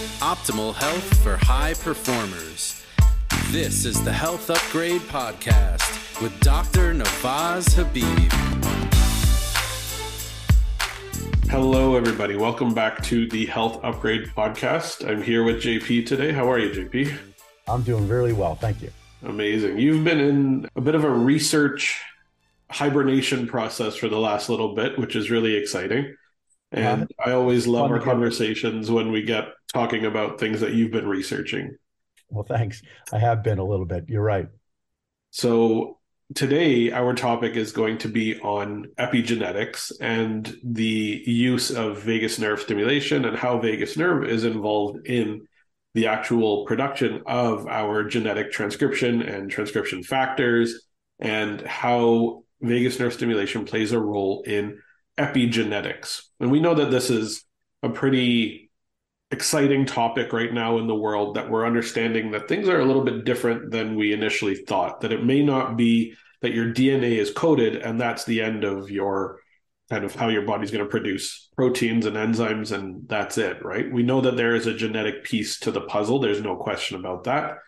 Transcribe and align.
Optimal 0.00 0.74
health 0.74 1.22
for 1.22 1.36
high 1.36 1.74
performers. 1.74 2.82
This 3.50 3.84
is 3.84 4.02
the 4.02 4.12
Health 4.12 4.48
Upgrade 4.48 5.02
Podcast 5.02 6.22
with 6.22 6.38
Dr. 6.40 6.94
Navaz 6.94 7.74
Habib. 7.74 8.32
Hello, 11.50 11.96
everybody. 11.96 12.36
Welcome 12.36 12.72
back 12.72 13.02
to 13.04 13.28
the 13.28 13.44
Health 13.44 13.78
Upgrade 13.84 14.28
Podcast. 14.28 15.06
I'm 15.06 15.22
here 15.22 15.44
with 15.44 15.56
JP 15.56 16.06
today. 16.06 16.32
How 16.32 16.50
are 16.50 16.58
you, 16.58 16.70
JP? 16.70 17.14
I'm 17.68 17.82
doing 17.82 18.08
really 18.08 18.32
well. 18.32 18.54
Thank 18.54 18.80
you. 18.80 18.90
Amazing. 19.22 19.78
You've 19.78 20.02
been 20.02 20.18
in 20.20 20.68
a 20.76 20.80
bit 20.80 20.94
of 20.94 21.04
a 21.04 21.10
research 21.10 22.00
hibernation 22.70 23.46
process 23.46 23.96
for 23.96 24.08
the 24.08 24.18
last 24.18 24.48
little 24.48 24.74
bit, 24.74 24.98
which 24.98 25.14
is 25.14 25.30
really 25.30 25.56
exciting. 25.56 26.16
And 26.72 27.02
uh, 27.02 27.06
I 27.26 27.32
always 27.32 27.66
love 27.66 27.90
our 27.90 28.00
conversations 28.00 28.90
when 28.90 29.10
we 29.10 29.22
get 29.22 29.48
talking 29.72 30.04
about 30.04 30.38
things 30.38 30.60
that 30.60 30.74
you've 30.74 30.92
been 30.92 31.08
researching. 31.08 31.76
Well, 32.28 32.44
thanks. 32.44 32.82
I 33.12 33.18
have 33.18 33.42
been 33.42 33.58
a 33.58 33.64
little 33.64 33.86
bit. 33.86 34.04
You're 34.08 34.22
right. 34.22 34.48
So, 35.30 35.98
today 36.34 36.92
our 36.92 37.12
topic 37.12 37.56
is 37.56 37.72
going 37.72 37.98
to 37.98 38.08
be 38.08 38.38
on 38.40 38.86
epigenetics 39.00 39.92
and 40.00 40.56
the 40.62 41.22
use 41.26 41.72
of 41.72 42.02
vagus 42.02 42.38
nerve 42.38 42.60
stimulation 42.60 43.24
and 43.24 43.36
how 43.36 43.58
vagus 43.58 43.96
nerve 43.96 44.24
is 44.24 44.44
involved 44.44 45.06
in 45.08 45.44
the 45.94 46.06
actual 46.06 46.64
production 46.66 47.22
of 47.26 47.66
our 47.66 48.04
genetic 48.04 48.52
transcription 48.52 49.22
and 49.22 49.50
transcription 49.50 50.04
factors 50.04 50.86
and 51.18 51.62
how 51.62 52.44
vagus 52.60 53.00
nerve 53.00 53.12
stimulation 53.12 53.64
plays 53.64 53.90
a 53.90 53.98
role 53.98 54.42
in 54.46 54.78
epigenetics. 55.20 56.22
And 56.40 56.50
we 56.50 56.60
know 56.60 56.74
that 56.74 56.90
this 56.90 57.10
is 57.10 57.44
a 57.82 57.90
pretty 57.90 58.70
exciting 59.30 59.86
topic 59.86 60.32
right 60.32 60.52
now 60.52 60.78
in 60.78 60.86
the 60.86 60.94
world 60.94 61.36
that 61.36 61.48
we're 61.48 61.66
understanding 61.66 62.32
that 62.32 62.48
things 62.48 62.68
are 62.68 62.80
a 62.80 62.84
little 62.84 63.04
bit 63.04 63.24
different 63.24 63.70
than 63.70 63.94
we 63.94 64.12
initially 64.12 64.56
thought, 64.56 65.02
that 65.02 65.12
it 65.12 65.24
may 65.24 65.42
not 65.42 65.76
be 65.76 66.14
that 66.42 66.54
your 66.54 66.72
DNA 66.72 67.18
is 67.18 67.30
coded 67.30 67.76
and 67.76 68.00
that's 68.00 68.24
the 68.24 68.40
end 68.40 68.64
of 68.64 68.90
your 68.90 69.38
kind 69.90 70.04
of 70.04 70.14
how 70.14 70.28
your 70.28 70.42
body's 70.42 70.70
going 70.70 70.84
to 70.84 70.90
produce 70.90 71.48
proteins 71.56 72.06
and 72.06 72.16
enzymes 72.16 72.72
and 72.72 73.08
that's 73.08 73.38
it, 73.38 73.62
right? 73.64 73.92
We 73.92 74.02
know 74.02 74.20
that 74.20 74.36
there 74.36 74.54
is 74.54 74.66
a 74.66 74.74
genetic 74.74 75.24
piece 75.24 75.58
to 75.60 75.70
the 75.70 75.80
puzzle, 75.82 76.18
there's 76.18 76.42
no 76.42 76.56
question 76.56 76.98
about 76.98 77.24
that. 77.24 77.58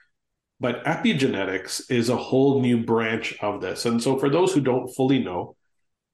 But 0.59 0.85
epigenetics 0.85 1.91
is 1.91 2.09
a 2.09 2.17
whole 2.17 2.61
new 2.61 2.85
branch 2.85 3.37
of 3.43 3.61
this. 3.61 3.85
And 3.85 4.01
so 4.01 4.17
for 4.19 4.31
those 4.31 4.55
who 4.55 4.61
don't 4.61 4.89
fully 4.95 5.19
know, 5.19 5.57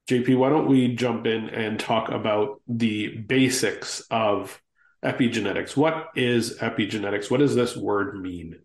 JP, 0.09 0.37
why 0.37 0.49
don't 0.49 0.67
we 0.67 0.95
jump 0.95 1.27
in 1.27 1.49
and 1.49 1.79
talk 1.79 2.09
about 2.09 2.61
the 2.67 3.09
basics 3.09 4.01
of 4.09 4.59
epigenetics? 5.05 5.77
What 5.77 6.09
is 6.15 6.57
epigenetics? 6.57 7.29
What 7.29 7.41
does 7.41 7.53
this 7.53 7.77
word 7.77 8.19
mean? 8.19 8.55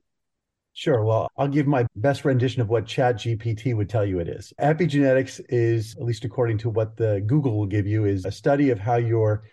Sure. 0.72 1.05
Well, 1.05 1.28
I'll 1.37 1.48
give 1.48 1.67
my 1.67 1.87
best 1.97 2.25
rendition 2.25 2.62
of 2.62 2.70
what 2.70 2.87
Chat 2.87 3.17
GPT 3.17 3.77
would 3.77 3.91
tell 3.91 4.06
you 4.06 4.20
it 4.20 4.28
is. 4.28 4.55
Epigenetics 4.59 5.39
is, 5.50 5.95
at 5.97 6.03
least 6.03 6.25
according 6.25 6.56
to 6.59 6.70
what 6.70 6.97
the 6.97 7.22
Google 7.27 7.59
will 7.59 7.67
give 7.67 7.87
you, 7.87 8.06
is 8.06 8.25
a 8.25 8.33
study 8.33 8.70
of 8.70 8.78
how 8.78 8.97
your 8.97 9.45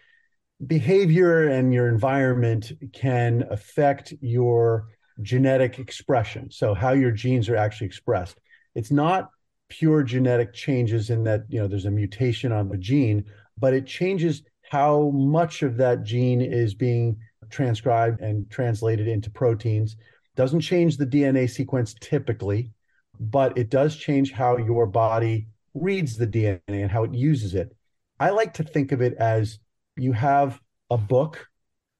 behavior 0.65 1.49
and 1.49 1.73
your 1.73 1.89
environment 1.89 2.71
can 2.93 3.43
affect 3.51 4.13
your 4.21 4.87
genetic 5.21 5.77
expression. 5.77 6.51
So 6.51 6.73
how 6.73 6.93
your 6.93 7.11
genes 7.11 7.49
are 7.49 7.57
actually 7.57 7.87
expressed. 7.87 8.39
It's 8.75 8.91
not 8.91 9.29
pure 9.71 10.03
genetic 10.03 10.53
changes 10.53 11.09
in 11.09 11.23
that 11.23 11.45
you 11.47 11.57
know 11.57 11.65
there's 11.65 11.85
a 11.85 11.91
mutation 11.91 12.51
on 12.51 12.67
the 12.67 12.77
gene 12.77 13.23
but 13.57 13.73
it 13.73 13.87
changes 13.87 14.43
how 14.69 15.09
much 15.11 15.63
of 15.63 15.77
that 15.77 16.03
gene 16.03 16.41
is 16.41 16.73
being 16.73 17.17
transcribed 17.49 18.21
and 18.21 18.49
translated 18.49 19.07
into 19.07 19.29
proteins. 19.29 19.95
Doesn't 20.35 20.59
change 20.59 20.97
the 20.97 21.05
dna 21.05 21.49
sequence 21.49 21.95
typically 22.01 22.71
but 23.17 23.57
it 23.57 23.69
does 23.69 23.95
change 23.95 24.31
how 24.31 24.57
your 24.57 24.85
body 24.85 25.47
reads 25.73 26.17
the 26.17 26.27
dna 26.27 26.59
and 26.67 26.91
how 26.91 27.03
it 27.05 27.13
uses 27.13 27.55
it. 27.55 27.73
I 28.19 28.31
like 28.31 28.53
to 28.55 28.63
think 28.63 28.91
of 28.91 29.01
it 29.01 29.13
as 29.19 29.59
you 29.95 30.11
have 30.11 30.59
a 30.89 30.97
book 30.97 31.47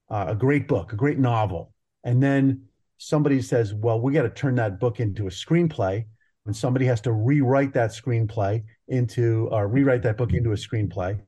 uh, 0.09 0.25
a 0.28 0.35
great 0.35 0.67
book 0.67 0.91
a 0.91 0.97
great 0.97 1.19
novel 1.19 1.73
and 2.03 2.22
then 2.22 2.63
somebody 2.97 3.41
says 3.41 3.73
well 3.73 4.01
we 4.01 4.12
got 4.12 4.23
to 4.23 4.29
turn 4.29 4.56
that 4.56 4.78
book 4.78 5.00
into 5.00 5.28
a 5.28 5.29
screenplay 5.29 6.03
and 6.46 6.56
somebody 6.56 6.85
has 6.85 7.02
to 7.02 7.12
rewrite 7.12 7.74
that 7.74 7.91
screenplay 7.91 8.63
into 8.88 9.47
or 9.52 9.68
rewrite 9.68 10.03
that 10.03 10.18
book 10.18 10.34
into 10.34 10.52
a 10.52 10.56
screenplay. 10.56 11.19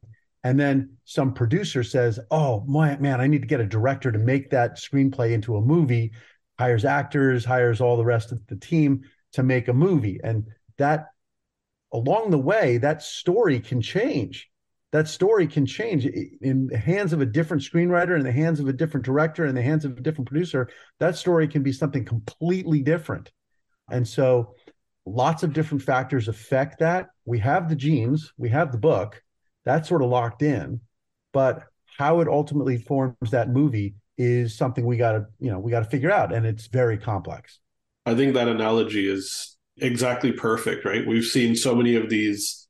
And 0.43 0.59
then 0.59 0.97
some 1.05 1.33
producer 1.33 1.83
says 1.83 2.19
oh 2.31 2.63
my 2.67 2.97
man 2.97 3.21
i 3.21 3.27
need 3.27 3.41
to 3.41 3.47
get 3.47 3.61
a 3.61 3.65
director 3.65 4.11
to 4.11 4.19
make 4.19 4.49
that 4.49 4.77
screenplay 4.77 5.31
into 5.31 5.55
a 5.55 5.61
movie. 5.61 6.11
Hires 6.59 6.85
actors 6.85 7.45
hires 7.45 7.81
all 7.81 7.97
the 7.97 8.05
rest 8.05 8.31
of 8.31 8.45
the 8.47 8.55
team 8.55 9.01
to 9.33 9.43
make 9.43 9.67
a 9.67 9.73
movie. 9.73 10.19
And 10.23 10.45
that 10.77 11.07
along 11.91 12.31
the 12.31 12.39
way 12.39 12.77
that 12.79 13.03
story 13.03 13.59
can 13.59 13.81
change. 13.81 14.49
That 14.91 15.07
story 15.07 15.47
can 15.47 15.65
change. 15.65 16.05
In 16.05 16.67
the 16.67 16.77
hands 16.77 17.13
of 17.13 17.21
a 17.21 17.25
different 17.25 17.63
screenwriter 17.63 18.17
in 18.17 18.23
the 18.23 18.31
hands 18.31 18.59
of 18.59 18.67
a 18.67 18.73
different 18.73 19.05
director 19.05 19.45
in 19.45 19.55
the 19.55 19.61
hands 19.61 19.85
of 19.85 19.97
a 19.97 20.01
different 20.01 20.27
producer 20.27 20.69
that 20.99 21.15
story 21.15 21.47
can 21.47 21.63
be 21.63 21.71
something 21.71 22.05
completely 22.05 22.81
different. 22.81 23.31
And 23.89 24.07
so 24.07 24.55
lots 25.05 25.43
of 25.43 25.53
different 25.53 25.83
factors 25.83 26.27
affect 26.27 26.79
that. 26.79 27.07
We 27.25 27.39
have 27.39 27.69
the 27.69 27.75
genes, 27.75 28.33
we 28.37 28.49
have 28.49 28.71
the 28.71 28.77
book, 28.77 29.21
that's 29.65 29.89
sort 29.89 30.01
of 30.01 30.09
locked 30.09 30.41
in, 30.41 30.81
but 31.31 31.63
how 31.97 32.21
it 32.21 32.27
ultimately 32.27 32.77
forms 32.77 33.31
that 33.31 33.49
movie 33.49 33.95
is 34.17 34.57
something 34.57 34.85
we 34.85 34.97
got 34.97 35.13
to, 35.13 35.25
you 35.39 35.51
know, 35.51 35.59
we 35.59 35.71
got 35.71 35.79
to 35.79 35.89
figure 35.89 36.11
out 36.11 36.33
and 36.33 36.45
it's 36.45 36.67
very 36.67 36.97
complex. 36.97 37.59
I 38.05 38.15
think 38.15 38.33
that 38.33 38.47
analogy 38.47 39.09
is 39.09 39.57
exactly 39.77 40.31
perfect, 40.31 40.85
right? 40.85 41.05
We've 41.05 41.25
seen 41.25 41.55
so 41.55 41.75
many 41.75 41.95
of 41.95 42.09
these 42.09 42.67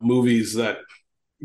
movies 0.00 0.54
that 0.54 0.78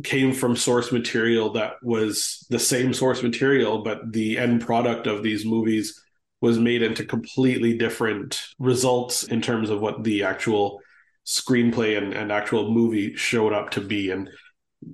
came 0.03 0.34
from 0.34 0.56
source 0.56 0.91
material 0.91 1.53
that 1.53 1.74
was 1.81 2.46
the 2.50 2.59
same 2.59 2.94
source 2.94 3.24
material, 3.24 3.84
but 3.84 4.12
the 4.12 4.38
end 4.38 4.62
product 4.62 5.08
of 5.08 5.24
these 5.24 5.46
movies 5.46 6.02
was 6.41 6.59
made 6.59 6.81
into 6.81 7.06
completely 7.06 7.78
different 7.78 8.41
results 8.59 9.24
in 9.24 9.41
terms 9.41 9.69
of 9.69 9.79
what 9.79 10.03
the 10.03 10.24
actual 10.24 10.81
screenplay 11.25 11.97
and, 11.97 12.13
and 12.13 12.31
actual 12.31 12.72
movie 12.72 13.16
showed 13.16 13.53
up 13.53 13.69
to 13.72 13.81
be. 13.81 14.09
And 14.09 14.29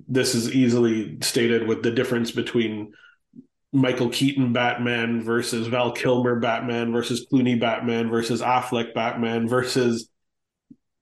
this 0.06 0.34
is 0.34 0.54
easily 0.54 1.18
stated 1.22 1.66
with 1.66 1.82
the 1.82 1.90
difference 1.90 2.30
between 2.30 2.92
Michael 3.72 4.10
Keaton 4.10 4.52
Batman 4.52 5.22
versus 5.22 5.66
Val 5.66 5.92
Kilmer 5.92 6.38
Batman 6.38 6.92
versus 6.92 7.26
Clooney 7.30 7.58
Batman 7.58 8.10
versus 8.10 8.42
Affleck 8.42 8.94
Batman 8.94 9.48
versus 9.48 10.08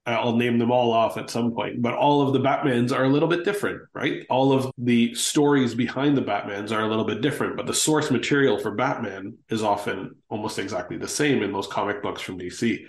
Uh, 0.07 0.11
I'll 0.11 0.37
name 0.37 0.59
them 0.59 0.71
all 0.71 0.93
off 0.93 1.17
at 1.17 1.31
some 1.31 1.53
point, 1.53 1.83
but 1.83 1.95
all 1.95 2.23
of 2.23 2.33
the 2.33 2.39
Batmans 2.41 2.93
are 2.93 3.05
a 3.05 3.09
little 3.09 3.29
bit 3.29 3.45
different, 3.45 3.83
right? 3.93 4.25
All 4.31 4.53
of 4.53 4.71
the 4.79 5.15
stories 5.15 5.75
behind 5.75 6.17
the 6.17 6.23
Batmans 6.23 6.71
are 6.71 6.83
a 6.83 6.89
little 6.89 7.05
bit 7.05 7.23
different, 7.23 7.57
but 7.57 7.67
the 7.67 7.75
source 7.75 8.11
material 8.11 8.59
for 8.59 8.71
Batman 8.71 9.37
is 9.51 9.63
often 9.63 10.15
almost 10.29 10.59
exactly 10.59 10.97
the 10.97 11.09
same 11.09 11.43
in 11.43 11.53
those 11.53 11.67
comic 11.67 12.03
books 12.03 12.23
from 12.23 12.39
DC. 12.39 12.87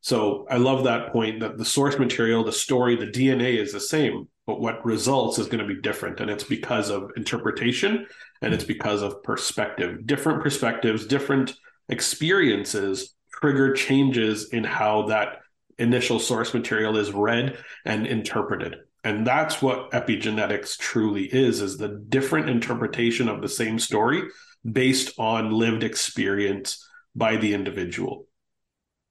So 0.00 0.46
I 0.50 0.58
love 0.58 0.84
that 0.84 1.12
point 1.12 1.40
that 1.40 1.58
the 1.58 1.64
source 1.64 1.98
material, 1.98 2.44
the 2.44 2.52
story, 2.52 2.96
the 2.96 3.06
DNA 3.06 3.58
is 3.58 3.72
the 3.72 3.80
same, 3.80 4.28
but 4.46 4.60
what 4.60 4.84
results 4.84 5.38
is 5.38 5.48
going 5.48 5.66
to 5.66 5.74
be 5.74 5.80
different. 5.80 6.20
And 6.20 6.30
it's 6.30 6.44
because 6.44 6.90
of 6.90 7.10
interpretation 7.16 8.06
and 8.42 8.54
it's 8.54 8.64
because 8.64 9.02
of 9.02 9.22
perspective. 9.22 10.06
Different 10.06 10.42
perspectives, 10.42 11.06
different 11.06 11.54
experiences 11.88 13.14
trigger 13.40 13.72
changes 13.72 14.48
in 14.52 14.64
how 14.64 15.02
that 15.06 15.40
initial 15.78 16.18
source 16.18 16.54
material 16.54 16.96
is 16.96 17.12
read 17.12 17.58
and 17.84 18.06
interpreted. 18.06 18.76
And 19.04 19.26
that's 19.26 19.62
what 19.62 19.90
epigenetics 19.92 20.76
truly 20.76 21.24
is 21.24 21.60
is 21.60 21.76
the 21.76 22.04
different 22.08 22.48
interpretation 22.48 23.28
of 23.28 23.40
the 23.40 23.48
same 23.48 23.78
story 23.78 24.22
based 24.70 25.18
on 25.18 25.52
lived 25.52 25.84
experience 25.84 26.84
by 27.14 27.36
the 27.36 27.54
individual. 27.54 28.26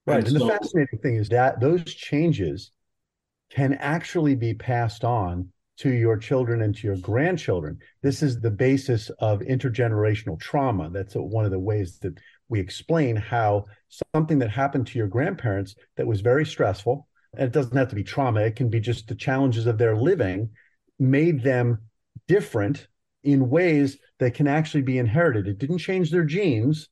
Right. 0.05 0.19
And, 0.19 0.27
and 0.27 0.37
so, 0.37 0.45
the 0.45 0.53
fascinating 0.53 0.99
thing 0.99 1.15
is 1.15 1.29
that 1.29 1.59
those 1.59 1.83
changes 1.83 2.71
can 3.49 3.73
actually 3.75 4.35
be 4.35 4.53
passed 4.53 5.03
on 5.03 5.49
to 5.77 5.91
your 5.91 6.17
children 6.17 6.61
and 6.61 6.75
to 6.75 6.87
your 6.87 6.97
grandchildren. 6.97 7.79
This 8.01 8.23
is 8.23 8.39
the 8.39 8.51
basis 8.51 9.09
of 9.19 9.39
intergenerational 9.39 10.39
trauma. 10.39 10.89
That's 10.89 11.13
one 11.13 11.45
of 11.45 11.51
the 11.51 11.59
ways 11.59 11.99
that 11.99 12.17
we 12.49 12.59
explain 12.59 13.15
how 13.15 13.65
something 14.13 14.39
that 14.39 14.49
happened 14.49 14.87
to 14.87 14.97
your 14.97 15.07
grandparents 15.07 15.75
that 15.95 16.07
was 16.07 16.21
very 16.21 16.45
stressful, 16.45 17.07
and 17.33 17.47
it 17.47 17.51
doesn't 17.51 17.75
have 17.75 17.89
to 17.89 17.95
be 17.95 18.03
trauma, 18.03 18.41
it 18.41 18.55
can 18.55 18.69
be 18.69 18.79
just 18.79 19.07
the 19.07 19.15
challenges 19.15 19.67
of 19.67 19.77
their 19.77 19.95
living, 19.95 20.49
made 20.99 21.43
them 21.43 21.79
different 22.27 22.87
in 23.23 23.49
ways 23.49 23.97
that 24.19 24.33
can 24.33 24.47
actually 24.47 24.81
be 24.81 24.97
inherited. 24.97 25.47
It 25.47 25.57
didn't 25.57 25.79
change 25.79 26.11
their 26.11 26.23
genes, 26.23 26.89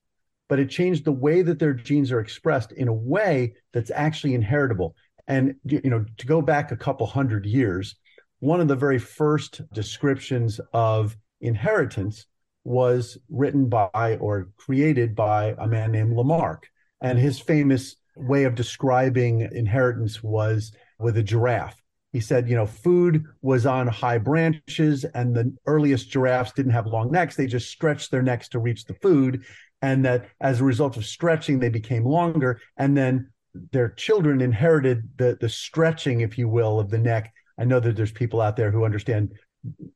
but 0.47 0.59
it 0.59 0.69
changed 0.69 1.05
the 1.05 1.11
way 1.11 1.41
that 1.41 1.59
their 1.59 1.73
genes 1.73 2.11
are 2.11 2.19
expressed 2.19 2.71
in 2.73 2.87
a 2.87 2.93
way 2.93 3.53
that's 3.73 3.91
actually 3.91 4.33
inheritable. 4.33 4.95
And 5.27 5.55
you 5.63 5.81
know, 5.89 6.05
to 6.17 6.27
go 6.27 6.41
back 6.41 6.71
a 6.71 6.77
couple 6.77 7.07
hundred 7.07 7.45
years, 7.45 7.95
one 8.39 8.61
of 8.61 8.67
the 8.67 8.75
very 8.75 8.99
first 8.99 9.61
descriptions 9.73 10.59
of 10.73 11.15
inheritance 11.41 12.25
was 12.65 13.17
written 13.29 13.69
by 13.69 14.17
or 14.19 14.49
created 14.57 15.15
by 15.15 15.55
a 15.57 15.67
man 15.67 15.93
named 15.93 16.17
Lamarck. 16.17 16.67
And 16.99 17.17
his 17.17 17.39
famous 17.39 17.95
way 18.17 18.43
of 18.43 18.55
describing 18.55 19.41
inheritance 19.51 20.21
was 20.21 20.73
with 20.99 21.15
a 21.17 21.23
giraffe. 21.23 21.81
He 22.11 22.21
said, 22.21 22.49
you 22.49 22.55
know, 22.55 22.65
food 22.65 23.25
was 23.41 23.65
on 23.65 23.87
high 23.87 24.17
branches, 24.17 25.03
and 25.03 25.35
the 25.35 25.53
earliest 25.65 26.09
giraffes 26.09 26.53
didn't 26.53 26.71
have 26.71 26.87
long 26.87 27.11
necks. 27.11 27.35
They 27.35 27.45
just 27.45 27.69
stretched 27.69 28.09
their 28.09 28.21
necks 28.21 28.47
to 28.49 28.59
reach 28.59 28.85
the 28.85 28.93
food. 28.95 29.43
And 29.81 30.05
that 30.05 30.29
as 30.39 30.61
a 30.61 30.63
result 30.63 30.95
of 30.95 31.05
stretching, 31.05 31.59
they 31.59 31.69
became 31.69 32.05
longer. 32.05 32.61
And 32.77 32.95
then 32.97 33.31
their 33.71 33.89
children 33.89 34.41
inherited 34.41 35.09
the, 35.17 35.37
the 35.39 35.49
stretching, 35.49 36.21
if 36.21 36.37
you 36.37 36.47
will, 36.47 36.79
of 36.79 36.89
the 36.89 36.97
neck. 36.97 37.33
I 37.59 37.65
know 37.65 37.81
that 37.81 37.95
there's 37.95 38.11
people 38.11 38.41
out 38.41 38.55
there 38.55 38.71
who 38.71 38.85
understand 38.85 39.33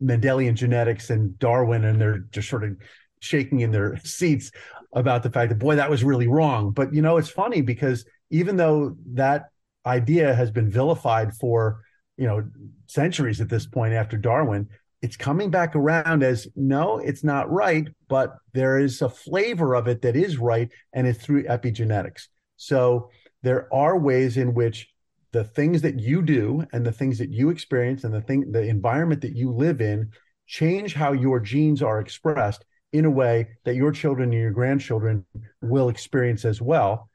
Mendelian 0.01 0.55
genetics 0.55 1.09
and 1.09 1.37
Darwin, 1.39 1.85
and 1.85 1.99
they're 1.99 2.19
just 2.31 2.49
sort 2.49 2.63
of 2.63 2.77
shaking 3.19 3.61
in 3.61 3.71
their 3.71 3.97
seats 4.03 4.51
about 4.93 5.23
the 5.23 5.29
fact 5.29 5.49
that 5.49 5.59
boy 5.59 5.75
that 5.75 5.89
was 5.89 6.03
really 6.03 6.27
wrong. 6.27 6.71
But 6.71 6.93
you 6.93 7.01
know 7.01 7.17
it's 7.17 7.29
funny 7.29 7.61
because 7.61 8.05
even 8.29 8.57
though 8.57 8.95
that 9.13 9.49
idea 9.85 10.33
has 10.33 10.51
been 10.51 10.69
vilified 10.69 11.33
for 11.33 11.81
you 12.17 12.27
know 12.27 12.43
centuries 12.87 13.39
at 13.39 13.49
this 13.49 13.65
point 13.65 13.93
after 13.93 14.17
darwin 14.17 14.67
it's 15.01 15.15
coming 15.15 15.49
back 15.49 15.73
around 15.73 16.21
as 16.21 16.47
no 16.55 16.97
it's 16.97 17.23
not 17.23 17.49
right 17.49 17.87
but 18.09 18.35
there 18.53 18.79
is 18.79 19.01
a 19.01 19.09
flavor 19.09 19.75
of 19.75 19.87
it 19.87 20.01
that 20.01 20.15
is 20.15 20.37
right 20.37 20.69
and 20.93 21.07
it's 21.07 21.23
through 21.23 21.43
epigenetics. 21.43 22.27
So 22.57 23.09
there 23.43 23.73
are 23.73 23.97
ways 23.97 24.35
in 24.35 24.53
which 24.53 24.89
the 25.31 25.43
things 25.43 25.81
that 25.81 25.99
you 25.99 26.21
do 26.21 26.65
and 26.73 26.85
the 26.85 26.91
things 26.91 27.17
that 27.19 27.29
you 27.29 27.49
experience 27.49 28.03
and 28.03 28.13
the 28.13 28.21
thing 28.21 28.51
the 28.51 28.63
environment 28.63 29.21
that 29.21 29.35
you 29.35 29.51
live 29.51 29.81
in 29.81 30.11
change 30.47 30.93
how 30.93 31.11
your 31.11 31.39
genes 31.39 31.81
are 31.81 31.99
expressed 31.99 32.65
in 32.91 33.05
a 33.05 33.09
way 33.09 33.47
that 33.65 33.75
your 33.75 33.91
children 33.91 34.31
and 34.31 34.41
your 34.41 34.51
grandchildren 34.51 35.25
will 35.61 35.89
experience 35.89 36.43
as 36.43 36.61
well. 36.61 37.09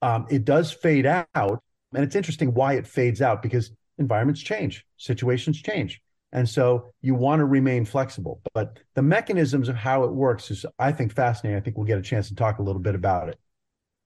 Um, 0.00 0.26
it 0.30 0.44
does 0.44 0.72
fade 0.72 1.06
out. 1.06 1.62
And 1.94 2.04
it's 2.04 2.16
interesting 2.16 2.54
why 2.54 2.74
it 2.74 2.86
fades 2.86 3.20
out 3.20 3.42
because 3.42 3.70
environments 3.98 4.40
change, 4.40 4.84
situations 4.96 5.60
change. 5.60 6.00
And 6.32 6.48
so 6.48 6.92
you 7.00 7.14
want 7.14 7.40
to 7.40 7.46
remain 7.46 7.84
flexible. 7.84 8.40
But 8.52 8.78
the 8.94 9.02
mechanisms 9.02 9.68
of 9.68 9.76
how 9.76 10.04
it 10.04 10.12
works 10.12 10.50
is, 10.50 10.66
I 10.78 10.92
think, 10.92 11.14
fascinating. 11.14 11.58
I 11.58 11.60
think 11.60 11.76
we'll 11.76 11.86
get 11.86 11.98
a 11.98 12.02
chance 12.02 12.28
to 12.28 12.34
talk 12.34 12.58
a 12.58 12.62
little 12.62 12.82
bit 12.82 12.94
about 12.94 13.30
it. 13.30 13.38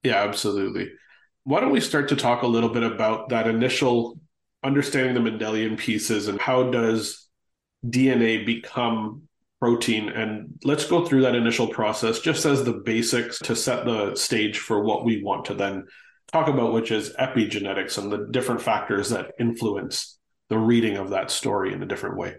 Yeah, 0.04 0.22
absolutely. 0.22 0.90
Why 1.44 1.60
don't 1.60 1.72
we 1.72 1.80
start 1.80 2.08
to 2.10 2.16
talk 2.16 2.42
a 2.42 2.46
little 2.46 2.68
bit 2.68 2.82
about 2.82 3.30
that 3.30 3.46
initial 3.46 4.18
understanding 4.62 5.14
the 5.14 5.30
Mendelian 5.30 5.76
pieces 5.76 6.28
and 6.28 6.40
how 6.40 6.70
does 6.70 7.28
DNA 7.84 8.46
become 8.46 9.22
protein. 9.62 10.08
And 10.08 10.58
let's 10.64 10.86
go 10.86 11.06
through 11.06 11.22
that 11.22 11.36
initial 11.36 11.68
process 11.68 12.18
just 12.18 12.44
as 12.44 12.64
the 12.64 12.72
basics 12.72 13.38
to 13.40 13.54
set 13.54 13.84
the 13.84 14.16
stage 14.16 14.58
for 14.58 14.82
what 14.82 15.04
we 15.04 15.22
want 15.22 15.44
to 15.44 15.54
then 15.54 15.86
talk 16.32 16.48
about, 16.48 16.72
which 16.72 16.90
is 16.90 17.14
epigenetics 17.14 17.96
and 17.96 18.10
the 18.10 18.26
different 18.32 18.60
factors 18.60 19.10
that 19.10 19.30
influence 19.38 20.18
the 20.48 20.58
reading 20.58 20.96
of 20.96 21.10
that 21.10 21.30
story 21.30 21.72
in 21.72 21.80
a 21.80 21.86
different 21.86 22.16
way. 22.16 22.34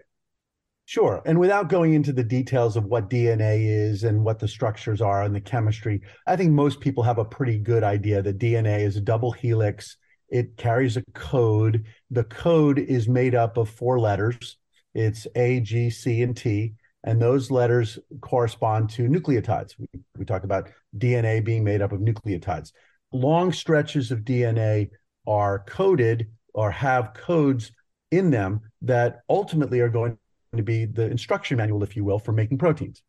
Sure. 0.85 1.21
And 1.25 1.39
without 1.39 1.69
going 1.69 1.93
into 1.93 2.11
the 2.11 2.23
details 2.23 2.75
of 2.75 2.85
what 2.85 3.09
DNA 3.09 3.65
is 3.67 4.03
and 4.03 4.23
what 4.23 4.39
the 4.39 4.47
structures 4.47 5.01
are 5.01 5.23
and 5.23 5.33
the 5.33 5.41
chemistry, 5.41 6.01
I 6.27 6.35
think 6.35 6.51
most 6.51 6.81
people 6.81 7.03
have 7.03 7.17
a 7.19 7.25
pretty 7.25 7.57
good 7.57 7.83
idea 7.83 8.21
that 8.21 8.37
DNA 8.37 8.81
is 8.81 8.97
a 8.97 9.01
double 9.01 9.31
helix. 9.31 9.97
It 10.29 10.57
carries 10.57 10.97
a 10.97 11.03
code. 11.13 11.85
The 12.11 12.25
code 12.25 12.79
is 12.79 13.07
made 13.07 13.33
up 13.33 13.57
of 13.57 13.69
four 13.69 13.99
letters 13.99 14.57
it's 14.93 15.25
A, 15.35 15.59
G, 15.59 15.89
C, 15.89 16.21
and 16.21 16.37
T 16.37 16.75
and 17.03 17.21
those 17.21 17.51
letters 17.51 17.99
correspond 18.21 18.89
to 18.91 19.03
nucleotides. 19.03 19.73
We, 19.77 19.87
we 20.17 20.25
talk 20.25 20.43
about 20.43 20.69
DNA 20.97 21.43
being 21.43 21.63
made 21.63 21.81
up 21.81 21.91
of 21.91 21.99
nucleotides. 21.99 22.71
Long 23.11 23.51
stretches 23.51 24.11
of 24.11 24.19
DNA 24.19 24.89
are 25.27 25.59
coded 25.67 26.29
or 26.53 26.71
have 26.71 27.13
codes 27.13 27.71
in 28.11 28.29
them 28.29 28.61
that 28.83 29.21
ultimately 29.29 29.79
are 29.81 29.89
going 29.89 30.17
to 30.57 30.63
be 30.63 30.85
the 30.85 31.09
instruction 31.09 31.57
manual, 31.57 31.83
if 31.83 31.95
you 31.95 32.03
will, 32.03 32.19
for 32.19 32.31
making 32.31 32.57
proteins. 32.57 33.01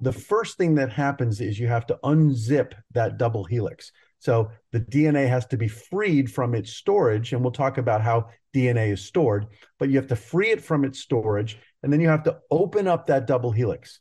The 0.00 0.12
first 0.12 0.56
thing 0.56 0.74
that 0.76 0.92
happens 0.92 1.40
is 1.40 1.58
you 1.58 1.66
have 1.66 1.86
to 1.86 1.98
unzip 2.04 2.72
that 2.92 3.18
double 3.18 3.44
helix. 3.44 3.90
So 4.20 4.50
the 4.72 4.80
DNA 4.80 5.28
has 5.28 5.46
to 5.46 5.56
be 5.56 5.68
freed 5.68 6.30
from 6.30 6.54
its 6.54 6.72
storage, 6.72 7.32
and 7.32 7.42
we'll 7.42 7.52
talk 7.52 7.78
about 7.78 8.02
how 8.02 8.30
DNA 8.54 8.92
is 8.92 9.04
stored, 9.04 9.46
but 9.78 9.88
you 9.88 9.96
have 9.96 10.08
to 10.08 10.16
free 10.16 10.50
it 10.50 10.62
from 10.62 10.84
its 10.84 11.00
storage, 11.00 11.58
and 11.82 11.92
then 11.92 12.00
you 12.00 12.08
have 12.08 12.24
to 12.24 12.38
open 12.50 12.88
up 12.88 13.06
that 13.06 13.26
double 13.26 13.52
helix. 13.52 14.00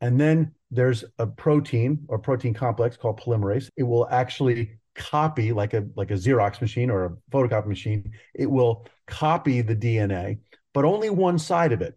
And 0.00 0.20
then 0.20 0.52
there's 0.70 1.04
a 1.18 1.26
protein 1.26 2.04
or 2.08 2.18
protein 2.18 2.54
complex 2.54 2.96
called 2.96 3.20
polymerase. 3.20 3.68
It 3.76 3.84
will 3.84 4.08
actually 4.08 4.78
copy 4.94 5.52
like 5.52 5.74
a 5.74 5.86
like 5.96 6.10
a 6.10 6.14
Xerox 6.14 6.60
machine 6.60 6.90
or 6.90 7.04
a 7.04 7.10
photocopy 7.30 7.66
machine. 7.66 8.12
It 8.34 8.50
will 8.50 8.86
copy 9.06 9.62
the 9.62 9.76
DNA, 9.76 10.38
but 10.74 10.84
only 10.84 11.10
one 11.10 11.38
side 11.38 11.72
of 11.72 11.82
it. 11.82 11.96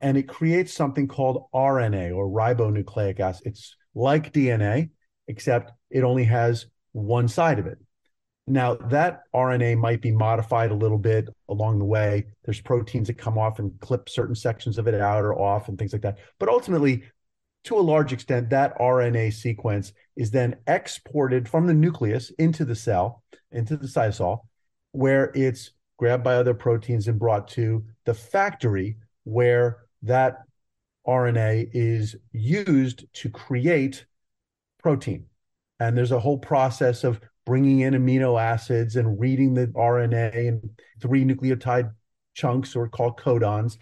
And 0.00 0.16
it 0.16 0.28
creates 0.28 0.72
something 0.72 1.08
called 1.08 1.46
RNA 1.54 2.16
or 2.16 2.28
ribonucleic 2.28 3.20
acid. 3.20 3.46
It's 3.46 3.76
like 3.94 4.32
DNA, 4.32 4.90
except 5.28 5.72
it 5.90 6.04
only 6.04 6.24
has 6.24 6.66
one 6.92 7.28
side 7.28 7.58
of 7.58 7.66
it. 7.66 7.78
Now, 8.46 8.74
that 8.74 9.22
RNA 9.34 9.78
might 9.78 10.00
be 10.00 10.10
modified 10.10 10.70
a 10.70 10.74
little 10.74 10.98
bit 10.98 11.28
along 11.48 11.78
the 11.78 11.84
way. 11.84 12.26
There's 12.44 12.60
proteins 12.60 13.06
that 13.06 13.18
come 13.18 13.38
off 13.38 13.58
and 13.58 13.78
clip 13.80 14.08
certain 14.08 14.34
sections 14.34 14.78
of 14.78 14.88
it 14.88 14.94
out 14.94 15.24
or 15.24 15.38
off 15.38 15.68
and 15.68 15.78
things 15.78 15.92
like 15.92 16.02
that. 16.02 16.18
But 16.38 16.48
ultimately, 16.48 17.04
to 17.64 17.78
a 17.78 17.80
large 17.80 18.12
extent, 18.12 18.50
that 18.50 18.76
RNA 18.78 19.34
sequence 19.34 19.92
is 20.16 20.30
then 20.30 20.56
exported 20.66 21.48
from 21.48 21.66
the 21.66 21.74
nucleus 21.74 22.30
into 22.38 22.64
the 22.64 22.74
cell, 22.74 23.22
into 23.52 23.76
the 23.76 23.86
cytosol, 23.86 24.40
where 24.92 25.30
it's 25.34 25.70
grabbed 25.98 26.24
by 26.24 26.34
other 26.34 26.54
proteins 26.54 27.06
and 27.06 27.18
brought 27.18 27.46
to 27.48 27.84
the 28.06 28.14
factory 28.14 28.96
where 29.24 29.78
that 30.02 30.38
RNA 31.06 31.70
is 31.72 32.16
used 32.32 33.04
to 33.14 33.30
create 33.30 34.04
protein. 34.82 35.26
And 35.78 35.96
there's 35.96 36.12
a 36.12 36.20
whole 36.20 36.38
process 36.38 37.04
of 37.04 37.20
bringing 37.46 37.80
in 37.80 37.94
amino 37.94 38.40
acids 38.40 38.96
and 38.96 39.18
reading 39.18 39.54
the 39.54 39.68
RNA 39.68 40.34
in 40.34 40.70
three 41.00 41.24
nucleotide 41.24 41.92
chunks 42.34 42.76
or 42.76 42.88
called 42.88 43.18
codons. 43.18 43.78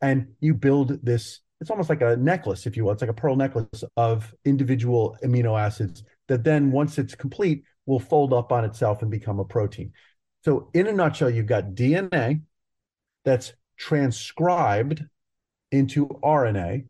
And 0.00 0.34
you 0.40 0.54
build 0.54 1.04
this, 1.04 1.40
it's 1.60 1.70
almost 1.70 1.88
like 1.88 2.02
a 2.02 2.16
necklace, 2.16 2.66
if 2.66 2.76
you 2.76 2.84
will. 2.84 2.92
It's 2.92 3.00
like 3.00 3.10
a 3.10 3.14
pearl 3.14 3.36
necklace 3.36 3.84
of 3.96 4.34
individual 4.44 5.16
amino 5.24 5.58
acids 5.58 6.02
that 6.28 6.44
then, 6.44 6.70
once 6.70 6.98
it's 6.98 7.14
complete, 7.14 7.64
will 7.86 8.00
fold 8.00 8.32
up 8.32 8.50
on 8.50 8.64
itself 8.64 9.02
and 9.02 9.10
become 9.10 9.40
a 9.40 9.44
protein. 9.44 9.92
So, 10.44 10.70
in 10.74 10.86
a 10.86 10.92
nutshell, 10.92 11.30
you've 11.30 11.46
got 11.46 11.74
DNA 11.74 12.42
that's 13.24 13.52
transcribed 13.76 15.04
into 15.74 16.06
RNA 16.22 16.86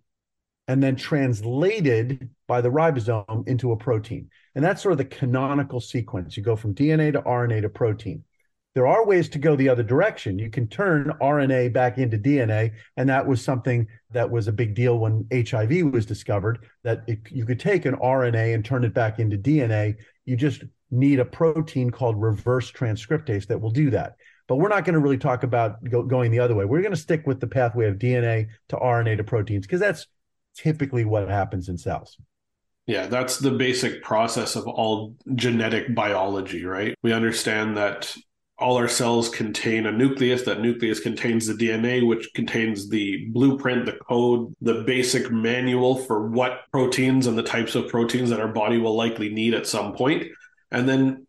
and 0.69 0.83
then 0.83 0.97
translated 0.97 2.29
by 2.47 2.61
the 2.61 2.71
ribosome 2.71 3.47
into 3.49 3.73
a 3.73 3.77
protein. 3.77 4.31
And 4.55 4.65
that's 4.65 4.83
sort 4.83 4.93
of 4.93 4.99
the 4.99 5.05
canonical 5.05 5.81
sequence. 5.81 6.37
You 6.37 6.43
go 6.43 6.57
from 6.57 6.75
DNA 6.75 7.13
to 7.13 7.23
RNA 7.23 7.63
to 7.63 7.69
protein. 7.69 8.25
There 8.75 8.87
are 8.87 9.07
ways 9.07 9.29
to 9.31 9.39
go 9.39 9.55
the 9.55 9.69
other 9.69 9.85
direction. 9.85 10.39
You 10.39 10.51
can 10.51 10.67
turn 10.67 11.13
RNA 11.21 11.73
back 11.73 11.99
into 11.99 12.19
DNA. 12.19 12.73
And 12.97 13.09
that 13.09 13.27
was 13.27 13.43
something 13.43 13.87
that 14.11 14.29
was 14.29 14.49
a 14.49 14.53
big 14.53 14.75
deal 14.75 14.99
when 14.99 15.29
HIV 15.33 15.93
was 15.93 16.07
discovered 16.07 16.67
that 16.83 17.03
it, 17.07 17.21
you 17.31 17.47
could 17.47 17.61
take 17.61 17.85
an 17.85 17.95
RNA 17.97 18.55
and 18.55 18.65
turn 18.65 18.85
it 18.85 18.93
back 18.93 19.21
into 19.21 19.39
DNA. 19.39 19.95
You 20.25 20.37
just 20.37 20.65
need 20.91 21.21
a 21.21 21.25
protein 21.25 21.91
called 21.91 22.21
reverse 22.21 22.73
transcriptase 22.73 23.47
that 23.47 23.61
will 23.61 23.71
do 23.71 23.91
that. 23.91 24.17
But 24.47 24.57
we're 24.57 24.69
not 24.69 24.85
going 24.85 24.95
to 24.95 25.01
really 25.01 25.19
talk 25.19 25.43
about 25.43 25.83
go, 25.85 26.03
going 26.03 26.31
the 26.31 26.41
other 26.41 26.55
way. 26.55 26.65
We're 26.65 26.83
going 26.83 26.93
to 26.93 27.01
stick 27.01 27.27
with 27.27 27.41
the 27.41 27.47
pathway 27.47 27.87
of 27.87 27.97
DNA 27.97 28.49
to 28.69 28.77
RNA 28.77 29.17
to 29.19 29.25
proteins 29.25 29.67
because 29.67 29.81
that's 29.81 30.07
typically 30.55 31.05
what 31.05 31.29
happens 31.29 31.69
in 31.69 31.79
cells. 31.79 32.19
Yeah, 32.87 33.07
that's 33.07 33.39
the 33.39 33.53
basic 33.53 34.03
process 34.03 34.57
of 34.57 34.67
all 34.69 35.15
genetic 35.35 35.95
biology, 35.95 36.67
right? 36.67 36.95
We 37.03 37.15
understand 37.15 37.79
that 37.79 38.15
all 38.59 38.77
our 38.77 38.89
cells 38.89 39.31
contain 39.31 39.87
a 39.87 39.93
nucleus. 39.93 40.43
That 40.43 40.61
nucleus 40.61 41.01
contains 41.01 41.47
the 41.47 41.55
DNA, 41.55 42.07
which 42.07 42.29
contains 42.35 42.89
the 42.89 43.27
blueprint, 43.33 43.87
the 43.87 43.99
code, 44.07 44.55
the 44.61 44.83
basic 44.83 45.31
manual 45.31 45.97
for 45.97 46.29
what 46.29 46.71
proteins 46.71 47.27
and 47.27 47.37
the 47.37 47.43
types 47.43 47.75
of 47.75 47.89
proteins 47.89 48.31
that 48.31 48.41
our 48.41 48.53
body 48.53 48.79
will 48.79 48.95
likely 48.95 49.31
need 49.31 49.55
at 49.55 49.67
some 49.67 49.95
point. 49.95 50.27
And 50.71 50.89
then 50.89 51.27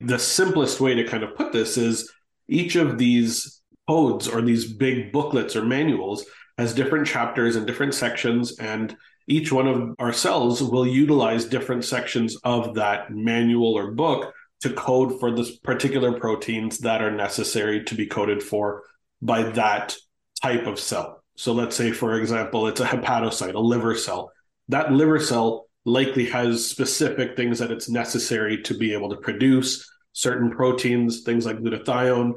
the 0.00 0.18
simplest 0.18 0.80
way 0.80 0.94
to 0.94 1.04
kind 1.04 1.22
of 1.22 1.36
put 1.36 1.52
this 1.52 1.76
is 1.76 2.10
each 2.52 2.76
of 2.76 2.98
these 2.98 3.60
codes 3.88 4.28
or 4.28 4.42
these 4.42 4.72
big 4.72 5.12
booklets 5.12 5.56
or 5.56 5.64
manuals 5.64 6.24
has 6.58 6.74
different 6.74 7.06
chapters 7.06 7.56
and 7.56 7.66
different 7.66 7.94
sections 7.94 8.58
and 8.58 8.96
each 9.28 9.52
one 9.52 9.66
of 9.66 9.94
our 9.98 10.12
cells 10.12 10.62
will 10.62 10.86
utilize 10.86 11.44
different 11.44 11.84
sections 11.84 12.36
of 12.44 12.74
that 12.74 13.10
manual 13.10 13.74
or 13.74 13.92
book 13.92 14.34
to 14.60 14.70
code 14.70 15.18
for 15.18 15.30
the 15.30 15.50
particular 15.62 16.12
proteins 16.12 16.78
that 16.78 17.02
are 17.02 17.10
necessary 17.10 17.84
to 17.84 17.94
be 17.94 18.06
coded 18.06 18.42
for 18.42 18.82
by 19.20 19.42
that 19.42 19.96
type 20.42 20.66
of 20.66 20.78
cell. 20.78 21.22
So 21.36 21.52
let's 21.52 21.76
say, 21.76 21.92
for 21.92 22.14
example, 22.14 22.66
it's 22.66 22.80
a 22.80 22.86
hepatocyte, 22.86 23.54
a 23.54 23.58
liver 23.58 23.96
cell. 23.96 24.32
That 24.68 24.92
liver 24.92 25.18
cell 25.18 25.66
likely 25.84 26.26
has 26.26 26.68
specific 26.68 27.36
things 27.36 27.58
that 27.58 27.70
it's 27.70 27.88
necessary 27.88 28.62
to 28.62 28.74
be 28.76 28.92
able 28.92 29.10
to 29.10 29.16
produce 29.16 29.88
certain 30.12 30.50
proteins, 30.50 31.22
things 31.22 31.46
like 31.46 31.58
glutathione, 31.58 32.32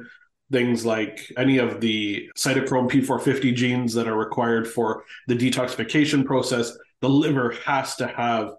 things 0.51 0.85
like 0.85 1.31
any 1.37 1.57
of 1.57 1.81
the 1.81 2.29
cytochrome 2.37 2.89
P450 2.89 3.55
genes 3.55 3.93
that 3.93 4.07
are 4.07 4.17
required 4.17 4.67
for 4.67 5.03
the 5.27 5.35
detoxification 5.35 6.25
process. 6.25 6.77
The 7.01 7.09
liver 7.09 7.55
has 7.65 7.95
to 7.97 8.07
have 8.07 8.51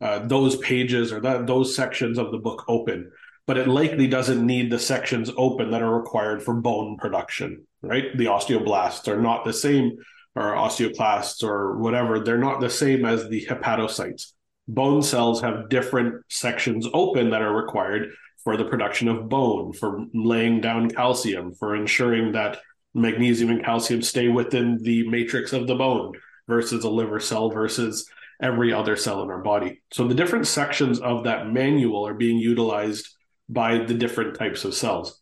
uh, 0.00 0.20
those 0.26 0.56
pages 0.56 1.12
or 1.12 1.20
that, 1.20 1.46
those 1.46 1.74
sections 1.74 2.18
of 2.18 2.30
the 2.30 2.38
book 2.38 2.64
open, 2.68 3.10
but 3.46 3.58
it 3.58 3.68
likely 3.68 4.06
doesn't 4.06 4.44
need 4.44 4.70
the 4.70 4.78
sections 4.78 5.30
open 5.36 5.70
that 5.70 5.82
are 5.82 5.96
required 5.96 6.42
for 6.42 6.54
bone 6.54 6.96
production, 6.96 7.66
right? 7.82 8.16
The 8.16 8.26
osteoblasts 8.26 9.08
are 9.08 9.20
not 9.20 9.44
the 9.44 9.52
same, 9.52 9.96
or 10.38 10.54
osteoclasts 10.54 11.42
or 11.42 11.78
whatever, 11.78 12.20
they're 12.20 12.38
not 12.38 12.60
the 12.60 12.70
same 12.70 13.04
as 13.04 13.28
the 13.28 13.44
hepatocytes. 13.46 14.32
Bone 14.68 15.02
cells 15.02 15.40
have 15.40 15.68
different 15.68 16.22
sections 16.28 16.86
open 16.92 17.30
that 17.30 17.42
are 17.42 17.54
required 17.54 18.10
for 18.44 18.56
the 18.56 18.64
production 18.64 19.08
of 19.08 19.28
bone, 19.28 19.72
for 19.72 20.06
laying 20.14 20.60
down 20.60 20.90
calcium, 20.90 21.52
for 21.52 21.74
ensuring 21.74 22.32
that 22.32 22.58
magnesium 22.94 23.50
and 23.50 23.64
calcium 23.64 24.02
stay 24.02 24.28
within 24.28 24.78
the 24.82 25.08
matrix 25.08 25.52
of 25.52 25.66
the 25.66 25.74
bone 25.74 26.12
versus 26.46 26.84
a 26.84 26.88
liver 26.88 27.20
cell 27.20 27.50
versus 27.50 28.08
every 28.40 28.72
other 28.72 28.96
cell 28.96 29.22
in 29.22 29.30
our 29.30 29.42
body. 29.42 29.82
So 29.92 30.06
the 30.06 30.14
different 30.14 30.46
sections 30.46 31.00
of 31.00 31.24
that 31.24 31.50
manual 31.50 32.06
are 32.06 32.14
being 32.14 32.38
utilized 32.38 33.08
by 33.48 33.78
the 33.78 33.94
different 33.94 34.38
types 34.38 34.64
of 34.64 34.74
cells. 34.74 35.20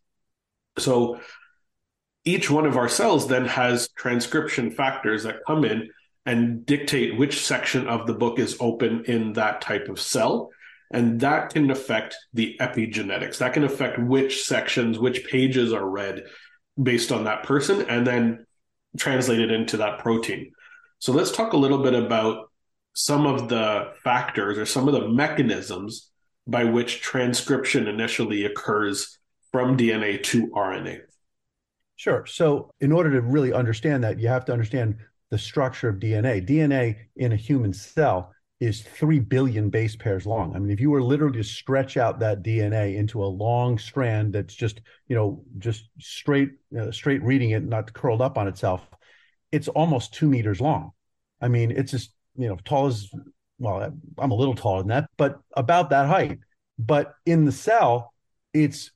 So 0.78 1.20
each 2.24 2.50
one 2.50 2.66
of 2.66 2.76
our 2.76 2.88
cells 2.88 3.28
then 3.28 3.46
has 3.46 3.88
transcription 3.96 4.70
factors 4.70 5.22
that 5.22 5.44
come 5.46 5.64
in 5.64 5.90
and 6.26 6.66
dictate 6.66 7.16
which 7.16 7.44
section 7.44 7.86
of 7.86 8.06
the 8.06 8.12
book 8.12 8.38
is 8.38 8.56
open 8.60 9.04
in 9.04 9.32
that 9.34 9.60
type 9.60 9.88
of 9.88 10.00
cell. 10.00 10.50
And 10.92 11.20
that 11.20 11.50
can 11.50 11.70
affect 11.70 12.16
the 12.32 12.56
epigenetics. 12.60 13.38
That 13.38 13.52
can 13.54 13.64
affect 13.64 13.98
which 13.98 14.44
sections, 14.44 14.98
which 14.98 15.26
pages 15.26 15.72
are 15.72 15.88
read 15.88 16.24
based 16.80 17.10
on 17.10 17.24
that 17.24 17.42
person, 17.42 17.82
and 17.88 18.06
then 18.06 18.46
translated 18.96 19.50
into 19.50 19.78
that 19.78 19.98
protein. 19.98 20.52
So 20.98 21.12
let's 21.12 21.32
talk 21.32 21.52
a 21.52 21.58
little 21.58 21.82
bit 21.82 21.94
about 21.94 22.50
some 22.94 23.26
of 23.26 23.48
the 23.48 23.92
factors 24.02 24.58
or 24.58 24.64
some 24.64 24.88
of 24.88 24.94
the 24.94 25.08
mechanisms 25.08 26.10
by 26.46 26.64
which 26.64 27.00
transcription 27.00 27.88
initially 27.88 28.44
occurs 28.44 29.18
from 29.52 29.76
DNA 29.76 30.22
to 30.22 30.46
RNA. 30.48 31.00
Sure. 31.96 32.24
So, 32.26 32.70
in 32.80 32.92
order 32.92 33.10
to 33.10 33.20
really 33.22 33.52
understand 33.52 34.04
that, 34.04 34.18
you 34.20 34.28
have 34.28 34.44
to 34.46 34.52
understand 34.52 34.96
the 35.30 35.38
structure 35.38 35.88
of 35.88 35.96
DNA. 35.96 36.46
DNA 36.46 36.96
in 37.16 37.32
a 37.32 37.36
human 37.36 37.72
cell 37.72 38.32
is 38.58 38.82
3 38.82 39.20
billion 39.20 39.68
base 39.68 39.96
pairs 39.96 40.26
long. 40.26 40.56
I 40.56 40.58
mean, 40.58 40.70
if 40.70 40.80
you 40.80 40.90
were 40.90 41.02
literally 41.02 41.38
to 41.38 41.44
stretch 41.44 41.96
out 41.96 42.20
that 42.20 42.42
DNA 42.42 42.96
into 42.96 43.22
a 43.22 43.26
long 43.26 43.78
strand 43.78 44.32
that's 44.32 44.54
just, 44.54 44.80
you 45.08 45.14
know, 45.14 45.44
just 45.58 45.88
straight, 46.00 46.52
uh, 46.78 46.90
straight 46.90 47.22
reading 47.22 47.50
it, 47.50 47.64
not 47.64 47.92
curled 47.92 48.22
up 48.22 48.38
on 48.38 48.48
itself, 48.48 48.88
it's 49.52 49.68
almost 49.68 50.14
two 50.14 50.28
meters 50.28 50.60
long. 50.60 50.92
I 51.40 51.48
mean, 51.48 51.70
it's 51.70 51.90
just 51.90 52.12
you 52.36 52.48
know, 52.48 52.56
tall 52.64 52.86
as 52.86 53.10
well, 53.58 53.92
I'm 54.18 54.30
a 54.30 54.34
little 54.34 54.54
taller 54.54 54.80
than 54.80 54.88
that, 54.88 55.08
but 55.16 55.40
about 55.56 55.90
that 55.90 56.06
height. 56.06 56.38
But 56.78 57.14
in 57.24 57.44
the 57.44 57.52
cell, 57.52 58.12
it's 58.52 58.90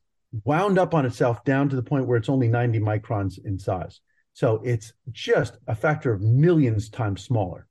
wound 0.45 0.79
up 0.79 0.95
on 0.95 1.07
itself 1.07 1.45
down 1.45 1.69
to 1.71 1.76
the 1.76 1.83
point 1.83 2.07
where 2.07 2.19
it's 2.19 2.29
only 2.29 2.49
90 2.49 2.79
microns 2.81 3.43
in 3.43 3.59
size. 3.59 4.00
So 4.35 4.61
it's 4.64 4.93
just 5.11 5.57
a 5.67 5.75
factor 5.75 6.12
of 6.12 6.21
millions 6.21 6.88
times 6.88 7.23
smaller. 7.23 7.67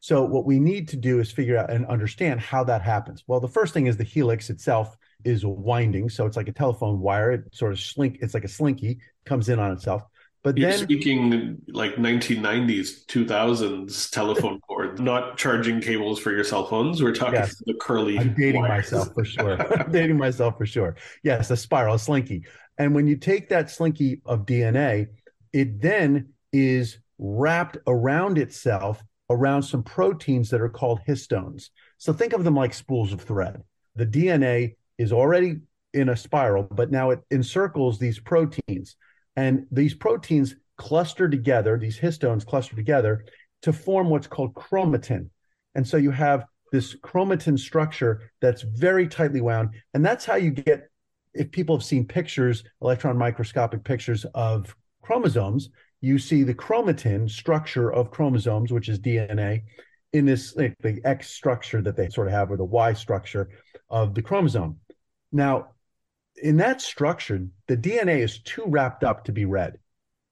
So 0.00 0.22
what 0.24 0.44
we 0.46 0.60
need 0.60 0.88
to 0.88 0.96
do 0.96 1.18
is 1.20 1.30
figure 1.32 1.56
out 1.58 1.70
and 1.70 1.84
understand 1.86 2.40
how 2.40 2.62
that 2.64 2.82
happens. 2.82 3.24
Well, 3.26 3.40
the 3.40 3.48
first 3.48 3.74
thing 3.74 3.86
is 3.86 3.96
the 3.96 4.04
helix 4.04 4.48
itself 4.48 4.96
is 5.24 5.44
winding. 5.44 6.08
So 6.08 6.24
it's 6.26 6.36
like 6.36 6.48
a 6.48 6.52
telephone 6.52 7.00
wire. 7.00 7.32
It 7.32 7.54
sort 7.54 7.72
of 7.72 7.80
slink, 7.80 8.18
it's 8.20 8.32
like 8.34 8.44
a 8.44 8.48
slinky, 8.48 9.00
comes 9.26 9.48
in 9.48 9.58
on 9.58 9.72
itself. 9.72 10.02
But 10.44 10.56
You're 10.56 10.70
then 10.70 10.78
speaking 10.78 11.58
like 11.68 11.96
1990s, 11.96 13.04
2000s 13.06 14.10
telephone 14.10 14.60
cord, 14.60 15.00
not 15.00 15.36
charging 15.36 15.80
cables 15.80 16.20
for 16.20 16.30
your 16.30 16.44
cell 16.44 16.64
phones. 16.64 17.02
We're 17.02 17.12
talking 17.12 17.34
Yes. 17.34 17.60
the 17.66 17.74
curly. 17.74 18.18
I'm 18.18 18.34
dating 18.34 18.62
wires. 18.62 18.92
myself 18.92 19.12
for 19.14 19.24
sure. 19.24 19.60
I'm 19.80 19.90
dating 19.90 20.16
myself 20.16 20.56
for 20.56 20.64
sure. 20.64 20.94
Yes, 21.24 21.50
a 21.50 21.56
spiral, 21.56 21.96
a 21.96 21.98
slinky. 21.98 22.44
And 22.78 22.94
when 22.94 23.08
you 23.08 23.16
take 23.16 23.48
that 23.48 23.68
slinky 23.68 24.22
of 24.24 24.46
DNA, 24.46 25.08
it 25.52 25.82
then 25.82 26.28
is 26.52 26.98
wrapped 27.18 27.78
around 27.88 28.38
itself 28.38 29.02
around 29.30 29.62
some 29.62 29.82
proteins 29.82 30.50
that 30.50 30.60
are 30.60 30.68
called 30.68 31.00
histones. 31.06 31.70
So 31.98 32.12
think 32.12 32.32
of 32.32 32.44
them 32.44 32.54
like 32.54 32.74
spools 32.74 33.12
of 33.12 33.20
thread. 33.20 33.62
The 33.96 34.06
DNA 34.06 34.76
is 34.96 35.12
already 35.12 35.56
in 35.94 36.10
a 36.10 36.16
spiral, 36.16 36.62
but 36.64 36.90
now 36.90 37.10
it 37.10 37.20
encircles 37.30 37.98
these 37.98 38.18
proteins. 38.18 38.96
And 39.36 39.66
these 39.70 39.94
proteins 39.94 40.54
cluster 40.76 41.28
together, 41.28 41.78
these 41.78 41.98
histones 41.98 42.46
cluster 42.46 42.76
together 42.76 43.24
to 43.62 43.72
form 43.72 44.08
what's 44.08 44.26
called 44.26 44.54
chromatin. 44.54 45.30
And 45.74 45.86
so 45.86 45.96
you 45.96 46.10
have 46.10 46.44
this 46.72 46.94
chromatin 46.96 47.58
structure 47.58 48.30
that's 48.40 48.62
very 48.62 49.08
tightly 49.08 49.40
wound. 49.40 49.70
And 49.94 50.04
that's 50.04 50.24
how 50.24 50.36
you 50.36 50.50
get, 50.50 50.90
if 51.34 51.50
people 51.50 51.76
have 51.76 51.84
seen 51.84 52.06
pictures, 52.06 52.64
electron 52.82 53.16
microscopic 53.16 53.84
pictures 53.84 54.24
of 54.34 54.74
chromosomes, 55.02 55.70
you 56.00 56.18
see 56.18 56.42
the 56.42 56.54
chromatin 56.54 57.28
structure 57.28 57.92
of 57.92 58.10
chromosomes, 58.10 58.72
which 58.72 58.88
is 58.88 58.98
DNA, 58.98 59.62
in 60.12 60.24
this 60.24 60.56
like, 60.56 60.74
the 60.80 61.00
X 61.04 61.30
structure 61.30 61.82
that 61.82 61.96
they 61.96 62.08
sort 62.08 62.28
of 62.28 62.32
have, 62.32 62.50
or 62.50 62.56
the 62.56 62.64
Y 62.64 62.92
structure 62.92 63.48
of 63.90 64.14
the 64.14 64.22
chromosome. 64.22 64.78
Now, 65.32 65.72
in 66.36 66.56
that 66.58 66.80
structure, 66.80 67.46
the 67.66 67.76
DNA 67.76 68.20
is 68.20 68.40
too 68.40 68.64
wrapped 68.66 69.04
up 69.04 69.24
to 69.24 69.32
be 69.32 69.44
read. 69.44 69.78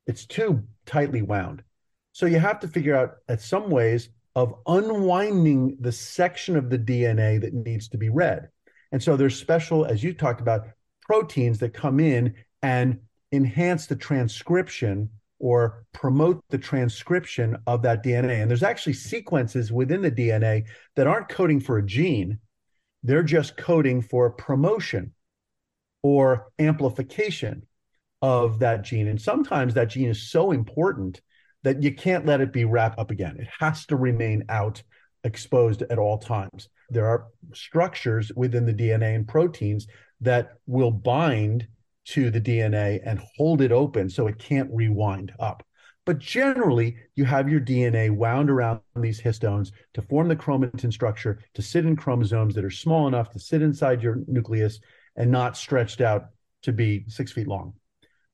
It's 0.07 0.25
too 0.25 0.63
tightly 0.87 1.23
wound. 1.23 1.63
So 2.13 2.27
you 2.27 2.39
have 2.39 2.61
to 2.61 2.69
figure 2.69 2.97
out 2.97 3.17
at 3.29 3.43
some 3.43 3.69
ways 3.71 4.09
of 4.35 4.55
unwinding 4.67 5.79
the 5.81 5.93
section 5.93 6.57
of 6.57 6.71
the 6.71 6.79
DNA 6.79 7.41
that 7.41 7.55
needs 7.55 7.89
to 7.89 7.99
be 7.99 8.09
read. 8.09 8.49
And 8.93 9.03
so 9.03 9.17
there's 9.17 9.39
special, 9.39 9.85
as 9.85 10.03
you 10.03 10.15
talked 10.15 10.41
about, 10.41 10.69
proteins 11.03 11.59
that 11.59 11.75
come 11.75 12.01
in 12.01 12.35
and 12.63 13.01
enhance 13.33 13.87
the 13.87 13.97
transcription 13.97 15.11
or 15.39 15.85
promote 15.93 16.43
the 16.51 16.59
transcription 16.59 17.57
of 17.67 17.83
that 17.83 18.05
DNA. 18.05 18.41
And 18.41 18.51
there's 18.51 18.63
actually 18.63 18.95
sequences 18.95 19.71
within 19.73 20.03
the 20.03 20.11
DNA 20.11 20.65
that 20.95 21.07
aren't 21.07 21.29
coding 21.29 21.61
for 21.61 21.79
a 21.79 21.85
gene, 21.85 22.39
they're 23.03 23.23
just 23.23 23.57
coding 23.57 24.03
for 24.03 24.31
promotion 24.31 25.13
or 26.03 26.49
amplification 26.59 27.67
of 28.23 28.59
that 28.61 28.83
gene. 28.83 29.09
And 29.09 29.21
sometimes 29.21 29.75
that 29.75 29.91
gene 29.91 30.09
is 30.09 30.31
so 30.31 30.51
important 30.53 31.21
that 31.63 31.83
you 31.83 31.95
can't 31.95 32.27
let 32.27 32.41
it 32.41 32.53
be 32.53 32.65
wrapped 32.65 32.99
up 32.99 33.11
again. 33.11 33.37
It 33.39 33.49
has 33.59 33.87
to 33.87 33.97
remain 33.97 34.45
out 34.49 34.83
exposed 35.25 35.83
at 35.83 35.99
all 35.99 36.19
times. 36.19 36.69
There 36.91 37.07
are 37.07 37.27
structures 37.53 38.33
within 38.35 38.65
the 38.65 38.73
DNA 38.73 39.15
and 39.17 39.27
proteins 39.27 39.87
that 40.21 40.55
will 40.67 40.93
bind 40.93 41.67
to 42.07 42.31
the 42.31 42.41
DNA 42.41 43.01
and 43.05 43.21
hold 43.37 43.61
it 43.61 43.73
open 43.73 44.09
so 44.09 44.27
it 44.27 44.39
can't 44.39 44.71
rewind 44.73 45.33
up. 45.39 45.63
But 46.05 46.21
generally, 46.21 46.97
you 47.17 47.25
have 47.25 47.49
your 47.49 47.61
DNA 47.61 48.15
wound 48.15 48.49
around 48.49 48.81
these 48.95 49.21
histones 49.21 49.73
to 49.95 50.03
form 50.03 50.29
the 50.29 50.37
chromatin 50.37 50.93
structure 50.93 51.41
to 51.55 51.63
sit 51.63 51.85
in 51.85 51.97
chromosomes 51.97 52.55
that 52.55 52.65
are 52.65 52.71
small 52.71 53.09
enough 53.09 53.31
to 53.31 53.41
sit 53.41 53.61
inside 53.61 54.03
your 54.03 54.21
nucleus 54.29 54.79
and 55.17 55.31
not 55.31 55.57
stretched 55.57 56.01
out 56.01 56.27
to 56.63 56.73
be 56.73 57.05
six 57.09 57.33
feet 57.33 57.49
long. 57.49 57.73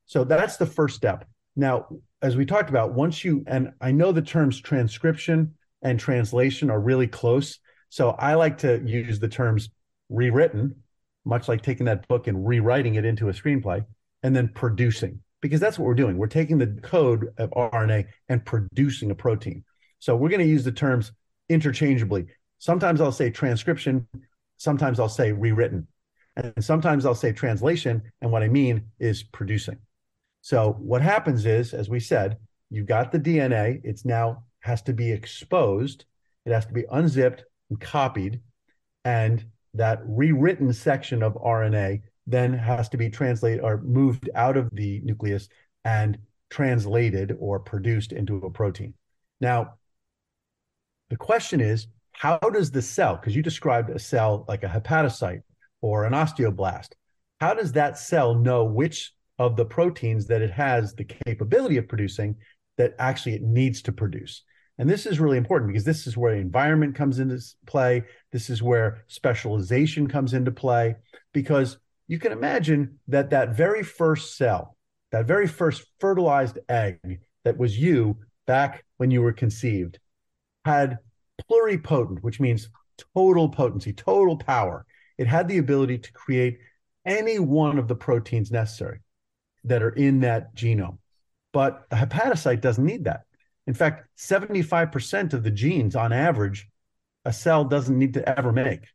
So 0.05 0.23
that's 0.25 0.59
the 0.59 0.67
first 0.67 0.97
step. 0.97 1.26
Now, 1.57 1.87
as 2.21 2.37
we 2.37 2.45
talked 2.45 2.69
about, 2.69 2.95
once 2.95 3.25
you, 3.25 3.43
and 3.47 3.73
I 3.81 3.91
know 3.91 4.12
the 4.12 4.21
terms 4.21 4.61
transcription 4.61 5.55
and 5.81 5.99
translation 5.99 6.71
are 6.71 6.81
really 6.81 7.07
close. 7.07 7.59
So 7.88 8.11
I 8.11 8.35
like 8.35 8.59
to 8.59 8.83
use 8.85 9.19
the 9.19 9.29
terms 9.29 9.71
rewritten, 10.11 10.76
much 11.25 11.49
like 11.49 11.62
taking 11.62 11.87
that 11.87 12.07
book 12.09 12.26
and 12.26 12.47
rewriting 12.47 12.97
it 12.97 13.05
into 13.05 13.29
a 13.29 13.33
screenplay, 13.33 13.85
and 14.23 14.35
then 14.35 14.49
producing, 14.49 15.21
because 15.41 15.61
that's 15.61 15.79
what 15.79 15.87
we're 15.87 15.95
doing. 15.95 16.17
We're 16.17 16.26
taking 16.26 16.59
the 16.59 16.79
code 16.83 17.29
of 17.38 17.50
RNA 17.50 18.07
and 18.29 18.45
producing 18.45 19.11
a 19.11 19.14
protein. 19.14 19.64
So 19.99 20.17
we're 20.17 20.29
going 20.29 20.41
to 20.41 20.47
use 20.47 20.64
the 20.64 20.73
terms 20.73 21.12
interchangeably. 21.49 22.26
Sometimes 22.59 23.00
I'll 23.00 23.12
say 23.12 23.31
transcription, 23.31 24.07
sometimes 24.57 25.00
I'll 25.00 25.09
say 25.09 25.33
rewritten. 25.33 25.87
And 26.37 26.64
sometimes 26.64 27.05
I'll 27.05 27.14
say 27.14 27.33
translation, 27.33 28.02
and 28.21 28.33
what 28.33 28.43
I 28.43 28.49
mean 28.49 28.87
is 28.99 29.23
producing. 29.23 29.79
So 30.41 30.76
what 30.79 31.02
happens 31.02 31.45
is, 31.45 31.75
as 31.75 31.91
we 31.91 32.00
said, 32.00 32.38
you've 32.71 32.87
got 32.87 33.12
the 33.12 33.21
DNA, 33.21 33.81
it's 33.85 34.05
now 34.05 34.45
has 34.61 34.81
to 34.83 34.93
be 34.93 35.12
exposed, 35.12 36.05
it 36.47 36.52
has 36.52 36.64
to 36.67 36.73
be 36.73 36.85
unzipped 36.91 37.45
and 37.69 37.79
copied, 37.81 38.41
and 39.05 39.45
that 39.75 40.00
rewritten 40.05 40.73
section 40.73 41.23
of 41.23 41.35
RNA 41.35 42.02
then 42.26 42.52
has 42.52 42.88
to 42.91 42.97
be 42.97 43.11
translated 43.11 43.61
or 43.61 43.81
moved 43.81 44.31
out 44.35 44.57
of 44.57 44.69
the 44.73 45.00
nucleus 45.05 45.49
and 45.85 46.19
translated 46.50 47.35
or 47.38 47.59
produced 47.59 48.12
into 48.12 48.37
a 48.37 48.50
protein. 48.50 48.95
Now, 49.41 49.75
the 51.11 51.17
question 51.17 51.61
is, 51.61 51.88
how 52.12 52.38
does 52.38 52.71
the 52.71 52.83
cell, 52.83 53.17
because 53.17 53.35
you 53.35 53.43
described 53.43 53.91
a 53.91 53.99
cell 53.99 54.45
like 54.49 54.62
a 54.62 54.69
hepatocyte 54.69 55.43
or 55.81 56.05
an 56.05 56.12
osteoblast, 56.12 56.91
how 57.41 57.55
does 57.55 57.73
that 57.73 57.99
cell 57.99 58.35
know 58.35 58.64
which 58.64 59.12
of 59.38 59.57
the 59.57 59.64
proteins 59.64 60.26
that 60.26 60.43
it 60.43 60.50
has 60.50 60.95
the 60.95 61.05
capability 61.05 61.79
of 61.79 61.88
producing 61.88 62.37
that 62.76 62.95
actually 62.99 63.35
it 63.35 63.43
needs 63.43 63.83
to 63.83 63.93
produce? 63.93 64.43
And 64.83 64.91
this 64.91 65.07
is 65.07 65.21
really 65.21 65.39
important 65.39 65.69
because 65.69 65.85
this 65.85 66.09
is 66.09 66.17
where 66.17 66.35
environment 66.35 66.97
comes 66.97 67.21
into 67.21 67.41
play. 67.67 68.03
This 68.33 68.51
is 68.51 68.65
where 68.65 69.05
specialization 69.07 70.09
comes 70.09 70.35
into 70.35 70.51
play 70.51 70.97
because 71.33 71.79
you 72.09 72.19
can 72.19 72.33
imagine 72.33 72.99
that 73.07 73.31
that 73.31 73.51
very 73.51 73.85
first 73.85 74.37
cell, 74.37 74.77
that 75.12 75.27
very 75.27 75.47
first 75.47 75.85
fertilized 76.01 76.59
egg 76.69 77.21
that 77.45 77.57
was 77.57 77.79
you 77.79 78.17
back 78.49 78.85
when 78.97 79.12
you 79.12 79.23
were 79.23 79.33
conceived, 79.33 80.01
had 80.65 80.99
pluripotent, 81.49 82.19
which 82.23 82.41
means 82.41 82.69
total 83.15 83.49
potency, 83.51 83.93
total 83.93 84.37
power. 84.37 84.85
It 85.17 85.29
had 85.29 85.47
the 85.47 85.59
ability 85.59 85.99
to 85.99 86.12
create 86.12 86.59
any 87.07 87.39
one 87.39 87.79
of 87.79 87.87
the 87.87 87.95
proteins 87.95 88.51
necessary 88.51 88.99
that 89.62 89.81
are 89.81 89.91
in 89.91 90.23
that 90.23 90.57
genome. 90.57 90.99
But 91.53 91.87
a 91.93 91.95
hepatocyte 91.95 92.61
doesn't 92.61 92.85
need 92.85 93.05
that. 93.05 93.27
In 93.66 93.75
fact, 93.75 94.09
75% 94.19 95.33
of 95.33 95.42
the 95.42 95.50
genes 95.50 95.95
on 95.95 96.12
average, 96.12 96.69
a 97.25 97.33
cell 97.33 97.64
doesn't 97.64 97.99
need 97.99 98.14
to 98.14 98.28
ever 98.28 98.52
make. 98.52 98.87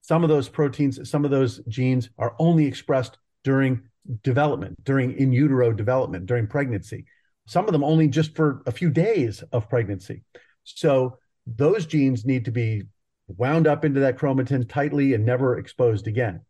Some 0.00 0.22
of 0.22 0.28
those 0.28 0.48
proteins, 0.48 1.10
some 1.10 1.24
of 1.24 1.30
those 1.30 1.58
genes 1.68 2.10
are 2.16 2.36
only 2.38 2.66
expressed 2.66 3.18
during 3.42 3.82
development, 4.22 4.84
during 4.84 5.12
in 5.18 5.32
utero 5.32 5.72
development, 5.72 6.26
during 6.26 6.46
pregnancy. 6.46 7.06
Some 7.46 7.66
of 7.66 7.72
them 7.72 7.82
only 7.82 8.08
just 8.08 8.36
for 8.36 8.62
a 8.66 8.72
few 8.72 8.90
days 8.90 9.42
of 9.52 9.68
pregnancy. 9.68 10.22
So 10.62 11.18
those 11.46 11.86
genes 11.86 12.24
need 12.24 12.44
to 12.44 12.50
be 12.50 12.84
wound 13.28 13.66
up 13.66 13.84
into 13.84 14.00
that 14.00 14.18
chromatin 14.18 14.68
tightly 14.68 15.14
and 15.14 15.24
never 15.24 15.58
exposed 15.58 16.06
again. 16.06 16.42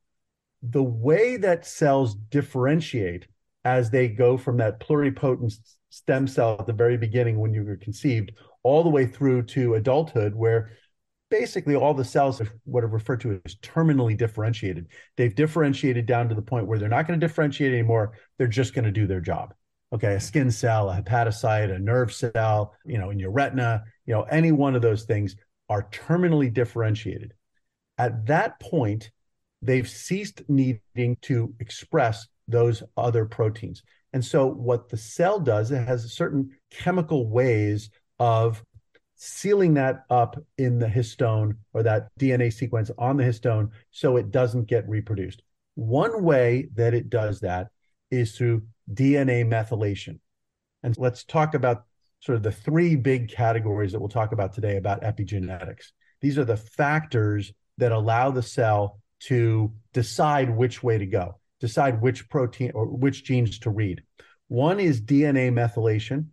The 0.62 0.82
way 0.82 1.36
that 1.38 1.66
cells 1.66 2.14
differentiate 2.14 3.26
as 3.66 3.90
they 3.90 4.06
go 4.06 4.37
from 4.38 4.56
that 4.58 4.78
pluripotent 4.78 5.52
stem 5.90 6.28
cell 6.28 6.56
at 6.61 6.66
the 6.68 6.73
very 6.73 6.96
beginning 6.96 7.37
when 7.37 7.52
you 7.52 7.64
were 7.64 7.76
conceived 7.76 8.30
all 8.62 8.85
the 8.85 8.88
way 8.88 9.04
through 9.04 9.42
to 9.42 9.75
adulthood 9.75 10.37
where 10.37 10.70
basically 11.30 11.75
all 11.75 11.92
the 11.92 12.04
cells 12.04 12.40
are 12.40 12.49
what 12.62 12.85
are 12.85 12.87
referred 12.88 13.20
to 13.20 13.40
as 13.44 13.56
terminally 13.56 14.16
differentiated. 14.16 14.87
They've 15.16 15.35
differentiated 15.35 16.06
down 16.06 16.28
to 16.28 16.37
the 16.37 16.42
point 16.42 16.68
where 16.68 16.78
they're 16.78 16.88
not 16.88 17.08
going 17.08 17.18
to 17.18 17.26
differentiate 17.26 17.73
anymore. 17.73 18.12
They're 18.38 18.46
just 18.46 18.73
going 18.73 18.85
to 18.85 18.92
do 18.92 19.08
their 19.08 19.20
job. 19.20 19.52
Okay 19.92 20.14
a 20.14 20.20
skin 20.20 20.52
cell 20.52 20.88
a 20.88 21.02
hepatocyte 21.02 21.75
a 21.75 21.78
nerve 21.80 22.12
cell 22.12 22.73
you 22.85 22.99
know 22.99 23.11
in 23.11 23.18
your 23.18 23.32
retina 23.32 23.82
you 24.04 24.14
know 24.14 24.23
any 24.23 24.52
one 24.52 24.76
of 24.76 24.82
those 24.82 25.04
things 25.04 25.35
are 25.68 25.88
terminally 25.90 26.54
differentiated. 26.54 27.32
At 27.99 28.26
that 28.26 28.61
point 28.61 29.11
they've 29.61 29.88
ceased 29.88 30.42
needing 30.49 31.16
to 31.23 31.52
express 31.58 32.28
those 32.49 32.83
other 32.97 33.25
proteins 33.25 33.83
and 34.12 34.25
so 34.25 34.47
what 34.47 34.88
the 34.88 34.97
cell 34.97 35.38
does 35.41 35.71
it 35.71 35.87
has 35.87 36.12
certain 36.12 36.50
chemical 36.71 37.29
ways 37.29 37.91
of 38.19 38.62
sealing 39.17 39.75
that 39.75 40.05
up 40.11 40.37
in 40.59 40.79
the 40.79 40.87
histone 40.87 41.57
or 41.73 41.83
that 41.83 42.09
dna 42.19 42.53
sequence 42.53 42.91
on 42.99 43.17
the 43.17 43.25
histone 43.25 43.71
so 43.91 44.17
it 44.17 44.31
doesn't 44.31 44.67
get 44.67 44.88
reproduced 44.88 45.43
one 45.76 46.23
way 46.23 46.69
that 46.75 46.95
it 46.95 47.11
does 47.11 47.41
that 47.41 47.69
is 48.11 48.37
through 48.37 48.62
DNA 48.93 49.45
methylation. 49.47 50.19
And 50.83 50.97
let's 50.99 51.25
talk 51.25 51.55
about 51.55 51.85
sort 52.21 52.37
of 52.37 52.43
the 52.43 52.53
three 52.53 52.97
big 52.97 53.31
categories 53.31 53.93
that 53.93 54.00
we'll 54.00 54.09
talk 54.09 54.33
about 54.33 54.53
today 54.55 54.76
about 54.76 55.03
epigenetics. 55.03 55.93
These 56.21 56.38
are 56.38 56.45
the 56.45 56.57
factors 56.57 57.53
that 57.79 57.93
allow 57.93 58.31
the 58.31 58.43
cell 58.43 59.00
to 59.19 59.73
decide 59.93 60.50
which 60.50 60.82
way 60.82 60.99
to 60.99 61.06
go, 61.06 61.39
decide 61.60 62.00
which 62.00 62.28
protein 62.28 62.73
or 62.75 62.86
which 62.86 63.25
genes 63.25 63.58
to 63.60 63.71
read. 63.71 64.02
One 64.49 64.78
is 64.78 65.00
DNA 65.00 65.50
methylation, 65.52 66.26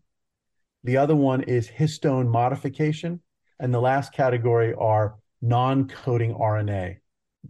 the 0.84 0.98
other 0.98 1.16
one 1.16 1.44
is 1.44 1.68
histone 1.68 2.28
modification, 2.28 3.22
and 3.60 3.74
the 3.74 3.82
last 3.82 4.14
category 4.14 4.74
are 4.74 5.16
non 5.42 5.88
coding 5.88 6.34
RNA. 6.34 6.98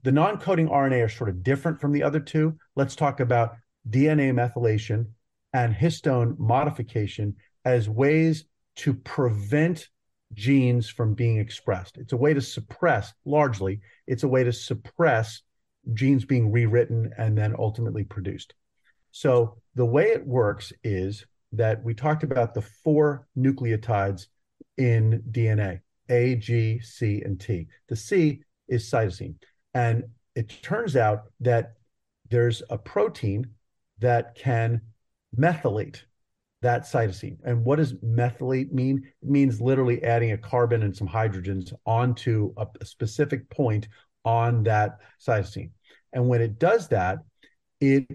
The 0.03 0.11
non 0.11 0.37
coding 0.37 0.69
RNA 0.69 1.05
are 1.05 1.09
sort 1.09 1.29
of 1.29 1.43
different 1.43 1.81
from 1.81 1.91
the 1.91 2.03
other 2.03 2.19
two. 2.19 2.57
Let's 2.75 2.95
talk 2.95 3.19
about 3.19 3.55
DNA 3.89 4.31
methylation 4.33 5.07
and 5.53 5.73
histone 5.73 6.37
modification 6.37 7.35
as 7.65 7.89
ways 7.89 8.45
to 8.75 8.93
prevent 8.93 9.89
genes 10.33 10.89
from 10.89 11.13
being 11.13 11.37
expressed. 11.37 11.97
It's 11.97 12.13
a 12.13 12.17
way 12.17 12.33
to 12.33 12.41
suppress, 12.41 13.13
largely, 13.25 13.81
it's 14.07 14.23
a 14.23 14.27
way 14.27 14.43
to 14.43 14.51
suppress 14.51 15.41
genes 15.93 16.25
being 16.25 16.51
rewritten 16.51 17.11
and 17.17 17.37
then 17.37 17.55
ultimately 17.57 18.03
produced. 18.03 18.53
So 19.11 19.57
the 19.75 19.85
way 19.85 20.05
it 20.05 20.25
works 20.25 20.71
is 20.83 21.25
that 21.51 21.83
we 21.83 21.93
talked 21.93 22.23
about 22.23 22.53
the 22.53 22.61
four 22.61 23.27
nucleotides 23.37 24.27
in 24.77 25.21
DNA 25.31 25.81
A, 26.09 26.35
G, 26.35 26.79
C, 26.79 27.21
and 27.23 27.39
T. 27.39 27.67
The 27.89 27.95
C 27.95 28.41
is 28.67 28.89
cytosine. 28.89 29.35
And 29.73 30.03
it 30.35 30.61
turns 30.63 30.95
out 30.95 31.23
that 31.41 31.73
there's 32.29 32.63
a 32.69 32.77
protein 32.77 33.47
that 33.99 34.35
can 34.35 34.81
methylate 35.37 36.01
that 36.61 36.83
cytosine. 36.83 37.37
And 37.43 37.63
what 37.63 37.75
does 37.75 37.93
methylate 37.95 38.71
mean? 38.71 39.03
It 39.21 39.29
means 39.29 39.61
literally 39.61 40.01
adding 40.03 40.31
a 40.31 40.37
carbon 40.37 40.81
and 40.81 40.95
some 40.95 41.07
hydrogens 41.07 41.73
onto 41.85 42.53
a, 42.57 42.67
specific 42.85 43.49
point 43.49 43.87
on 44.25 44.63
that 44.63 44.99
cytosine. 45.25 45.71
And 46.11 46.27
when 46.27 46.41
it 46.41 46.59
does 46.59 46.87
that, 46.89 47.19
it 47.79 48.05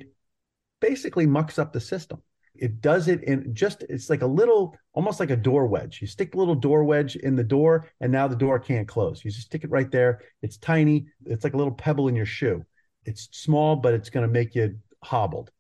basically 0.81 1.27
mucks 1.27 1.59
up 1.59 1.73
the 1.73 1.81
system. 1.81 2.23
It 2.55 2.81
does 2.81 3.07
it 3.09 3.23
in 3.25 3.55
just, 3.55 3.85
it's 3.89 4.11
like 4.11 4.23
a 4.23 4.27
little, 4.27 4.77
almost 4.93 5.21
like 5.21 5.31
a 5.31 5.37
door 5.37 5.67
wedge. 5.67 6.01
You 6.01 6.09
stick 6.09 6.33
the 6.33 6.39
little 6.39 6.55
door 6.55 6.83
wedge 6.85 7.15
in 7.15 7.37
the 7.37 7.45
door, 7.45 7.89
and 8.01 8.11
now 8.11 8.27
the 8.27 8.35
door 8.37 8.59
can't 8.59 8.89
close. 8.89 9.25
You 9.25 9.31
just 9.31 9.47
stick 9.47 9.63
it 9.63 9.71
right 9.71 9.91
there. 9.91 10.23
It's 10.43 10.57
tiny. 10.57 11.07
It's 11.27 11.45
like 11.45 11.55
a 11.55 11.57
little 11.57 11.73
pebble 11.73 12.09
in 12.09 12.17
your 12.17 12.27
shoe. 12.27 12.65
It's 13.05 13.29
small, 13.33 13.77
but 13.77 13.95
it's 13.95 14.11
going 14.11 14.27
to 14.27 14.33
make 14.33 14.55
you 14.55 14.77
hobbled. 15.05 15.51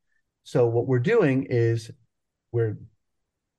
So 0.42 0.66
what 0.66 0.86
we're 0.86 0.98
doing 0.98 1.46
is 1.48 1.90
we're 2.52 2.78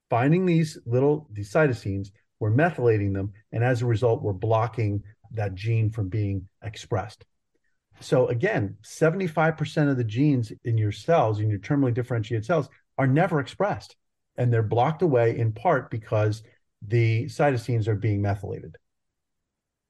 finding 0.09 0.45
these 0.45 0.77
little 0.85 1.27
these 1.31 1.51
cytosines, 1.51 2.09
we're 2.39 2.51
methylating 2.51 3.13
them, 3.13 3.31
and 3.51 3.63
as 3.63 3.81
a 3.81 3.85
result, 3.85 4.21
we're 4.21 4.33
blocking 4.33 5.03
that 5.33 5.55
gene 5.55 5.89
from 5.89 6.09
being 6.09 6.47
expressed. 6.63 7.25
So 8.01 8.27
again, 8.27 8.77
75% 8.83 9.89
of 9.89 9.97
the 9.97 10.03
genes 10.03 10.51
in 10.63 10.77
your 10.77 10.91
cells, 10.91 11.39
in 11.39 11.49
your 11.49 11.59
terminally 11.59 11.93
differentiated 11.93 12.45
cells, 12.45 12.69
are 12.97 13.07
never 13.07 13.39
expressed. 13.39 13.95
And 14.37 14.53
they're 14.53 14.63
blocked 14.63 15.01
away 15.01 15.37
in 15.37 15.51
part 15.51 15.91
because 15.91 16.43
the 16.87 17.25
cytosines 17.25 17.87
are 17.87 17.95
being 17.95 18.21
methylated. 18.21 18.77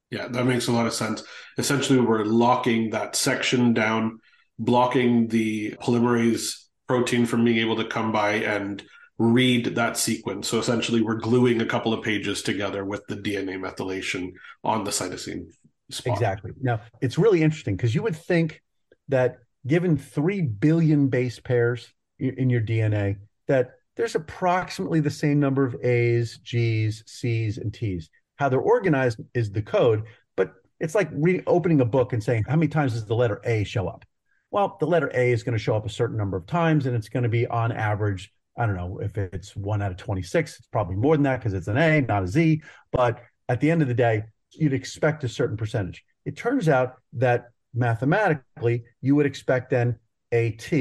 Yeah, 0.09 0.27
that 0.27 0.45
makes 0.45 0.67
a 0.67 0.71
lot 0.71 0.87
of 0.87 0.93
sense. 0.93 1.23
Essentially, 1.57 1.99
we're 1.99 2.23
locking 2.23 2.89
that 2.89 3.15
section 3.15 3.73
down, 3.73 4.19
blocking 4.57 5.27
the 5.27 5.75
polymerase 5.79 6.65
protein 6.87 7.27
from 7.27 7.45
being 7.45 7.59
able 7.59 7.75
to 7.75 7.85
come 7.85 8.11
by 8.11 8.35
and 8.37 8.83
read 9.19 9.75
that 9.75 9.97
sequence. 9.97 10.47
So 10.47 10.57
essentially, 10.57 11.01
we're 11.01 11.15
gluing 11.15 11.61
a 11.61 11.65
couple 11.65 11.93
of 11.93 12.03
pages 12.03 12.41
together 12.41 12.85
with 12.85 13.05
the 13.07 13.17
DNA 13.17 13.59
methylation 13.59 14.31
on 14.63 14.85
the 14.85 14.91
cytosine. 14.91 15.45
Spot. 15.91 16.13
Exactly. 16.13 16.51
Now, 16.61 16.81
it's 17.01 17.17
really 17.17 17.43
interesting 17.43 17.75
because 17.75 17.93
you 17.93 18.01
would 18.01 18.15
think 18.15 18.61
that 19.09 19.39
given 19.67 19.97
3 19.97 20.41
billion 20.41 21.09
base 21.09 21.39
pairs 21.39 21.93
in 22.17 22.49
your 22.49 22.61
DNA, 22.61 23.17
that 23.47 23.71
there's 23.97 24.15
approximately 24.15 25.01
the 25.01 25.09
same 25.09 25.39
number 25.39 25.65
of 25.65 25.75
A's, 25.83 26.39
G's, 26.41 27.03
C's, 27.05 27.57
and 27.57 27.73
T's. 27.73 28.09
How 28.37 28.47
they're 28.47 28.59
organized 28.59 29.19
is 29.33 29.51
the 29.51 29.61
code, 29.61 30.03
but 30.37 30.53
it's 30.79 30.95
like 30.95 31.09
reading, 31.11 31.43
opening 31.45 31.81
a 31.81 31.85
book 31.85 32.13
and 32.13 32.23
saying, 32.23 32.45
how 32.47 32.55
many 32.55 32.69
times 32.69 32.93
does 32.93 33.05
the 33.05 33.15
letter 33.15 33.41
A 33.43 33.65
show 33.65 33.87
up? 33.87 34.05
Well, 34.51 34.77
the 34.79 34.87
letter 34.87 35.11
A 35.13 35.31
is 35.31 35.43
going 35.43 35.57
to 35.57 35.63
show 35.63 35.75
up 35.75 35.85
a 35.85 35.89
certain 35.89 36.15
number 36.15 36.37
of 36.37 36.45
times, 36.45 36.85
and 36.85 36.95
it's 36.95 37.09
going 37.09 37.23
to 37.23 37.29
be 37.29 37.45
on 37.47 37.73
average. 37.73 38.31
I 38.59 38.65
don't 38.65 38.75
know 38.75 38.99
if 39.01 39.17
it's 39.17 39.55
one 39.55 39.81
out 39.81 39.91
of 39.91 39.97
26, 39.97 40.57
it's 40.59 40.67
probably 40.67 40.97
more 40.97 41.15
than 41.15 41.23
that 41.23 41.39
because 41.39 41.53
it's 41.53 41.69
an 41.69 41.77
A, 41.77 42.01
not 42.01 42.23
a 42.23 42.27
Z. 42.27 42.61
But 42.91 43.21
at 43.47 43.61
the 43.61 43.71
end 43.71 43.81
of 43.81 43.87
the 43.87 43.93
day, 43.93 44.23
you'd 44.51 44.73
expect 44.73 45.23
a 45.23 45.29
certain 45.29 45.55
percentage. 45.55 46.03
It 46.25 46.35
turns 46.35 46.67
out 46.67 46.95
that 47.13 47.51
mathematically, 47.73 48.83
you 49.01 49.15
would 49.15 49.25
expect 49.25 49.69
then 49.69 49.97
AT 50.33 50.71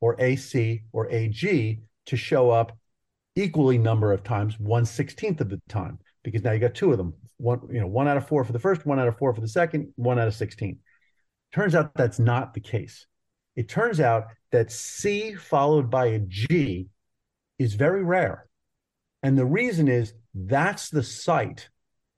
or 0.00 0.16
AC 0.20 0.82
or 0.92 1.10
AG 1.10 1.80
to 2.06 2.16
show 2.16 2.50
up 2.50 2.78
equally 3.34 3.76
number 3.76 4.12
of 4.12 4.22
times, 4.22 4.58
one 4.60 4.84
sixteenth 4.84 5.40
of 5.40 5.50
the 5.50 5.60
time, 5.68 5.98
because 6.22 6.44
now 6.44 6.52
you 6.52 6.60
got 6.60 6.74
two 6.74 6.92
of 6.92 6.96
them. 6.96 7.12
One, 7.38 7.60
you 7.70 7.80
know, 7.80 7.88
one 7.88 8.06
out 8.06 8.16
of 8.16 8.28
four 8.28 8.44
for 8.44 8.52
the 8.52 8.58
first, 8.60 8.86
one 8.86 9.00
out 9.00 9.08
of 9.08 9.18
four 9.18 9.34
for 9.34 9.40
the 9.40 9.48
second, 9.48 9.92
one 9.96 10.18
out 10.18 10.28
of 10.28 10.34
16. 10.34 10.78
Turns 11.52 11.74
out 11.74 11.92
that's 11.94 12.18
not 12.18 12.54
the 12.54 12.60
case. 12.60 13.06
It 13.56 13.68
turns 13.68 14.00
out 14.00 14.28
that 14.52 14.70
C 14.70 15.34
followed 15.34 15.90
by 15.90 16.06
a 16.06 16.18
G 16.20 16.88
is 17.58 17.74
very 17.74 18.02
rare. 18.02 18.46
And 19.22 19.36
the 19.36 19.46
reason 19.46 19.88
is 19.88 20.14
that's 20.34 20.90
the 20.90 21.02
site 21.02 21.68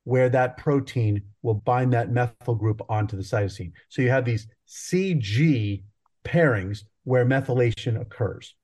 where 0.04 0.28
that 0.30 0.56
protein 0.56 1.22
will 1.42 1.54
bind 1.54 1.92
that 1.92 2.10
methyl 2.10 2.54
group 2.54 2.80
onto 2.88 3.16
the 3.16 3.22
cytosine. 3.22 3.72
So 3.88 4.02
you 4.02 4.08
have 4.08 4.24
these 4.24 4.46
CG 4.66 5.82
pairings 6.24 6.84
where 7.04 7.26
methylation 7.26 8.00
occurs, 8.00 8.54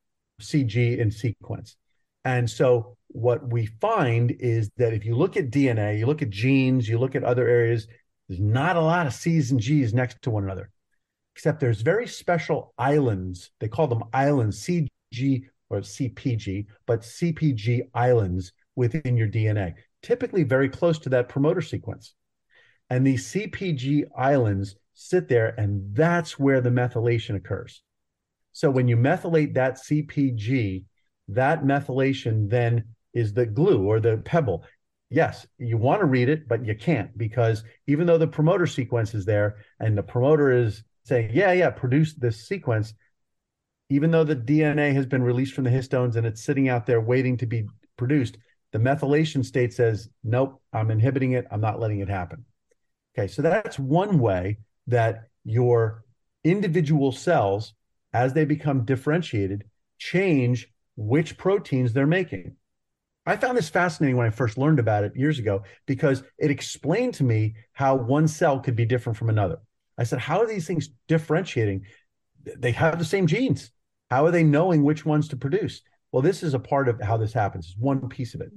CG 0.40 0.98
in 0.98 1.10
sequence. 1.10 1.76
And 2.24 2.48
so 2.48 2.96
what 3.08 3.52
we 3.52 3.66
find 3.66 4.30
is 4.40 4.70
that 4.78 4.94
if 4.94 5.04
you 5.04 5.14
look 5.14 5.36
at 5.36 5.50
DNA, 5.50 5.98
you 5.98 6.06
look 6.06 6.22
at 6.22 6.30
genes, 6.30 6.88
you 6.88 6.98
look 6.98 7.14
at 7.14 7.24
other 7.24 7.46
areas, 7.46 7.86
there's 8.28 8.40
not 8.40 8.76
a 8.76 8.80
lot 8.80 9.06
of 9.06 9.12
C's 9.12 9.50
and 9.50 9.60
G's 9.60 9.92
next 9.92 10.22
to 10.22 10.30
one 10.30 10.44
another, 10.44 10.70
except 11.36 11.60
there's 11.60 11.82
very 11.82 12.06
special 12.06 12.72
islands. 12.78 13.50
They 13.60 13.68
call 13.68 13.86
them 13.86 14.04
islands, 14.12 14.66
CG 14.66 15.48
or 15.74 15.80
CPG, 15.80 16.66
but 16.86 17.00
CPG 17.02 17.82
islands 17.94 18.52
within 18.76 19.16
your 19.16 19.28
DNA 19.28 19.74
typically 20.04 20.42
very 20.42 20.68
close 20.68 20.98
to 21.00 21.08
that 21.08 21.28
promoter 21.28 21.62
sequence. 21.62 22.14
And 22.90 23.06
these 23.06 23.32
CPG 23.32 24.04
islands 24.16 24.76
sit 24.92 25.28
there, 25.28 25.54
and 25.58 25.94
that's 25.96 26.38
where 26.38 26.60
the 26.60 26.70
methylation 26.70 27.34
occurs. 27.34 27.82
So 28.52 28.70
when 28.70 28.86
you 28.86 28.96
methylate 28.96 29.54
that 29.54 29.78
CPG, 29.78 30.84
that 31.28 31.64
methylation 31.64 32.50
then 32.50 32.84
is 33.14 33.32
the 33.32 33.46
glue 33.46 33.82
or 33.82 33.98
the 33.98 34.18
pebble. 34.18 34.64
Yes, 35.08 35.46
you 35.58 35.78
want 35.78 36.00
to 36.00 36.06
read 36.06 36.28
it, 36.28 36.46
but 36.46 36.64
you 36.64 36.74
can't 36.74 37.16
because 37.16 37.64
even 37.86 38.06
though 38.06 38.18
the 38.18 38.26
promoter 38.26 38.66
sequence 38.66 39.14
is 39.14 39.24
there 39.24 39.56
and 39.80 39.96
the 39.96 40.02
promoter 40.02 40.50
is 40.50 40.82
saying, 41.04 41.30
yeah, 41.32 41.52
yeah, 41.52 41.70
produce 41.70 42.14
this 42.14 42.46
sequence, 42.46 42.92
even 43.88 44.10
though 44.10 44.24
the 44.24 44.36
DNA 44.36 44.92
has 44.94 45.06
been 45.06 45.22
released 45.22 45.54
from 45.54 45.64
the 45.64 45.70
histones 45.70 46.16
and 46.16 46.26
it's 46.26 46.42
sitting 46.42 46.68
out 46.68 46.86
there 46.86 47.00
waiting 47.00 47.36
to 47.38 47.46
be 47.46 47.66
produced, 47.96 48.38
the 48.72 48.78
methylation 48.78 49.44
state 49.44 49.72
says, 49.72 50.08
nope, 50.22 50.60
I'm 50.72 50.90
inhibiting 50.90 51.32
it. 51.32 51.46
I'm 51.50 51.60
not 51.60 51.78
letting 51.78 52.00
it 52.00 52.08
happen. 52.08 52.44
Okay, 53.16 53.28
so 53.28 53.42
that's 53.42 53.78
one 53.78 54.18
way 54.18 54.58
that 54.88 55.28
your 55.44 56.04
individual 56.42 57.12
cells, 57.12 57.74
as 58.12 58.32
they 58.32 58.44
become 58.44 58.84
differentiated, 58.84 59.64
change 59.98 60.68
which 60.96 61.38
proteins 61.38 61.92
they're 61.92 62.06
making. 62.06 62.56
I 63.26 63.36
found 63.36 63.56
this 63.56 63.70
fascinating 63.70 64.16
when 64.16 64.26
I 64.26 64.30
first 64.30 64.58
learned 64.58 64.78
about 64.78 65.04
it 65.04 65.16
years 65.16 65.38
ago 65.38 65.62
because 65.86 66.22
it 66.38 66.50
explained 66.50 67.14
to 67.14 67.24
me 67.24 67.54
how 67.72 67.94
one 67.94 68.28
cell 68.28 68.60
could 68.60 68.76
be 68.76 68.84
different 68.84 69.16
from 69.16 69.30
another. 69.30 69.58
I 69.96 70.04
said, 70.04 70.18
How 70.18 70.40
are 70.40 70.46
these 70.46 70.66
things 70.66 70.90
differentiating? 71.08 71.86
They 72.58 72.72
have 72.72 72.98
the 72.98 73.04
same 73.04 73.26
genes. 73.26 73.70
How 74.14 74.26
are 74.26 74.30
they 74.30 74.44
knowing 74.44 74.84
which 74.84 75.04
ones 75.04 75.26
to 75.26 75.36
produce? 75.36 75.82
Well, 76.12 76.22
this 76.22 76.44
is 76.44 76.54
a 76.54 76.60
part 76.60 76.88
of 76.88 77.00
how 77.00 77.16
this 77.16 77.32
happens. 77.32 77.66
It's 77.66 77.76
one 77.76 78.08
piece 78.08 78.36
of 78.36 78.42
it. 78.42 78.52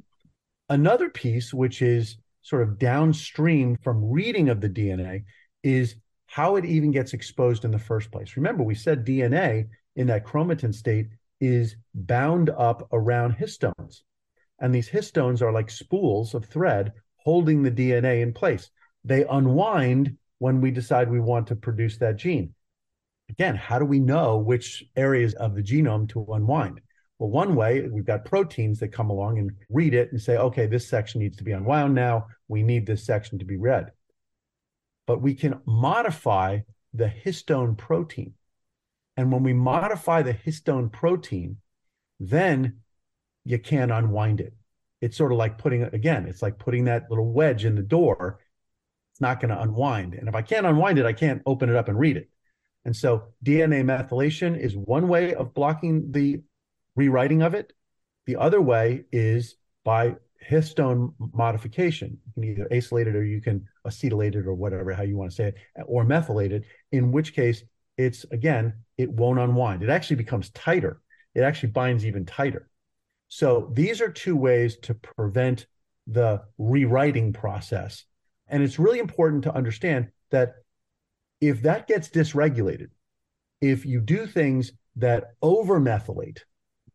Another 0.69 1.09
piece, 1.09 1.51
which 1.51 1.81
is 1.81 2.17
sort 2.43 2.61
of 2.61 2.77
downstream 2.77 3.75
from 3.81 4.11
reading 4.11 4.49
of 4.49 4.61
the 4.61 4.69
DNA, 4.69 5.23
is 5.63 5.95
how 6.27 6.57
it 6.57 6.65
even 6.65 6.91
gets 6.91 7.13
exposed 7.13 7.65
in 7.65 7.71
the 7.71 7.79
first 7.79 8.11
place. 8.11 8.37
Remember, 8.37 8.61
we 8.61 8.75
said 8.75 9.03
DNA 9.03 9.67
in 9.95 10.05
that 10.05 10.27
chromatin 10.27 10.75
state 10.75 11.07
is 11.41 11.75
bound 11.95 12.51
up 12.51 12.87
around 12.93 13.35
histones. 13.35 14.01
And 14.59 14.75
these 14.75 14.87
histones 14.87 15.41
are 15.41 15.51
like 15.51 15.71
spools 15.71 16.35
of 16.35 16.45
thread 16.45 16.93
holding 17.15 17.63
the 17.63 17.71
DNA 17.71 18.21
in 18.21 18.31
place. 18.31 18.69
They 19.03 19.25
unwind 19.25 20.17
when 20.37 20.61
we 20.61 20.69
decide 20.69 21.09
we 21.09 21.19
want 21.19 21.47
to 21.47 21.55
produce 21.55 21.97
that 21.97 22.17
gene. 22.17 22.53
Again, 23.29 23.55
how 23.55 23.77
do 23.79 23.85
we 23.85 23.99
know 23.99 24.37
which 24.37 24.83
areas 24.95 25.33
of 25.33 25.55
the 25.55 25.63
genome 25.63 26.09
to 26.09 26.25
unwind? 26.33 26.81
Well, 27.19 27.29
one 27.29 27.55
way 27.55 27.81
we've 27.87 28.05
got 28.05 28.25
proteins 28.25 28.79
that 28.79 28.89
come 28.89 29.09
along 29.09 29.39
and 29.39 29.51
read 29.69 29.93
it 29.93 30.11
and 30.11 30.21
say, 30.21 30.37
okay, 30.37 30.67
this 30.67 30.87
section 30.87 31.19
needs 31.19 31.37
to 31.37 31.43
be 31.43 31.51
unwound 31.51 31.95
now. 31.95 32.27
We 32.47 32.63
need 32.63 32.85
this 32.85 33.05
section 33.05 33.39
to 33.39 33.45
be 33.45 33.57
read. 33.57 33.91
But 35.07 35.21
we 35.21 35.33
can 35.33 35.59
modify 35.65 36.59
the 36.93 37.07
histone 37.07 37.77
protein. 37.77 38.33
And 39.17 39.31
when 39.31 39.43
we 39.43 39.53
modify 39.53 40.21
the 40.21 40.33
histone 40.33 40.91
protein, 40.91 41.57
then 42.19 42.81
you 43.45 43.57
can't 43.57 43.91
unwind 43.91 44.41
it. 44.41 44.53
It's 45.01 45.17
sort 45.17 45.31
of 45.31 45.37
like 45.37 45.57
putting, 45.57 45.83
again, 45.83 46.27
it's 46.27 46.41
like 46.41 46.59
putting 46.59 46.85
that 46.85 47.09
little 47.09 47.31
wedge 47.31 47.65
in 47.65 47.75
the 47.75 47.81
door. 47.81 48.39
It's 49.13 49.21
not 49.21 49.39
going 49.39 49.49
to 49.49 49.61
unwind. 49.61 50.13
And 50.13 50.27
if 50.27 50.35
I 50.35 50.43
can't 50.43 50.65
unwind 50.65 50.99
it, 50.99 51.05
I 51.05 51.13
can't 51.13 51.41
open 51.45 51.69
it 51.69 51.75
up 51.75 51.87
and 51.87 51.97
read 51.97 52.17
it. 52.17 52.29
And 52.87 52.95
so 52.95 53.25
DNA 53.43 53.83
methylation 53.83 54.57
is 54.57 54.77
one 54.77 55.09
way 55.09 55.33
of 55.33 55.53
blocking 55.53 56.09
the 56.13 56.41
rewriting 56.95 57.41
of 57.41 57.53
it. 57.53 57.73
The 58.27 58.37
other 58.37 58.61
way 58.61 59.03
is 59.11 59.57
by 59.83 60.15
histone 60.49 61.13
modification. 61.33 62.17
You 62.25 62.31
can 62.33 62.43
either 62.45 62.67
acylate 62.71 63.07
it 63.07 63.15
or 63.17 63.25
you 63.25 63.41
can 63.41 63.67
acetylate 63.85 64.35
it 64.35 64.47
or 64.47 64.53
whatever, 64.53 64.93
how 64.93 65.03
you 65.03 65.17
want 65.17 65.31
to 65.31 65.35
say 65.35 65.47
it, 65.49 65.55
or 65.85 66.05
methylate 66.05 66.51
it, 66.51 66.63
in 66.93 67.11
which 67.11 67.35
case 67.35 67.61
it's, 67.97 68.23
again, 68.31 68.73
it 68.97 69.11
won't 69.11 69.39
unwind. 69.39 69.83
It 69.83 69.89
actually 69.89 70.15
becomes 70.15 70.49
tighter. 70.51 71.01
It 71.35 71.41
actually 71.41 71.71
binds 71.71 72.05
even 72.05 72.25
tighter. 72.25 72.69
So 73.27 73.69
these 73.73 73.99
are 73.99 74.09
two 74.09 74.37
ways 74.37 74.77
to 74.83 74.93
prevent 74.93 75.67
the 76.07 76.41
rewriting 76.57 77.33
process. 77.33 78.05
And 78.47 78.63
it's 78.63 78.79
really 78.79 78.99
important 78.99 79.43
to 79.43 79.53
understand 79.53 80.07
that 80.31 80.53
if 81.41 81.61
that 81.63 81.87
gets 81.87 82.09
dysregulated, 82.09 82.87
if 83.61 83.85
you 83.85 84.01
do 84.01 84.27
things 84.27 84.71
that 84.95 85.33
over 85.41 85.79
methylate, 85.79 86.39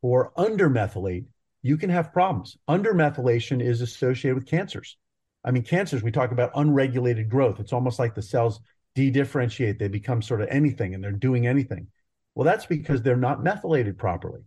or 0.02 0.32
undermethylate, 0.36 1.24
you 1.62 1.76
can 1.76 1.88
have 1.88 2.12
problems. 2.12 2.58
Undermethylation 2.68 3.62
is 3.62 3.80
associated 3.80 4.34
with 4.34 4.46
cancers. 4.46 4.96
I 5.44 5.52
mean, 5.52 5.62
cancers, 5.62 6.02
we 6.02 6.10
talk 6.10 6.32
about 6.32 6.50
unregulated 6.56 7.30
growth. 7.30 7.60
It's 7.60 7.72
almost 7.72 7.98
like 7.98 8.14
the 8.14 8.22
cells 8.22 8.60
de-differentiate, 8.94 9.78
they 9.78 9.88
become 9.88 10.20
sort 10.20 10.42
of 10.42 10.48
anything 10.50 10.94
and 10.94 11.02
they're 11.02 11.12
doing 11.12 11.46
anything. 11.46 11.86
Well, 12.34 12.44
that's 12.44 12.66
because 12.66 13.02
they're 13.02 13.16
not 13.16 13.42
methylated 13.42 13.96
properly. 13.96 14.40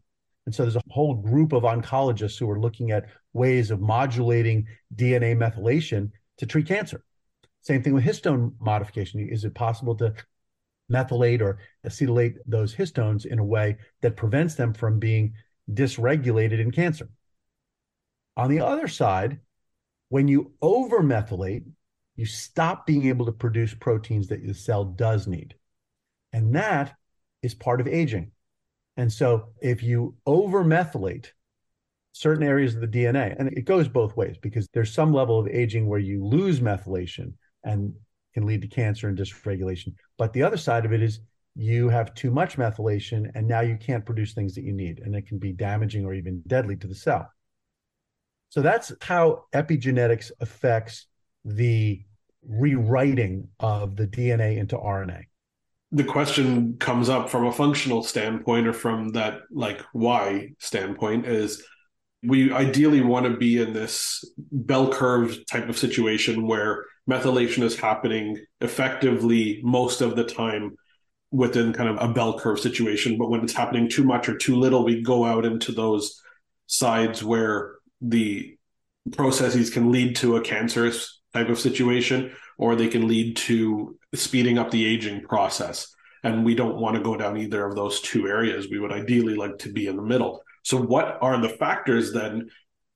And 0.45 0.53
so 0.53 0.63
there's 0.63 0.75
a 0.75 0.81
whole 0.89 1.15
group 1.15 1.53
of 1.53 1.63
oncologists 1.63 2.37
who 2.37 2.49
are 2.51 2.59
looking 2.59 2.91
at 2.91 3.05
ways 3.33 3.71
of 3.71 3.81
modulating 3.81 4.67
DNA 4.93 5.35
methylation 5.35 6.11
to 6.37 6.45
treat 6.45 6.67
cancer. 6.67 7.03
Same 7.65 7.81
thing 7.81 7.93
with 7.93 8.03
histone 8.03 8.53
modification. 8.59 9.19
Is 9.19 9.43
it 9.43 9.55
possible 9.55 9.95
to 9.95 10.13
methylate 10.91 11.41
or 11.41 11.57
acetylate 11.85 12.35
those 12.45 12.75
histones 12.75 13.25
in 13.25 13.39
a 13.39 13.43
way 13.43 13.77
that 14.01 14.15
prevents 14.15 14.55
them 14.55 14.73
from 14.73 14.99
being 14.99 15.33
dysregulated 15.71 16.59
in 16.59 16.71
cancer. 16.71 17.09
On 18.37 18.49
the 18.49 18.59
other 18.59 18.87
side, 18.87 19.39
when 20.09 20.27
you 20.27 20.51
overmethylate, 20.61 21.63
you 22.15 22.25
stop 22.25 22.85
being 22.85 23.07
able 23.07 23.25
to 23.25 23.31
produce 23.31 23.73
proteins 23.73 24.27
that 24.27 24.45
the 24.45 24.53
cell 24.53 24.85
does 24.85 25.27
need. 25.27 25.55
And 26.33 26.55
that 26.55 26.95
is 27.41 27.53
part 27.53 27.81
of 27.81 27.87
aging. 27.87 28.31
And 28.97 29.11
so 29.11 29.49
if 29.61 29.83
you 29.83 30.15
overmethylate 30.27 31.27
certain 32.11 32.43
areas 32.43 32.75
of 32.75 32.81
the 32.81 32.87
DNA, 32.87 33.35
and 33.37 33.49
it 33.49 33.65
goes 33.65 33.87
both 33.87 34.15
ways 34.15 34.37
because 34.41 34.67
there's 34.73 34.93
some 34.93 35.11
level 35.11 35.39
of 35.39 35.47
aging 35.47 35.87
where 35.87 35.99
you 35.99 36.23
lose 36.23 36.59
methylation 36.61 37.33
and 37.65 37.93
can 38.33 38.45
lead 38.45 38.61
to 38.61 38.67
cancer 38.67 39.09
and 39.09 39.17
dysregulation. 39.17 39.93
But 40.17 40.31
the 40.31 40.43
other 40.43 40.57
side 40.57 40.85
of 40.85 40.93
it 40.93 41.01
is 41.01 41.19
you 41.55 41.87
have 41.89 42.13
too 42.13 42.29
much 42.29 42.57
methylation 42.57 43.31
and 43.33 43.47
now 43.47 43.61
you 43.61 43.77
can't 43.77 44.05
produce 44.05 44.33
things 44.33 44.53
that 44.55 44.63
you 44.63 44.73
need 44.73 44.99
and 44.99 45.15
it 45.15 45.25
can 45.25 45.39
be 45.39 45.53
damaging 45.53 46.05
or 46.05 46.13
even 46.13 46.41
deadly 46.47 46.75
to 46.75 46.87
the 46.87 46.95
cell 46.95 47.31
so 48.49 48.61
that's 48.61 48.91
how 49.01 49.45
epigenetics 49.53 50.31
affects 50.41 51.07
the 51.45 52.01
rewriting 52.47 53.47
of 53.59 53.95
the 53.95 54.05
dna 54.07 54.57
into 54.57 54.77
rna 54.77 55.21
the 55.91 56.03
question 56.03 56.75
comes 56.77 57.07
up 57.07 57.29
from 57.29 57.45
a 57.45 57.51
functional 57.51 58.03
standpoint 58.03 58.67
or 58.67 58.73
from 58.73 59.09
that 59.09 59.41
like 59.49 59.81
why 59.93 60.49
standpoint 60.59 61.25
is 61.25 61.63
we 62.27 62.51
ideally 62.51 63.01
want 63.01 63.25
to 63.25 63.37
be 63.37 63.61
in 63.61 63.73
this 63.73 64.23
bell 64.37 64.91
curve 64.91 65.37
type 65.45 65.69
of 65.69 65.77
situation 65.77 66.47
where 66.47 66.85
methylation 67.09 67.63
is 67.63 67.77
happening 67.77 68.37
effectively 68.61 69.61
most 69.63 70.01
of 70.01 70.15
the 70.15 70.23
time 70.23 70.75
within 71.31 71.73
kind 71.73 71.89
of 71.89 71.97
a 71.99 72.13
bell 72.13 72.39
curve 72.39 72.59
situation. 72.59 73.17
But 73.17 73.29
when 73.29 73.43
it's 73.43 73.53
happening 73.53 73.89
too 73.89 74.03
much 74.03 74.29
or 74.29 74.37
too 74.37 74.55
little, 74.55 74.85
we 74.85 75.01
go 75.01 75.25
out 75.25 75.45
into 75.45 75.71
those 75.71 76.21
sides 76.67 77.23
where 77.23 77.75
the 78.01 78.57
processes 79.11 79.69
can 79.69 79.91
lead 79.91 80.15
to 80.17 80.37
a 80.37 80.41
cancerous 80.41 81.21
type 81.33 81.49
of 81.49 81.59
situation 81.59 82.31
or 82.57 82.75
they 82.75 82.87
can 82.87 83.07
lead 83.07 83.35
to 83.35 83.97
speeding 84.13 84.57
up 84.57 84.71
the 84.71 84.85
aging 84.85 85.21
process. 85.21 85.93
And 86.23 86.43
we 86.43 86.55
don't 86.55 86.77
want 86.77 86.95
to 86.95 87.03
go 87.03 87.15
down 87.15 87.37
either 87.37 87.65
of 87.65 87.75
those 87.75 88.01
two 88.01 88.27
areas. 88.27 88.69
We 88.69 88.79
would 88.79 88.91
ideally 88.91 89.35
like 89.35 89.59
to 89.59 89.71
be 89.71 89.87
in 89.87 89.95
the 89.95 90.01
middle. 90.01 90.41
So, 90.65 90.81
what 90.81 91.19
are 91.21 91.39
the 91.39 91.49
factors 91.49 92.11
then, 92.11 92.49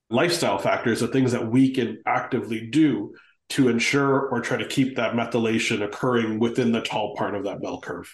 lifestyle 0.10 0.58
factors, 0.58 1.01
the 1.01 1.08
things 1.08 1.32
that 1.34 1.51
we 1.51 1.71
can 1.71 2.01
actively 2.08 2.67
do 2.67 3.13
to 3.49 3.69
ensure 3.69 4.27
or 4.27 4.41
try 4.41 4.58
to 4.58 4.67
keep 4.67 4.95
that 4.95 5.13
methylation 5.13 5.84
occurring 5.84 6.39
within 6.39 6.71
the 6.71 6.82
tall 6.82 7.15
part 7.15 7.36
of 7.36 7.43
that 7.43 7.62
bell 7.62 7.79
curve? 7.79 8.12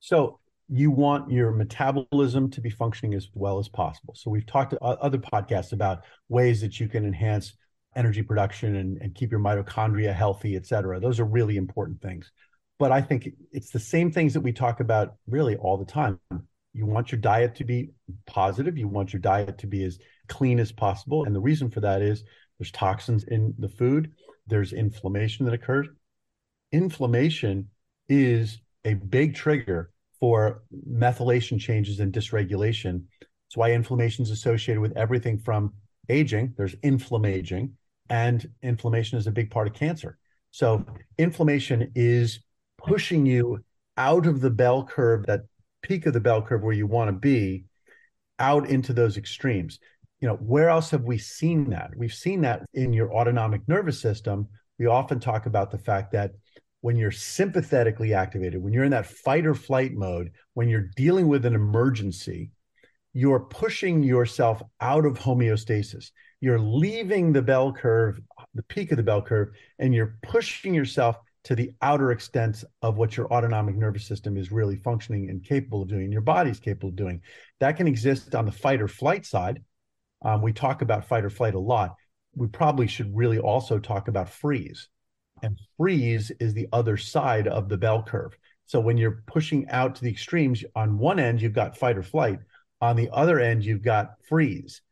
So 0.00 0.40
you 0.70 0.90
want 0.90 1.30
your 1.30 1.52
metabolism 1.52 2.50
to 2.52 2.62
be 2.62 2.70
functioning 2.70 3.12
as 3.12 3.28
well 3.34 3.58
as 3.58 3.68
possible. 3.68 4.14
So 4.16 4.30
we've 4.30 4.46
talked 4.46 4.70
to 4.70 4.82
other 4.82 5.18
podcasts 5.18 5.72
about 5.72 6.04
ways 6.30 6.62
that 6.62 6.80
you 6.80 6.88
can 6.88 7.04
enhance 7.04 7.52
energy 7.94 8.22
production 8.22 8.76
and, 8.76 8.96
and 9.02 9.14
keep 9.14 9.30
your 9.30 9.40
mitochondria 9.40 10.14
healthy, 10.14 10.56
et 10.56 10.66
cetera. 10.66 10.98
Those 10.98 11.20
are 11.20 11.26
really 11.26 11.58
important 11.58 12.00
things. 12.00 12.32
But 12.78 12.90
I 12.90 13.02
think 13.02 13.28
it's 13.52 13.70
the 13.70 13.78
same 13.78 14.10
things 14.10 14.32
that 14.32 14.40
we 14.40 14.52
talk 14.52 14.80
about 14.80 15.16
really 15.26 15.56
all 15.56 15.76
the 15.76 15.84
time. 15.84 16.18
You 16.76 16.84
want 16.84 17.10
your 17.10 17.20
diet 17.20 17.54
to 17.56 17.64
be 17.64 17.90
positive. 18.26 18.76
You 18.76 18.86
want 18.86 19.12
your 19.12 19.20
diet 19.20 19.56
to 19.58 19.66
be 19.66 19.82
as 19.84 19.98
clean 20.28 20.60
as 20.60 20.70
possible. 20.70 21.24
And 21.24 21.34
the 21.34 21.40
reason 21.40 21.70
for 21.70 21.80
that 21.80 22.02
is 22.02 22.22
there's 22.58 22.70
toxins 22.70 23.24
in 23.24 23.54
the 23.58 23.68
food, 23.68 24.12
there's 24.46 24.74
inflammation 24.74 25.46
that 25.46 25.54
occurs. 25.54 25.88
Inflammation 26.72 27.70
is 28.10 28.58
a 28.84 28.92
big 28.94 29.34
trigger 29.34 29.90
for 30.20 30.62
methylation 30.86 31.58
changes 31.58 32.00
and 32.00 32.12
dysregulation. 32.12 33.04
That's 33.20 33.56
why 33.56 33.72
inflammation 33.72 34.22
is 34.22 34.30
associated 34.30 34.80
with 34.80 34.96
everything 34.96 35.38
from 35.38 35.72
aging, 36.10 36.54
there's 36.58 36.74
inflammaging, 36.82 37.72
and 38.10 38.48
inflammation 38.62 39.18
is 39.18 39.26
a 39.26 39.32
big 39.32 39.50
part 39.50 39.66
of 39.66 39.74
cancer. 39.74 40.18
So, 40.50 40.84
inflammation 41.18 41.90
is 41.94 42.40
pushing 42.78 43.26
you 43.26 43.64
out 43.96 44.26
of 44.26 44.40
the 44.40 44.50
bell 44.50 44.84
curve, 44.84 45.26
that 45.26 45.42
peak 45.82 46.06
of 46.06 46.12
the 46.12 46.20
bell 46.20 46.42
curve 46.42 46.62
where 46.62 46.72
you 46.72 46.86
want 46.86 47.08
to 47.08 47.12
be, 47.12 47.64
out 48.38 48.68
into 48.68 48.92
those 48.92 49.16
extremes. 49.16 49.78
You 50.20 50.28
know, 50.28 50.36
where 50.36 50.68
else 50.68 50.90
have 50.90 51.04
we 51.04 51.18
seen 51.18 51.70
that? 51.70 51.90
We've 51.96 52.12
seen 52.12 52.42
that 52.42 52.62
in 52.74 52.92
your 52.92 53.12
autonomic 53.12 53.62
nervous 53.68 54.00
system. 54.00 54.48
We 54.78 54.86
often 54.86 55.20
talk 55.20 55.46
about 55.46 55.70
the 55.70 55.78
fact 55.78 56.12
that 56.12 56.32
when 56.80 56.96
you're 56.96 57.10
sympathetically 57.10 58.14
activated, 58.14 58.62
when 58.62 58.72
you're 58.72 58.84
in 58.84 58.92
that 58.92 59.06
fight 59.06 59.46
or 59.46 59.54
flight 59.54 59.92
mode, 59.92 60.30
when 60.54 60.68
you're 60.68 60.90
dealing 60.96 61.28
with 61.28 61.44
an 61.44 61.54
emergency, 61.54 62.50
you're 63.12 63.40
pushing 63.40 64.02
yourself 64.02 64.62
out 64.80 65.06
of 65.06 65.18
homeostasis. 65.18 66.10
You're 66.40 66.60
leaving 66.60 67.32
the 67.32 67.42
bell 67.42 67.72
curve, 67.72 68.20
the 68.54 68.62
peak 68.64 68.90
of 68.90 68.98
the 68.98 69.02
bell 69.02 69.22
curve, 69.22 69.48
and 69.78 69.94
you're 69.94 70.18
pushing 70.22 70.74
yourself 70.74 71.16
to 71.46 71.54
the 71.54 71.72
outer 71.80 72.10
extent 72.10 72.64
of 72.82 72.96
what 72.96 73.16
your 73.16 73.32
autonomic 73.32 73.76
nervous 73.76 74.06
system 74.06 74.36
is 74.36 74.52
really 74.52 74.76
functioning 74.76 75.30
and 75.30 75.44
capable 75.44 75.82
of 75.82 75.88
doing, 75.88 76.12
your 76.12 76.20
body's 76.20 76.60
capable 76.60 76.88
of 76.88 76.96
doing. 76.96 77.22
That 77.60 77.76
can 77.76 77.86
exist 77.86 78.34
on 78.34 78.46
the 78.46 78.52
fight 78.52 78.82
or 78.82 78.88
flight 78.88 79.24
side. 79.24 79.62
Um, 80.24 80.42
we 80.42 80.52
talk 80.52 80.82
about 80.82 81.06
fight 81.06 81.24
or 81.24 81.30
flight 81.30 81.54
a 81.54 81.60
lot. 81.60 81.94
We 82.34 82.48
probably 82.48 82.88
should 82.88 83.16
really 83.16 83.38
also 83.38 83.78
talk 83.78 84.08
about 84.08 84.28
freeze 84.28 84.88
and 85.42 85.58
freeze 85.76 86.32
is 86.40 86.54
the 86.54 86.68
other 86.72 86.96
side 86.96 87.46
of 87.46 87.68
the 87.68 87.76
bell 87.76 88.02
curve. 88.02 88.36
So 88.64 88.80
when 88.80 88.96
you're 88.96 89.22
pushing 89.26 89.68
out 89.68 89.94
to 89.96 90.02
the 90.02 90.10
extremes, 90.10 90.64
on 90.74 90.98
one 90.98 91.20
end, 91.20 91.40
you've 91.40 91.52
got 91.52 91.76
fight 91.76 91.96
or 91.96 92.02
flight. 92.02 92.40
On 92.80 92.96
the 92.96 93.10
other 93.12 93.38
end, 93.38 93.64
you've 93.64 93.82
got 93.82 94.14
freeze 94.28 94.82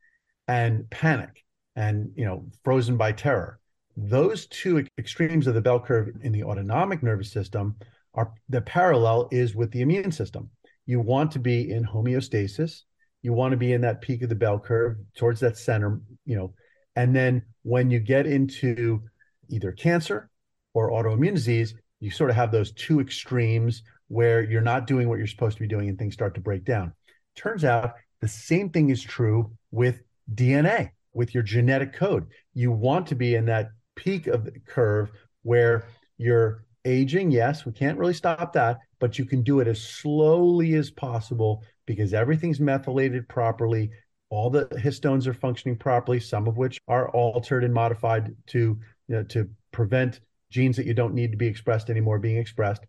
and 0.47 0.89
panic 0.91 1.45
and, 1.75 2.13
you 2.15 2.25
know, 2.25 2.47
frozen 2.63 2.97
by 2.97 3.13
terror. 3.13 3.59
Those 3.97 4.47
two 4.47 4.87
extremes 4.99 5.47
of 5.47 5.55
the 5.55 5.61
bell 5.61 5.81
curve 5.81 6.11
in 6.23 6.33
the 6.33 6.45
autonomic 6.45 7.03
nervous 7.03 7.31
system 7.31 7.77
are 8.15 8.33
the 8.49 8.61
parallel 8.61 9.29
is 9.31 9.55
with 9.55 9.71
the 9.71 9.83
immune 9.83 10.13
system. 10.13 10.51
You 10.87 11.01
want 11.01 11.31
to 11.33 11.39
be 11.39 11.71
in 11.71 11.85
homeostasis. 11.85 12.83
You 13.23 13.33
want 13.33 13.53
to 13.53 13.57
be 13.57 13.73
in 13.73 13.81
that 13.83 14.01
peak 14.01 14.23
of 14.23 14.29
the 14.29 14.35
bell 14.35 14.59
curve 14.59 14.97
towards 15.17 15.41
that 15.41 15.57
center, 15.57 16.01
you 16.27 16.37
know, 16.37 16.53
and 16.97 17.15
then 17.15 17.43
when 17.63 17.91
you 17.91 17.99
get 17.99 18.27
into 18.27 19.03
either 19.49 19.73
cancer 19.73 20.31
or 20.75 20.91
autoimmune 20.91 21.35
disease, 21.35 21.75
you 22.01 22.11
sort 22.11 22.31
of 22.31 22.37
have 22.37 22.53
those 22.53 22.73
two 22.73 23.01
extremes 23.01 23.83
where 24.09 24.43
you're 24.43 24.61
not 24.61 24.87
doing 24.87 25.09
what 25.09 25.19
you're 25.19 25.27
supposed 25.27 25.57
to 25.57 25.63
be 25.63 25.69
doing 25.69 25.89
and 25.89 25.99
things 25.99 26.15
start 26.15 26.35
to 26.35 26.41
break 26.41 26.65
down. 26.65 26.93
Turns 27.35 27.65
out 27.65 27.95
the 28.21 28.29
same 28.29 28.71
thing 28.71 28.91
is 28.91 29.03
true 29.03 29.51
with 29.71 30.03
DNA, 30.33 30.91
with 31.13 31.35
your 31.35 31.43
genetic 31.43 31.93
code. 31.93 32.27
You 32.53 32.71
want 32.71 33.07
to 33.09 33.15
be 33.15 33.35
in 33.35 33.47
that 33.47 33.71
peak 33.97 34.27
of 34.27 34.45
the 34.45 34.53
curve 34.53 35.11
where 35.43 35.87
you're 36.17 36.65
aging. 36.85 37.31
Yes, 37.31 37.65
we 37.65 37.73
can't 37.73 37.99
really 37.99 38.15
stop 38.15 38.53
that, 38.53 38.79
but 38.99 39.19
you 39.19 39.25
can 39.25 39.43
do 39.43 39.61
it 39.61 39.69
as 39.69 39.83
slowly 39.83 40.75
as 40.75 40.91
possible 40.91 41.65
because 41.87 42.15
everything's 42.15 42.61
methylated 42.61 43.29
properly. 43.29 43.91
All 44.31 44.51
the 44.51 44.67
histones 44.67 45.27
are 45.27 45.35
functioning 45.35 45.77
properly, 45.77 46.21
some 46.21 46.49
of 46.49 46.57
which 46.57 46.79
are 46.89 47.09
altered 47.11 47.65
and 47.65 47.73
modified 47.73 48.35
to 48.49 48.79
you 49.09 49.15
know, 49.15 49.23
to 49.25 49.49
prevent 49.73 50.21
genes 50.51 50.77
that 50.77 50.87
you 50.87 50.95
don't 50.95 51.15
need 51.15 51.33
to 51.33 51.37
be 51.37 51.47
expressed 51.47 51.91
anymore 51.91 52.19
being 52.19 52.39
expressed. 52.39 52.85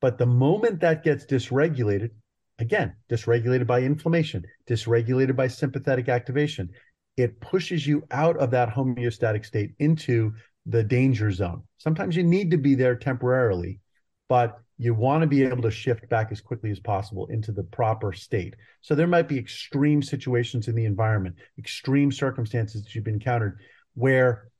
But 0.00 0.18
the 0.18 0.26
moment 0.26 0.80
that 0.80 1.02
gets 1.02 1.24
dysregulated, 1.26 2.10
again, 2.58 2.94
dysregulated 3.10 3.66
by 3.66 3.80
inflammation, 3.80 4.44
dysregulated 4.68 5.34
by 5.34 5.48
sympathetic 5.48 6.08
activation, 6.08 6.70
it 7.18 7.40
pushes 7.40 7.86
you 7.86 8.04
out 8.10 8.36
of 8.36 8.50
that 8.52 8.68
homeostatic 8.68 9.44
state 9.44 9.72
into 9.78 10.32
the 10.66 10.84
danger 10.84 11.32
zone. 11.32 11.62
Sometimes 11.78 12.16
you 12.16 12.22
need 12.22 12.50
to 12.50 12.56
be 12.56 12.74
there 12.74 12.94
temporarily, 12.94 13.80
but 14.28 14.60
you 14.76 14.94
want 14.94 15.22
to 15.22 15.26
be 15.26 15.42
able 15.42 15.62
to 15.62 15.70
shift 15.70 16.08
back 16.08 16.30
as 16.30 16.40
quickly 16.40 16.70
as 16.70 16.78
possible 16.78 17.26
into 17.26 17.50
the 17.50 17.64
proper 17.64 18.12
state. 18.12 18.54
So 18.80 18.94
there 18.94 19.08
might 19.08 19.26
be 19.26 19.38
extreme 19.38 20.02
situations 20.02 20.68
in 20.68 20.76
the 20.76 20.84
environment, 20.84 21.36
extreme 21.58 22.12
circumstances 22.12 22.84
that 22.84 22.94
you've 22.94 23.08
encountered 23.08 23.58
where 23.94 24.50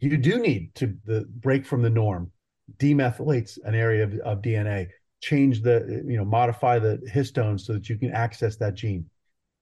you 0.00 0.16
do 0.16 0.38
need 0.38 0.74
to 0.76 0.94
the 1.04 1.26
break 1.28 1.66
from 1.66 1.82
the 1.82 1.90
norm, 1.90 2.30
demethylates 2.78 3.58
an 3.64 3.74
area 3.74 4.04
of, 4.04 4.14
of 4.20 4.40
DNA, 4.40 4.88
change 5.20 5.62
the, 5.62 6.02
you 6.06 6.16
know, 6.16 6.24
modify 6.24 6.78
the 6.78 6.98
histones 7.12 7.60
so 7.60 7.74
that 7.74 7.88
you 7.90 7.98
can 7.98 8.12
access 8.12 8.56
that 8.56 8.74
gene. 8.74 9.04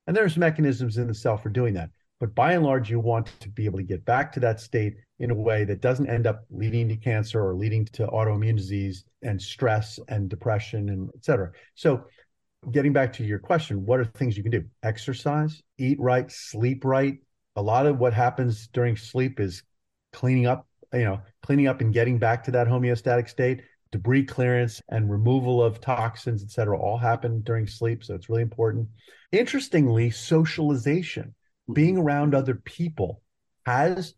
And 0.06 0.16
there's 0.16 0.36
mechanisms 0.36 0.98
in 0.98 1.08
the 1.08 1.14
cell 1.14 1.36
for 1.36 1.48
doing 1.48 1.74
that. 1.74 1.90
But 2.18 2.34
by 2.34 2.52
and 2.52 2.64
large, 2.64 2.90
you 2.90 2.98
want 2.98 3.28
to 3.40 3.48
be 3.50 3.66
able 3.66 3.78
to 3.78 3.84
get 3.84 4.04
back 4.04 4.32
to 4.32 4.40
that 4.40 4.58
state 4.58 4.94
in 5.18 5.30
a 5.30 5.34
way 5.34 5.64
that 5.64 5.82
doesn't 5.82 6.08
end 6.08 6.26
up 6.26 6.44
leading 6.50 6.88
to 6.88 6.96
cancer 6.96 7.46
or 7.46 7.54
leading 7.54 7.84
to 7.86 8.06
autoimmune 8.06 8.56
disease 8.56 9.04
and 9.22 9.40
stress 9.40 9.98
and 10.08 10.28
depression 10.28 10.88
and 10.88 11.10
et 11.14 11.24
cetera. 11.24 11.50
So 11.74 12.04
getting 12.72 12.92
back 12.92 13.12
to 13.14 13.24
your 13.24 13.38
question, 13.38 13.84
what 13.84 14.00
are 14.00 14.04
things 14.04 14.36
you 14.36 14.42
can 14.42 14.52
do? 14.52 14.64
Exercise, 14.82 15.62
eat 15.78 16.00
right, 16.00 16.30
sleep 16.32 16.84
right. 16.84 17.18
A 17.54 17.62
lot 17.62 17.86
of 17.86 17.98
what 17.98 18.12
happens 18.12 18.66
during 18.68 18.96
sleep 18.96 19.38
is 19.38 19.62
cleaning 20.12 20.46
up, 20.46 20.66
you 20.94 21.04
know, 21.04 21.20
cleaning 21.42 21.68
up 21.68 21.80
and 21.80 21.92
getting 21.92 22.18
back 22.18 22.44
to 22.44 22.50
that 22.52 22.66
homeostatic 22.66 23.28
state, 23.28 23.62
debris 23.92 24.24
clearance 24.24 24.82
and 24.88 25.10
removal 25.10 25.62
of 25.62 25.80
toxins, 25.80 26.42
et 26.42 26.50
cetera, 26.50 26.78
all 26.78 26.98
happen 26.98 27.42
during 27.42 27.66
sleep. 27.66 28.02
So 28.02 28.14
it's 28.14 28.28
really 28.28 28.42
important. 28.42 28.88
Interestingly, 29.32 30.10
socialization, 30.10 31.34
being 31.72 31.98
around 31.98 32.34
other 32.34 32.54
people 32.54 33.22
has 33.64 34.14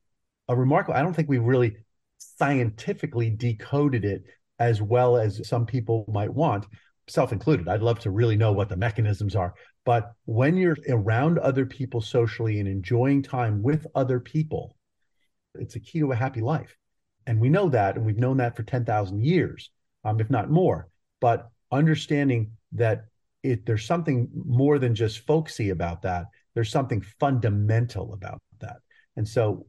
a 0.49 0.57
remarkable, 0.57 0.97
I 0.97 1.03
don't 1.03 1.15
think 1.15 1.29
we've 1.29 1.43
really 1.43 1.77
scientifically 2.19 3.31
decoded 3.31 4.05
it 4.05 4.25
as 4.59 4.83
well 4.83 5.17
as 5.17 5.47
some 5.49 5.67
people 5.67 6.05
might 6.09 6.33
want, 6.33 6.67
self 7.09 7.33
included. 7.33 7.69
I'd 7.69 7.83
love 7.83 8.01
to 8.01 8.11
really 8.11 8.37
know 8.37 8.53
what 8.53 8.69
the 8.69 8.77
mechanisms 8.77 9.37
are. 9.37 9.55
But 9.85 10.13
when 10.27 10.57
you're 10.57 10.77
around 10.89 11.39
other 11.39 11.65
people 11.65 12.01
socially 12.01 12.61
and 12.61 12.69
enjoying 12.69 13.23
time 13.23 13.63
with 13.63 13.87
other 13.95 14.21
people, 14.21 14.77
it's 15.55 15.77
a 15.77 15.81
key 15.81 16.01
to 16.01 16.13
a 16.13 16.17
happy 16.17 16.41
life. 16.41 16.77
And 17.27 17.41
we 17.41 17.49
know 17.49 17.69
that, 17.71 17.97
and 17.97 18.05
we've 18.05 18.19
known 18.19 18.39
that 18.39 18.57
for 18.57 18.63
10,000 18.63 19.25
years, 19.25 19.71
um, 20.05 20.21
if 20.21 20.31
not 20.31 20.51
more. 20.51 20.89
But 21.21 21.49
understanding 21.71 22.53
that 22.73 23.05
it, 23.43 23.67
there's 23.67 23.85
something 23.85 24.29
more 24.35 24.79
than 24.79 24.95
just 24.95 25.21
folksy 25.21 25.71
about 25.71 26.03
that, 26.03 26.27
there's 26.59 26.73
something 26.73 27.01
fundamental 27.21 28.13
about 28.13 28.43
that. 28.59 28.79
And 29.15 29.29
so, 29.29 29.67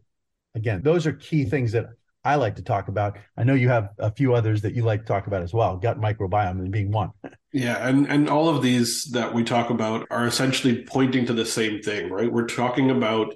again, 0.55 0.81
those 0.81 1.05
are 1.05 1.13
key 1.13 1.45
things 1.45 1.71
that 1.73 1.85
I 2.23 2.33
like 2.33 2.55
to 2.55 2.63
talk 2.63 2.87
about. 2.87 3.19
I 3.37 3.43
know 3.43 3.53
you 3.53 3.69
have 3.69 3.89
a 3.99 4.09
few 4.09 4.33
others 4.33 4.63
that 4.63 4.73
you 4.73 4.83
like 4.83 5.01
to 5.01 5.05
talk 5.05 5.27
about 5.27 5.43
as 5.43 5.53
well, 5.53 5.77
gut 5.77 6.01
microbiome 6.01 6.71
being 6.71 6.89
one. 6.89 7.11
Yeah, 7.53 7.87
and 7.87 8.07
and 8.07 8.27
all 8.27 8.49
of 8.49 8.63
these 8.63 9.03
that 9.11 9.31
we 9.31 9.43
talk 9.43 9.69
about 9.69 10.07
are 10.09 10.25
essentially 10.25 10.83
pointing 10.83 11.27
to 11.27 11.33
the 11.33 11.45
same 11.45 11.79
thing, 11.83 12.09
right? 12.09 12.31
We're 12.31 12.47
talking 12.47 12.89
about 12.89 13.35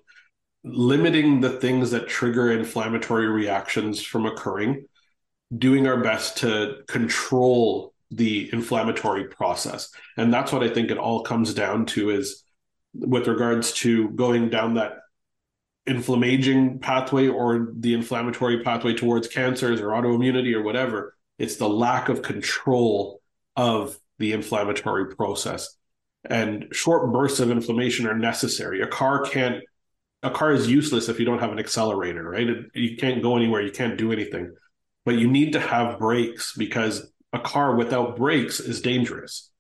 limiting 0.64 1.40
the 1.40 1.52
things 1.52 1.92
that 1.92 2.08
trigger 2.08 2.52
inflammatory 2.52 3.28
reactions 3.28 4.02
from 4.02 4.26
occurring, 4.26 4.88
doing 5.56 5.86
our 5.86 6.02
best 6.02 6.38
to 6.38 6.78
control 6.88 7.94
the 8.10 8.50
inflammatory 8.52 9.26
process. 9.26 9.92
And 10.18 10.34
that's 10.34 10.52
what 10.52 10.64
I 10.64 10.70
think 10.70 10.90
it 10.90 10.98
all 10.98 11.22
comes 11.22 11.54
down 11.54 11.86
to 11.94 12.10
is 12.10 12.44
with 12.94 13.28
regards 13.28 13.74
to 13.74 14.10
going 14.10 14.50
down 14.50 14.76
that 14.76 14.94
inflammaging 15.86 16.80
pathway 16.80 17.28
or 17.28 17.70
the 17.78 17.94
inflammatory 17.94 18.64
pathway 18.64 18.94
towards 18.94 19.28
cancers 19.28 19.82
or 19.82 19.88
autoimmunity 19.88 20.54
or 20.54 20.64
whatever, 20.64 21.16
it's 21.38 21.58
the 21.58 21.68
lack 21.68 22.10
of 22.10 22.22
control 22.22 23.22
of 23.56 23.98
the 24.20 24.34
inflammatory 24.34 25.16
process. 25.16 25.76
And 26.30 26.68
short 26.72 27.12
bursts 27.12 27.42
of 27.42 27.52
inflammation 27.52 28.08
are 28.08 28.18
necessary. 28.18 28.82
A 28.82 28.88
car 28.88 29.24
can't 29.24 29.62
a 30.24 30.30
car 30.30 30.54
is 30.54 30.72
useless 30.72 31.10
if 31.10 31.20
you 31.20 31.26
don't 31.26 31.40
have 31.40 31.52
an 31.52 31.60
accelerator, 31.60 32.24
right? 32.24 32.48
You 32.74 32.96
can't 32.96 33.22
go 33.22 33.36
anywhere, 33.36 33.62
you 33.62 33.72
can't 33.72 33.98
do 33.98 34.14
anything. 34.14 34.56
But 35.06 35.16
you 35.16 35.28
need 35.28 35.52
to 35.52 35.60
have 35.60 36.00
brakes 36.00 36.54
because 36.58 37.12
a 37.34 37.40
car 37.40 37.76
without 37.76 38.16
brakes 38.16 38.62
is 38.62 38.82
dangerous. 38.82 39.52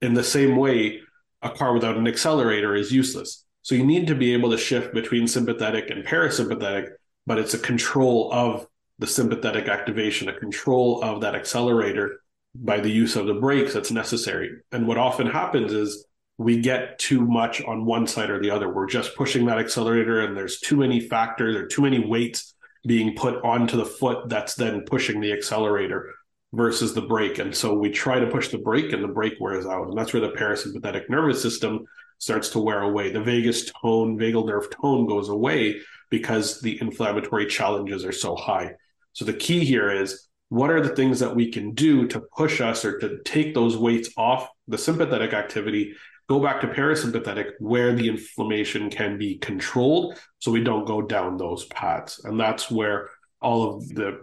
In 0.00 0.14
the 0.14 0.22
same 0.22 0.54
way, 0.54 1.00
a 1.44 1.50
car 1.50 1.74
without 1.74 1.96
an 1.96 2.08
accelerator 2.08 2.74
is 2.74 2.90
useless. 2.90 3.44
So 3.62 3.74
you 3.74 3.84
need 3.84 4.06
to 4.08 4.14
be 4.14 4.32
able 4.32 4.50
to 4.50 4.58
shift 4.58 4.92
between 4.92 5.28
sympathetic 5.28 5.90
and 5.90 6.04
parasympathetic, 6.04 6.88
but 7.26 7.38
it's 7.38 7.54
a 7.54 7.58
control 7.58 8.32
of 8.32 8.66
the 8.98 9.06
sympathetic 9.06 9.68
activation, 9.68 10.28
a 10.28 10.38
control 10.38 11.02
of 11.02 11.20
that 11.20 11.34
accelerator 11.34 12.20
by 12.54 12.80
the 12.80 12.90
use 12.90 13.16
of 13.16 13.26
the 13.26 13.34
brakes 13.34 13.74
that's 13.74 13.90
necessary. 13.90 14.50
And 14.72 14.86
what 14.86 14.98
often 14.98 15.26
happens 15.26 15.72
is 15.72 16.06
we 16.38 16.60
get 16.60 16.98
too 16.98 17.20
much 17.20 17.62
on 17.62 17.84
one 17.84 18.06
side 18.06 18.30
or 18.30 18.40
the 18.40 18.50
other. 18.50 18.72
We're 18.72 18.86
just 18.86 19.16
pushing 19.16 19.46
that 19.46 19.58
accelerator 19.58 20.20
and 20.20 20.36
there's 20.36 20.60
too 20.60 20.76
many 20.76 21.00
factors 21.00 21.56
or 21.56 21.66
too 21.66 21.82
many 21.82 22.04
weights 22.04 22.54
being 22.86 23.16
put 23.16 23.42
onto 23.44 23.76
the 23.76 23.84
foot 23.84 24.28
that's 24.28 24.54
then 24.54 24.82
pushing 24.82 25.20
the 25.20 25.32
accelerator 25.32 26.12
versus 26.54 26.94
the 26.94 27.02
brake. 27.02 27.38
And 27.38 27.54
so 27.54 27.74
we 27.74 27.90
try 27.90 28.18
to 28.18 28.26
push 28.26 28.48
the 28.48 28.58
brake 28.58 28.92
and 28.92 29.02
the 29.02 29.08
brake 29.08 29.34
wears 29.40 29.66
out. 29.66 29.88
And 29.88 29.98
that's 29.98 30.12
where 30.12 30.20
the 30.22 30.30
parasympathetic 30.30 31.10
nervous 31.10 31.42
system 31.42 31.84
starts 32.18 32.50
to 32.50 32.60
wear 32.60 32.82
away. 32.82 33.10
The 33.10 33.22
vagus 33.22 33.70
tone, 33.82 34.18
vagal 34.18 34.46
nerve 34.46 34.70
tone 34.70 35.06
goes 35.06 35.28
away 35.28 35.80
because 36.10 36.60
the 36.60 36.80
inflammatory 36.80 37.46
challenges 37.46 38.04
are 38.04 38.12
so 38.12 38.36
high. 38.36 38.74
So 39.12 39.24
the 39.24 39.32
key 39.32 39.64
here 39.64 39.90
is 39.90 40.28
what 40.48 40.70
are 40.70 40.80
the 40.80 40.94
things 40.94 41.20
that 41.20 41.34
we 41.34 41.50
can 41.50 41.72
do 41.72 42.06
to 42.08 42.20
push 42.20 42.60
us 42.60 42.84
or 42.84 42.98
to 43.00 43.18
take 43.24 43.54
those 43.54 43.76
weights 43.76 44.10
off 44.16 44.48
the 44.68 44.78
sympathetic 44.78 45.32
activity 45.32 45.94
go 46.28 46.40
back 46.40 46.60
to 46.60 46.66
parasympathetic 46.68 47.52
where 47.58 47.92
the 47.92 48.08
inflammation 48.08 48.88
can 48.88 49.18
be 49.18 49.36
controlled 49.36 50.18
so 50.38 50.50
we 50.50 50.62
don't 50.62 50.86
go 50.86 51.02
down 51.02 51.36
those 51.36 51.64
paths 51.66 52.24
and 52.24 52.38
that's 52.38 52.70
where 52.70 53.10
all 53.40 53.74
of 53.76 53.88
the 53.88 54.20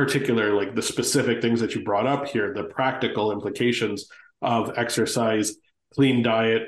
particular 0.00 0.54
like 0.54 0.74
the 0.74 0.80
specific 0.80 1.42
things 1.42 1.60
that 1.60 1.74
you 1.74 1.84
brought 1.84 2.06
up 2.06 2.26
here 2.26 2.54
the 2.54 2.64
practical 2.64 3.32
implications 3.32 4.08
of 4.40 4.72
exercise 4.78 5.56
clean 5.92 6.22
diet 6.22 6.62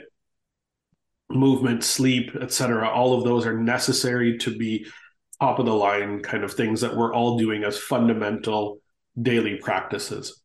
movement 1.30 1.82
sleep 1.82 2.36
etc 2.42 2.90
all 2.90 3.16
of 3.16 3.24
those 3.24 3.46
are 3.46 3.56
necessary 3.56 4.36
to 4.36 4.54
be 4.54 4.86
top 5.40 5.58
of 5.58 5.64
the 5.64 5.72
line 5.72 6.20
kind 6.20 6.44
of 6.44 6.52
things 6.52 6.82
that 6.82 6.94
we're 6.94 7.14
all 7.14 7.38
doing 7.38 7.64
as 7.64 7.78
fundamental 7.78 8.82
daily 9.22 9.56
practices 9.56 10.42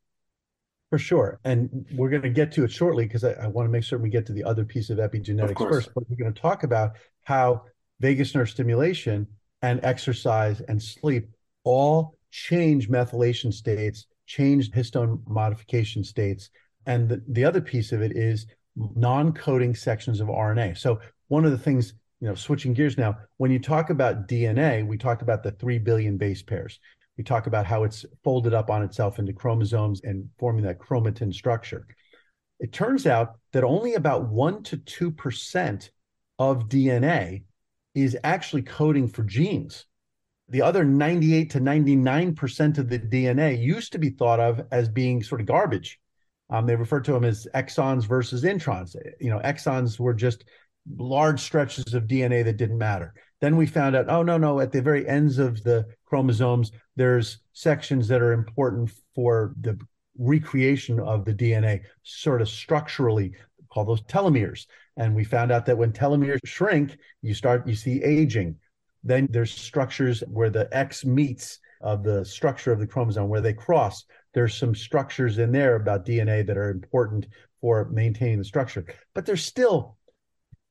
for 0.90 0.98
sure. 0.98 1.38
And 1.44 1.86
we're 1.96 2.10
going 2.10 2.22
to 2.22 2.30
get 2.30 2.54
to 2.54 2.64
it 2.64 2.72
shortly 2.72 3.04
because 3.04 3.26
I, 3.26 3.34
I, 3.34 3.48
want 3.48 3.68
to 3.68 3.70
make 3.70 3.84
sure 3.84 4.00
we 4.00 4.08
get 4.08 4.26
to 4.28 4.32
the 4.32 4.46
other 4.46 4.64
piece 4.64 4.90
of 4.90 5.00
epigenetics 5.00 5.60
of 5.62 5.70
first. 5.70 5.90
But 5.94 6.10
we're 6.10 6.16
going 6.16 6.34
to 6.34 6.42
talk 6.42 6.64
about 6.64 6.92
how 7.24 7.64
vagus 8.00 8.34
nerve 8.34 8.50
stimulation 8.50 9.28
and 9.62 9.82
exercise 9.84 10.62
and 10.62 10.82
sleep 10.82 11.28
all 11.66 12.17
change 12.32 12.90
methylation 12.90 13.54
states, 13.54 14.06
change 14.26 14.72
histone 14.72 15.22
modification 15.28 16.04
states. 16.04 16.50
And 16.86 17.10
the, 17.10 17.24
the 17.28 17.44
other 17.44 17.62
piece 17.62 17.92
of 17.92 18.02
it 18.02 18.16
is 18.16 18.48
non 18.76 19.34
coding 19.34 19.76
sections 19.76 20.20
of 20.20 20.28
RNA. 20.28 20.78
So, 20.78 21.00
one 21.28 21.46
of 21.46 21.52
the 21.52 21.58
things, 21.58 21.94
you 22.22 22.28
know, 22.28 22.36
switching 22.36 22.74
gears 22.74 22.98
now, 22.98 23.18
when 23.38 23.52
you 23.52 23.60
talk 23.60 23.90
about 23.90 24.28
DNA, 24.28 24.86
we 24.86 24.98
talked 24.98 25.22
about 25.22 25.44
the 25.44 25.52
3 25.52 25.80
billion 25.80 26.18
base 26.18 26.42
pairs. 26.42 26.80
We 27.18 27.24
talk 27.24 27.48
about 27.48 27.66
how 27.66 27.84
it's 27.84 28.06
folded 28.24 28.54
up 28.54 28.70
on 28.70 28.84
itself 28.84 29.20
into 29.20 29.34
chromosomes 29.34 30.02
and 30.04 30.30
forming 30.38 30.64
that 30.66 30.80
chromatin 30.80 31.34
structure. 31.34 31.88
It 32.60 32.72
turns 32.72 33.06
out 33.06 33.40
that 33.54 33.64
only 33.64 33.96
about 33.96 34.32
1% 34.32 34.64
to 34.66 35.12
2% 35.12 35.90
of 36.40 36.70
DNA 36.70 37.44
is 37.96 38.18
actually 38.24 38.62
coding 38.62 39.08
for 39.08 39.24
genes. 39.24 39.86
The 40.50 40.62
other 40.62 40.86
98 40.86 41.50
to 41.52 41.60
99% 41.60 42.78
of 42.78 42.90
the 42.90 43.00
DNA 43.00 43.62
used 43.62 43.92
to 43.92 44.00
be 44.00 44.10
thought 44.10 44.40
of 44.40 44.62
as 44.72 44.88
being 44.88 45.22
sort 45.22 45.42
of 45.42 45.48
garbage. 45.48 46.00
Um, 46.50 46.66
they 46.66 46.76
refer 46.76 47.02
to 47.02 47.12
them 47.12 47.26
as 47.26 47.48
exons 47.54 48.06
versus 48.06 48.44
introns. 48.44 48.96
You 49.20 49.30
know, 49.30 49.40
exons 49.40 50.00
were 50.00 50.14
just 50.14 50.46
large 50.98 51.42
stretches 51.42 51.94
of 51.94 52.08
DNA 52.08 52.46
that 52.46 52.58
didn't 52.58 52.78
matter. 52.78 53.14
Then 53.42 53.58
we 53.58 53.68
found 53.68 53.96
out, 53.96 54.10
oh, 54.10 54.24
no, 54.24 54.38
no, 54.38 54.60
at 54.60 54.72
the 54.72 54.82
very 54.82 55.08
ends 55.08 55.38
of 55.38 55.62
the 55.64 55.86
chromosomes, 56.06 56.72
there's 56.96 57.40
sections 57.54 58.08
that 58.08 58.22
are 58.22 58.32
important 58.32 58.92
for 59.14 59.54
the 59.62 59.78
recreation 60.18 61.00
of 61.00 61.26
the 61.26 61.34
DNA, 61.34 61.82
sort 62.04 62.42
of 62.42 62.50
structurally, 62.50 63.34
call 63.70 63.86
those 63.86 64.02
telomeres. 64.04 64.66
And 64.96 65.14
we 65.14 65.24
found 65.24 65.52
out 65.52 65.66
that 65.68 65.78
when 65.78 65.92
telomeres 65.92 66.40
shrink, 66.46 66.98
you 67.22 67.34
start, 67.34 67.68
you 67.68 67.76
see 67.76 68.02
aging. 68.04 68.56
Then 69.04 69.28
there's 69.30 69.52
structures 69.52 70.22
where 70.28 70.50
the 70.50 70.68
X 70.72 71.06
meets 71.06 71.60
of 71.82 72.04
the 72.04 72.26
structure 72.26 72.72
of 72.72 72.80
the 72.80 72.88
chromosome, 72.88 73.30
where 73.30 73.42
they 73.42 73.54
cross. 73.54 74.06
There's 74.34 74.56
some 74.56 74.76
structures 74.76 75.38
in 75.38 75.52
there 75.52 75.76
about 75.76 76.06
DNA 76.06 76.46
that 76.48 76.58
are 76.58 76.70
important 76.70 77.28
for 77.62 77.90
maintaining 77.90 78.40
the 78.40 78.44
structure. 78.44 78.86
But 79.14 79.26
there's 79.26 79.44
still 79.44 79.98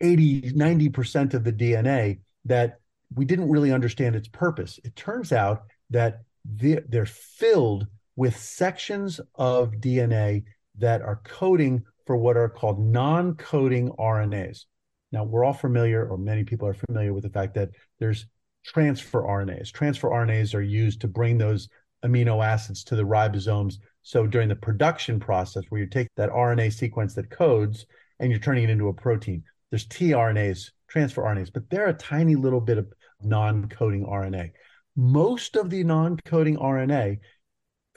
80, 0.00 0.52
90% 0.52 1.34
of 1.34 1.44
the 1.44 1.52
DNA 1.52 2.20
that 2.44 2.80
we 3.14 3.24
didn't 3.24 3.48
really 3.48 3.72
understand 3.72 4.16
its 4.16 4.28
purpose. 4.28 4.78
It 4.84 4.96
turns 4.96 5.32
out 5.32 5.62
that 5.90 6.22
they're 6.44 7.06
filled 7.06 7.86
with 8.16 8.36
sections 8.36 9.20
of 9.34 9.72
DNA 9.72 10.44
that 10.78 11.02
are 11.02 11.20
coding 11.24 11.84
for 12.06 12.16
what 12.16 12.36
are 12.36 12.48
called 12.48 12.80
non 12.80 13.34
coding 13.34 13.90
RNAs. 13.90 14.64
Now, 15.12 15.24
we're 15.24 15.44
all 15.44 15.52
familiar, 15.52 16.06
or 16.06 16.18
many 16.18 16.44
people 16.44 16.66
are 16.68 16.74
familiar 16.74 17.12
with 17.12 17.24
the 17.24 17.30
fact 17.30 17.54
that 17.54 17.70
there's 17.98 18.26
transfer 18.64 19.22
RNAs. 19.22 19.72
Transfer 19.72 20.10
RNAs 20.10 20.54
are 20.54 20.62
used 20.62 21.00
to 21.00 21.08
bring 21.08 21.38
those 21.38 21.68
amino 22.04 22.44
acids 22.44 22.84
to 22.84 22.96
the 22.96 23.02
ribosomes. 23.02 23.74
So 24.02 24.26
during 24.26 24.48
the 24.48 24.56
production 24.56 25.20
process, 25.20 25.64
where 25.68 25.80
you 25.80 25.86
take 25.86 26.08
that 26.16 26.30
RNA 26.30 26.72
sequence 26.72 27.14
that 27.14 27.30
codes 27.30 27.86
and 28.18 28.30
you're 28.30 28.40
turning 28.40 28.64
it 28.64 28.70
into 28.70 28.88
a 28.88 28.92
protein, 28.92 29.42
there's 29.70 29.86
tRNAs 29.86 30.70
transfer 30.88 31.22
RNAs, 31.22 31.52
but 31.52 31.68
they're 31.70 31.88
a 31.88 31.94
tiny 31.94 32.36
little 32.36 32.60
bit 32.60 32.78
of 32.78 32.92
non 33.22 33.68
coding 33.68 34.04
RNA. 34.04 34.50
Most 34.96 35.56
of 35.56 35.70
the 35.70 35.84
non 35.84 36.18
coding 36.24 36.56
RNA 36.56 37.18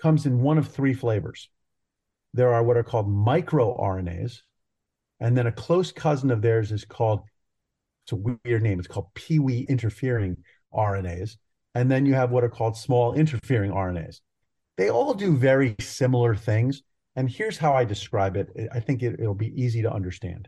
comes 0.02 0.26
in 0.26 0.42
one 0.42 0.58
of 0.58 0.68
three 0.68 0.94
flavors. 0.94 1.50
There 2.34 2.54
are 2.54 2.64
what 2.64 2.78
are 2.78 2.84
called 2.84 3.08
microRNAs, 3.08 4.42
and 5.20 5.38
then 5.38 5.48
a 5.48 5.52
close 5.52 5.92
cousin 5.92 6.32
of 6.32 6.42
theirs 6.42 6.72
is 6.72 6.86
called, 6.86 7.22
it's 8.06 8.14
a 8.14 8.38
weird 8.46 8.64
name, 8.64 8.80
it's 8.80 8.88
called 8.88 9.14
PIWI 9.16 9.68
interfering 9.68 10.38
RNAs. 10.74 11.38
And 11.76 11.90
then 11.90 12.06
you 12.06 12.14
have 12.16 12.32
what 12.32 12.44
are 12.44 12.50
called 12.50 12.78
small 12.78 13.14
interfering 13.14 13.72
RNAs. 13.72 14.22
They 14.78 14.90
all 14.90 15.14
do 15.14 15.38
very 15.38 15.76
similar 15.80 16.36
things. 16.36 16.82
And 17.16 17.30
here's 17.30 17.58
how 17.58 17.74
I 17.74 17.84
describe 17.84 18.38
it. 18.38 18.50
I 18.74 18.80
think 18.80 19.04
it, 19.04 19.20
it'll 19.20 19.36
be 19.36 19.62
easy 19.62 19.82
to 19.82 19.92
understand 19.92 20.48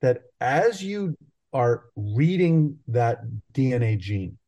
that 0.00 0.22
as 0.40 0.82
you 0.82 1.16
are 1.52 1.84
reading 1.96 2.78
that 2.88 3.20
DNA 3.52 3.98
gene. 3.98 4.38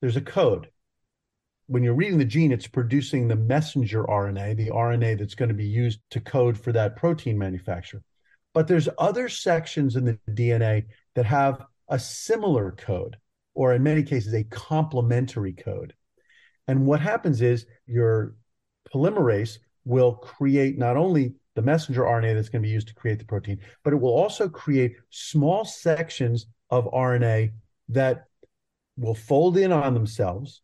There's 0.00 0.16
a 0.16 0.20
code. 0.20 0.68
When 1.66 1.82
you're 1.82 1.94
reading 1.94 2.18
the 2.18 2.24
gene, 2.24 2.52
it's 2.52 2.66
producing 2.66 3.28
the 3.28 3.36
messenger 3.36 4.04
RNA, 4.04 4.56
the 4.56 4.70
RNA 4.70 5.18
that's 5.18 5.34
going 5.34 5.50
to 5.50 5.54
be 5.54 5.66
used 5.66 6.00
to 6.10 6.20
code 6.20 6.58
for 6.58 6.72
that 6.72 6.96
protein 6.96 7.36
manufacture. 7.36 8.02
But 8.58 8.66
there's 8.66 8.88
other 8.98 9.28
sections 9.28 9.94
in 9.94 10.04
the 10.04 10.18
DNA 10.28 10.86
that 11.14 11.26
have 11.26 11.62
a 11.86 11.96
similar 11.96 12.72
code, 12.72 13.16
or 13.54 13.72
in 13.72 13.84
many 13.84 14.02
cases, 14.02 14.34
a 14.34 14.42
complementary 14.42 15.52
code. 15.52 15.94
And 16.66 16.84
what 16.84 16.98
happens 16.98 17.40
is 17.40 17.66
your 17.86 18.34
polymerase 18.92 19.58
will 19.84 20.12
create 20.12 20.76
not 20.76 20.96
only 20.96 21.34
the 21.54 21.62
messenger 21.62 22.02
RNA 22.02 22.34
that's 22.34 22.48
going 22.48 22.60
to 22.60 22.66
be 22.66 22.72
used 22.72 22.88
to 22.88 22.94
create 22.94 23.20
the 23.20 23.24
protein, 23.26 23.60
but 23.84 23.92
it 23.92 24.00
will 24.00 24.12
also 24.12 24.48
create 24.48 24.96
small 25.10 25.64
sections 25.64 26.48
of 26.68 26.86
RNA 26.86 27.52
that 27.90 28.24
will 28.96 29.14
fold 29.14 29.56
in 29.56 29.70
on 29.70 29.94
themselves 29.94 30.62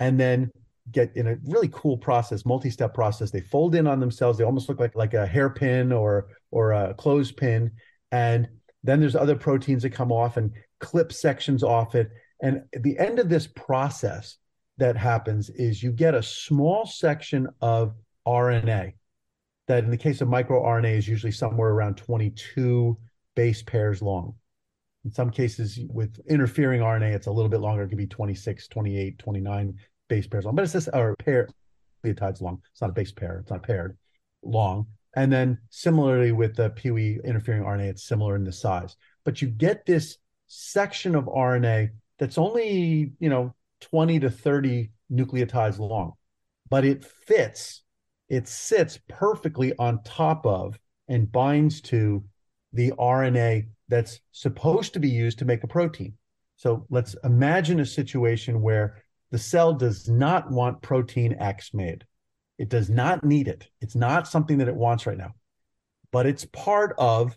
and 0.00 0.18
then 0.18 0.50
get 0.90 1.14
in 1.14 1.26
a 1.26 1.36
really 1.44 1.68
cool 1.72 1.98
process, 1.98 2.46
multi-step 2.46 2.94
process. 2.94 3.30
They 3.30 3.42
fold 3.42 3.74
in 3.74 3.86
on 3.86 4.00
themselves. 4.00 4.38
They 4.38 4.44
almost 4.44 4.70
look 4.70 4.80
like 4.80 4.96
like 4.96 5.12
a 5.12 5.26
hairpin 5.26 5.92
or 5.92 6.28
or 6.52 6.72
a 6.72 6.94
clothespin. 6.94 7.72
And 8.12 8.48
then 8.84 9.00
there's 9.00 9.16
other 9.16 9.36
proteins 9.36 9.82
that 9.82 9.90
come 9.90 10.12
off 10.12 10.36
and 10.36 10.52
clip 10.78 11.12
sections 11.12 11.64
off 11.64 11.94
it. 11.94 12.10
And 12.42 12.62
at 12.74 12.82
the 12.82 12.98
end 12.98 13.18
of 13.18 13.28
this 13.28 13.46
process 13.46 14.38
that 14.78 14.96
happens 14.96 15.50
is 15.50 15.82
you 15.82 15.92
get 15.92 16.14
a 16.14 16.22
small 16.22 16.86
section 16.86 17.48
of 17.60 17.94
RNA 18.26 18.92
that 19.68 19.84
in 19.84 19.90
the 19.90 19.96
case 19.96 20.20
of 20.20 20.28
microRNA 20.28 20.96
is 20.96 21.08
usually 21.08 21.32
somewhere 21.32 21.70
around 21.70 21.96
22 21.96 22.98
base 23.34 23.62
pairs 23.62 24.02
long. 24.02 24.34
In 25.04 25.12
some 25.12 25.30
cases 25.30 25.80
with 25.88 26.20
interfering 26.28 26.80
RNA, 26.80 27.14
it's 27.14 27.26
a 27.26 27.32
little 27.32 27.48
bit 27.48 27.60
longer. 27.60 27.82
It 27.82 27.88
could 27.88 27.98
be 27.98 28.06
26, 28.06 28.68
28, 28.68 29.18
29 29.18 29.74
base 30.08 30.26
pairs 30.26 30.44
long, 30.44 30.54
but 30.54 30.62
it's 30.62 30.72
just 30.72 30.88
or 30.92 31.16
pair 31.16 31.48
nucleotides 32.04 32.40
long. 32.40 32.60
It's 32.72 32.80
not 32.80 32.90
a 32.90 32.94
base 32.94 33.12
pair. 33.12 33.38
It's 33.38 33.50
not 33.50 33.62
paired 33.62 33.96
long. 34.42 34.86
And 35.14 35.32
then 35.32 35.58
similarly 35.70 36.32
with 36.32 36.56
the 36.56 36.70
PIWI 36.70 37.24
interfering 37.24 37.62
RNA, 37.62 37.90
it's 37.90 38.04
similar 38.06 38.36
in 38.36 38.44
the 38.44 38.52
size. 38.52 38.96
But 39.24 39.42
you 39.42 39.48
get 39.48 39.84
this 39.84 40.18
section 40.46 41.14
of 41.14 41.24
RNA 41.24 41.90
that's 42.18 42.38
only, 42.38 43.12
you 43.18 43.28
know, 43.28 43.54
20 43.80 44.20
to 44.20 44.30
30 44.30 44.90
nucleotides 45.12 45.78
long, 45.78 46.12
but 46.70 46.84
it 46.84 47.04
fits 47.04 47.82
it 48.32 48.48
sits 48.48 48.98
perfectly 49.10 49.74
on 49.78 50.02
top 50.04 50.46
of 50.46 50.78
and 51.06 51.30
binds 51.30 51.82
to 51.82 52.24
the 52.72 52.90
RNA 52.92 53.68
that's 53.88 54.20
supposed 54.30 54.94
to 54.94 55.00
be 55.00 55.10
used 55.10 55.38
to 55.40 55.44
make 55.44 55.62
a 55.64 55.68
protein. 55.68 56.14
So 56.56 56.86
let's 56.88 57.14
imagine 57.24 57.78
a 57.78 57.84
situation 57.84 58.62
where 58.62 59.04
the 59.32 59.38
cell 59.38 59.74
does 59.74 60.08
not 60.08 60.50
want 60.50 60.80
protein 60.80 61.36
X 61.38 61.74
made. 61.74 62.06
It 62.62 62.68
does 62.68 62.88
not 62.88 63.24
need 63.24 63.48
it. 63.48 63.66
It's 63.80 63.96
not 63.96 64.28
something 64.28 64.58
that 64.58 64.68
it 64.68 64.76
wants 64.76 65.04
right 65.04 65.18
now, 65.18 65.34
but 66.12 66.26
it's 66.26 66.44
part 66.44 66.94
of 66.96 67.36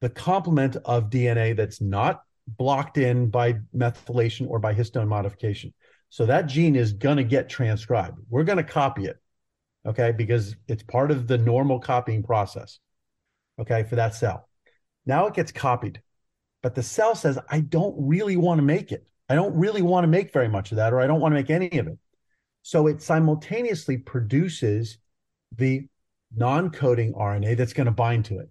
the 0.00 0.08
complement 0.08 0.78
of 0.86 1.10
DNA 1.10 1.54
that's 1.54 1.82
not 1.82 2.22
blocked 2.48 2.96
in 2.96 3.28
by 3.28 3.56
methylation 3.76 4.48
or 4.48 4.58
by 4.58 4.72
histone 4.72 5.08
modification. 5.08 5.74
So 6.08 6.24
that 6.24 6.46
gene 6.46 6.74
is 6.74 6.94
going 6.94 7.18
to 7.18 7.22
get 7.22 7.50
transcribed. 7.50 8.16
We're 8.30 8.44
going 8.44 8.56
to 8.56 8.64
copy 8.64 9.04
it, 9.04 9.18
okay, 9.84 10.12
because 10.12 10.56
it's 10.68 10.82
part 10.82 11.10
of 11.10 11.26
the 11.26 11.36
normal 11.36 11.78
copying 11.78 12.22
process, 12.22 12.78
okay, 13.60 13.82
for 13.82 13.96
that 13.96 14.14
cell. 14.14 14.48
Now 15.04 15.26
it 15.26 15.34
gets 15.34 15.52
copied, 15.52 16.00
but 16.62 16.74
the 16.74 16.82
cell 16.82 17.14
says, 17.14 17.38
I 17.50 17.60
don't 17.60 17.94
really 17.98 18.38
want 18.38 18.56
to 18.60 18.64
make 18.64 18.90
it. 18.90 19.06
I 19.28 19.34
don't 19.34 19.54
really 19.54 19.82
want 19.82 20.04
to 20.04 20.08
make 20.08 20.32
very 20.32 20.48
much 20.48 20.72
of 20.72 20.78
that, 20.78 20.94
or 20.94 21.00
I 21.02 21.06
don't 21.06 21.20
want 21.20 21.32
to 21.32 21.40
make 21.40 21.50
any 21.50 21.78
of 21.78 21.88
it. 21.88 21.98
So 22.66 22.88
it 22.88 23.00
simultaneously 23.00 23.96
produces 23.96 24.98
the 25.56 25.86
non 26.34 26.70
coding 26.70 27.12
RNA 27.12 27.56
that's 27.56 27.72
going 27.72 27.84
to 27.84 27.92
bind 27.92 28.24
to 28.24 28.40
it. 28.40 28.48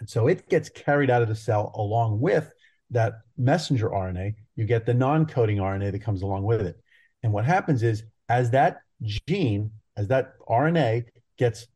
And 0.00 0.10
so 0.10 0.26
it 0.26 0.48
gets 0.48 0.68
carried 0.68 1.10
out 1.10 1.22
of 1.22 1.28
the 1.28 1.36
cell 1.36 1.70
along 1.76 2.20
with 2.20 2.52
that 2.90 3.20
messenger 3.38 3.88
RNA. 3.88 4.34
You 4.56 4.64
get 4.64 4.84
the 4.84 4.94
non 4.94 5.26
coding 5.26 5.58
RNA 5.58 5.92
that 5.92 6.00
comes 6.00 6.22
along 6.22 6.42
with 6.42 6.60
it. 6.62 6.76
And 7.22 7.32
what 7.32 7.44
happens 7.44 7.84
is, 7.84 8.02
as 8.28 8.50
that 8.50 8.78
gene, 9.00 9.70
as 9.96 10.08
that 10.08 10.32
RNA 10.48 11.04
gets 11.38 11.68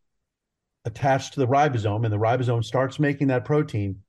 attached 0.87 1.35
to 1.35 1.41
the 1.41 1.47
ribosome 1.47 2.03
and 2.03 2.13
the 2.13 2.19
ribosome 2.19 2.65
starts 2.65 2.99
making 2.99 3.29
that 3.29 3.45
protein, 3.45 4.03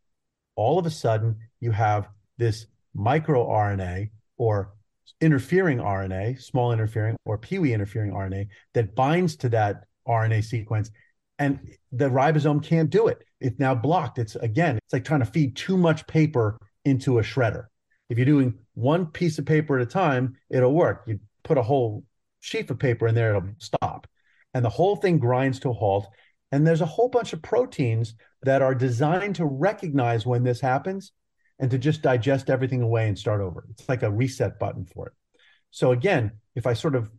all 0.56 0.80
of 0.80 0.88
a 0.88 0.90
sudden 0.90 1.36
you 1.60 1.70
have 1.70 2.10
this 2.40 2.66
microRNA 2.98 4.10
or 4.38 4.74
interfering 5.22 5.80
RNA, 5.80 6.42
small 6.42 6.72
interfering 6.72 7.16
or 7.26 7.38
PIWI 7.38 7.74
interfering 7.74 8.12
RNA 8.12 8.48
that 8.74 8.96
binds 8.96 9.36
to 9.38 9.50
that 9.50 9.86
RNA 10.08 10.44
sequence 10.44 10.92
and 11.40 11.60
the 11.94 12.10
ribosome 12.10 12.62
can't 12.62 12.90
do 12.90 13.08
it. 13.08 13.24
It's 13.40 13.60
now 13.60 13.74
blocked. 13.74 14.20
It's 14.20 14.36
again, 14.36 14.78
it's 14.78 14.94
like 14.94 15.06
trying 15.06 15.22
to 15.22 15.26
feed 15.26 15.56
too 15.56 15.78
much 15.78 16.06
paper 16.06 16.60
into 16.86 17.20
a 17.20 17.24
shredder. 17.24 17.66
If 18.10 18.18
you're 18.18 18.26
doing 18.26 18.60
one 18.74 19.08
piece 19.08 19.40
of 19.40 19.46
paper 19.46 19.80
at 19.80 19.88
a 19.88 19.90
time, 19.90 20.36
it'll 20.50 20.74
work. 20.74 21.04
You 21.08 21.20
put 21.44 21.58
a 21.58 21.64
whole 21.64 22.04
sheaf 22.42 22.70
of 22.70 22.78
paper 22.78 23.08
in 23.08 23.16
there, 23.16 23.36
it'll 23.36 23.50
stop. 23.58 24.08
And 24.54 24.66
the 24.66 24.70
whole 24.70 24.96
thing 24.96 25.18
grinds 25.18 25.60
to 25.62 25.70
a 25.70 25.74
halt. 25.74 26.08
And 26.52 26.66
there's 26.66 26.82
a 26.82 26.86
whole 26.86 27.10
bunch 27.10 27.34
of 27.34 27.42
proteins 27.42 28.16
that 28.42 28.62
are 28.62 28.76
designed 28.76 29.36
to 29.36 29.46
recognize 29.46 30.26
when 30.26 30.44
this 30.44 30.60
happens 30.60 31.12
and 31.60 31.70
to 31.72 31.78
just 31.78 32.02
digest 32.02 32.50
everything 32.50 32.82
away 32.82 33.08
and 33.08 33.18
start 33.18 33.42
over. 33.42 33.66
It's 33.72 33.88
like 33.90 34.04
a 34.04 34.12
reset 34.12 34.60
button 34.60 34.86
for 34.86 35.08
it. 35.08 35.14
So, 35.72 35.92
again, 35.92 36.32
if 36.56 36.66
I 36.66 36.74
sort 36.74 36.96
of 36.96 37.10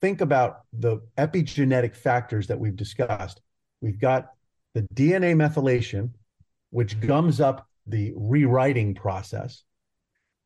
think 0.00 0.20
about 0.20 0.62
the 0.72 1.02
epigenetic 1.18 1.94
factors 1.94 2.46
that 2.46 2.58
we've 2.58 2.76
discussed, 2.76 3.40
we've 3.80 4.00
got 4.00 4.30
the 4.74 4.82
DNA 4.94 5.34
methylation, 5.34 6.10
which 6.70 6.98
gums 7.00 7.40
up 7.40 7.68
the 7.86 8.12
rewriting 8.16 8.94
process. 8.94 9.64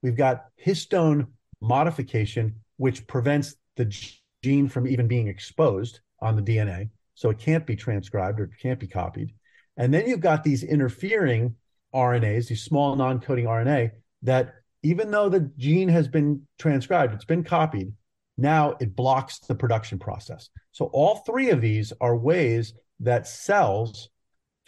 We've 0.03 0.16
got 0.16 0.47
histone 0.64 1.28
modification, 1.61 2.57
which 2.76 3.07
prevents 3.07 3.55
the 3.76 3.95
gene 4.43 4.68
from 4.68 4.87
even 4.87 5.07
being 5.07 5.28
exposed 5.28 6.01
on 6.20 6.37
the 6.37 6.43
DNA. 6.43 6.91
So 7.14 7.30
it 7.30 7.39
can't 7.39 7.66
be 7.66 7.76
transcribed 7.76 8.41
or 8.41 8.45
it 8.45 8.59
can't 8.61 8.80
be 8.80 8.87
copied. 8.87 9.32
And 9.76 9.93
then 9.93 10.07
you've 10.07 10.20
got 10.20 10.45
these 10.45 10.62
interfering 10.62 11.55
RNAs, 11.95 12.49
these 12.49 12.62
small 12.62 12.97
non 12.97 13.20
coding 13.20 13.47
RNA, 13.47 13.93
that 14.22 14.55
even 14.82 15.11
though 15.11 15.28
the 15.28 15.51
gene 15.57 15.89
has 15.89 16.09
been 16.09 16.47
transcribed, 16.59 17.14
it's 17.14 17.24
been 17.24 17.45
copied, 17.45 17.93
now 18.39 18.76
it 18.80 18.95
blocks 18.95 19.39
the 19.39 19.55
production 19.55 19.99
process. 19.99 20.51
So 20.72 20.87
all 20.87 21.16
three 21.16 21.51
of 21.51 21.61
these 21.61 21.93
are 22.01 22.16
ways 22.16 22.74
that 23.01 23.26
cells 23.26 24.11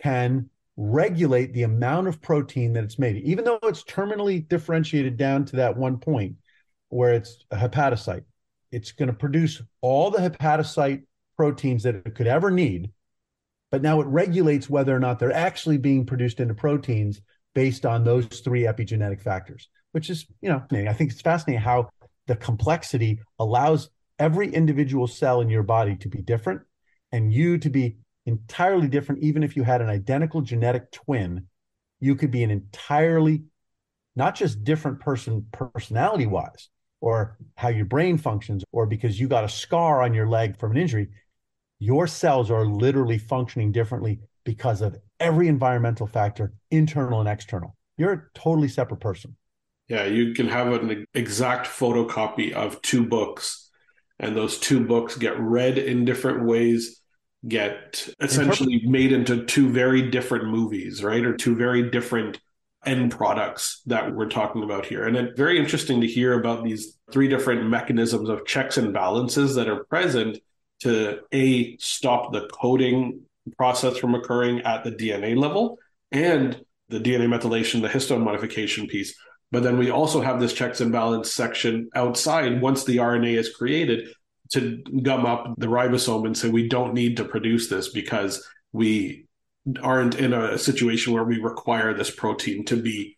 can 0.00 0.48
regulate 0.76 1.52
the 1.52 1.64
amount 1.64 2.06
of 2.06 2.22
protein 2.22 2.72
that 2.72 2.84
it's 2.84 2.98
made, 2.98 3.16
even 3.24 3.44
though 3.44 3.58
it's 3.64 3.82
terminally 3.82 4.46
differentiated 4.46 5.16
down 5.16 5.44
to 5.44 5.56
that 5.56 5.76
one 5.76 5.98
point 5.98 6.36
where 6.88 7.12
it's 7.12 7.44
a 7.50 7.56
hepatocyte. 7.56 8.24
It's 8.70 8.92
going 8.92 9.08
to 9.08 9.14
produce 9.14 9.60
all 9.80 10.10
the 10.10 10.18
hepatocyte 10.18 11.02
proteins 11.36 11.82
that 11.82 11.94
it 11.94 12.14
could 12.14 12.26
ever 12.26 12.50
need 12.50 12.90
but 13.70 13.82
now 13.82 14.00
it 14.00 14.06
regulates 14.06 14.70
whether 14.70 14.94
or 14.94 15.00
not 15.00 15.18
they're 15.18 15.32
actually 15.32 15.78
being 15.78 16.06
produced 16.06 16.40
into 16.40 16.54
proteins 16.54 17.20
based 17.54 17.84
on 17.84 18.04
those 18.04 18.26
three 18.26 18.62
epigenetic 18.62 19.20
factors, 19.20 19.68
which 19.92 20.10
is, 20.10 20.26
you 20.40 20.48
know, 20.48 20.62
I 20.72 20.92
think 20.92 21.12
it's 21.12 21.20
fascinating 21.20 21.60
how 21.60 21.90
the 22.26 22.36
complexity 22.36 23.20
allows 23.38 23.90
every 24.18 24.52
individual 24.52 25.06
cell 25.06 25.40
in 25.40 25.48
your 25.48 25.62
body 25.62 25.96
to 25.96 26.08
be 26.08 26.22
different 26.22 26.62
and 27.12 27.32
you 27.32 27.58
to 27.58 27.70
be 27.70 27.98
entirely 28.26 28.88
different. 28.88 29.22
Even 29.22 29.42
if 29.42 29.56
you 29.56 29.62
had 29.62 29.80
an 29.80 29.88
identical 29.88 30.40
genetic 30.40 30.90
twin, 30.90 31.46
you 32.00 32.14
could 32.14 32.30
be 32.30 32.42
an 32.42 32.50
entirely 32.50 33.44
not 34.16 34.34
just 34.34 34.64
different 34.64 35.00
person 35.00 35.46
personality 35.52 36.26
wise 36.26 36.68
or 37.00 37.38
how 37.56 37.68
your 37.68 37.84
brain 37.84 38.18
functions 38.18 38.64
or 38.72 38.84
because 38.86 39.18
you 39.18 39.28
got 39.28 39.44
a 39.44 39.48
scar 39.48 40.02
on 40.02 40.12
your 40.12 40.28
leg 40.28 40.58
from 40.58 40.72
an 40.72 40.76
injury 40.76 41.08
your 41.78 42.06
cells 42.06 42.50
are 42.50 42.66
literally 42.66 43.18
functioning 43.18 43.72
differently 43.72 44.20
because 44.44 44.80
of 44.80 44.96
every 45.20 45.48
environmental 45.48 46.06
factor, 46.06 46.52
internal 46.70 47.20
and 47.20 47.28
external. 47.28 47.76
You're 47.96 48.12
a 48.12 48.22
totally 48.34 48.68
separate 48.68 49.00
person. 49.00 49.36
Yeah, 49.88 50.04
you 50.04 50.34
can 50.34 50.48
have 50.48 50.68
an 50.68 51.06
exact 51.14 51.66
photocopy 51.66 52.52
of 52.52 52.80
two 52.82 53.06
books, 53.06 53.70
and 54.18 54.36
those 54.36 54.58
two 54.58 54.84
books 54.86 55.16
get 55.16 55.38
read 55.38 55.78
in 55.78 56.04
different 56.04 56.44
ways, 56.44 57.00
get 57.46 58.08
essentially 58.20 58.82
made 58.84 59.12
into 59.12 59.44
two 59.44 59.70
very 59.70 60.10
different 60.10 60.46
movies, 60.46 61.02
right? 61.02 61.24
Or 61.24 61.34
two 61.34 61.56
very 61.56 61.90
different 61.90 62.38
end 62.84 63.10
products 63.10 63.82
that 63.86 64.14
we're 64.14 64.28
talking 64.28 64.62
about 64.62 64.86
here. 64.86 65.06
And 65.06 65.16
it's 65.16 65.36
very 65.36 65.58
interesting 65.58 66.00
to 66.00 66.06
hear 66.06 66.38
about 66.38 66.64
these 66.64 66.98
three 67.10 67.28
different 67.28 67.68
mechanisms 67.68 68.28
of 68.28 68.46
checks 68.46 68.76
and 68.76 68.92
balances 68.92 69.54
that 69.54 69.68
are 69.68 69.84
present 69.84 70.38
to 70.80 71.20
a 71.32 71.76
stop 71.78 72.32
the 72.32 72.48
coding 72.52 73.22
process 73.56 73.96
from 73.96 74.14
occurring 74.14 74.60
at 74.60 74.84
the 74.84 74.92
DNA 74.92 75.36
level 75.36 75.78
and 76.12 76.60
the 76.88 77.00
DNA 77.00 77.26
methylation, 77.26 77.82
the 77.82 77.88
histone 77.88 78.22
modification 78.22 78.86
piece. 78.86 79.14
But 79.50 79.62
then 79.62 79.78
we 79.78 79.90
also 79.90 80.20
have 80.20 80.40
this 80.40 80.52
checks 80.52 80.80
and 80.80 80.92
balance 80.92 81.30
section 81.30 81.88
outside 81.94 82.60
once 82.60 82.84
the 82.84 82.98
RNA 82.98 83.38
is 83.38 83.54
created 83.54 84.08
to 84.50 84.82
gum 85.02 85.26
up 85.26 85.54
the 85.58 85.66
ribosome 85.66 86.26
and 86.26 86.36
say 86.36 86.48
we 86.48 86.68
don't 86.68 86.94
need 86.94 87.16
to 87.18 87.24
produce 87.24 87.68
this 87.68 87.88
because 87.88 88.46
we 88.72 89.26
aren't 89.82 90.14
in 90.14 90.32
a 90.32 90.58
situation 90.58 91.12
where 91.12 91.24
we 91.24 91.38
require 91.38 91.92
this 91.92 92.10
protein 92.10 92.64
to 92.66 92.76
be 92.76 93.16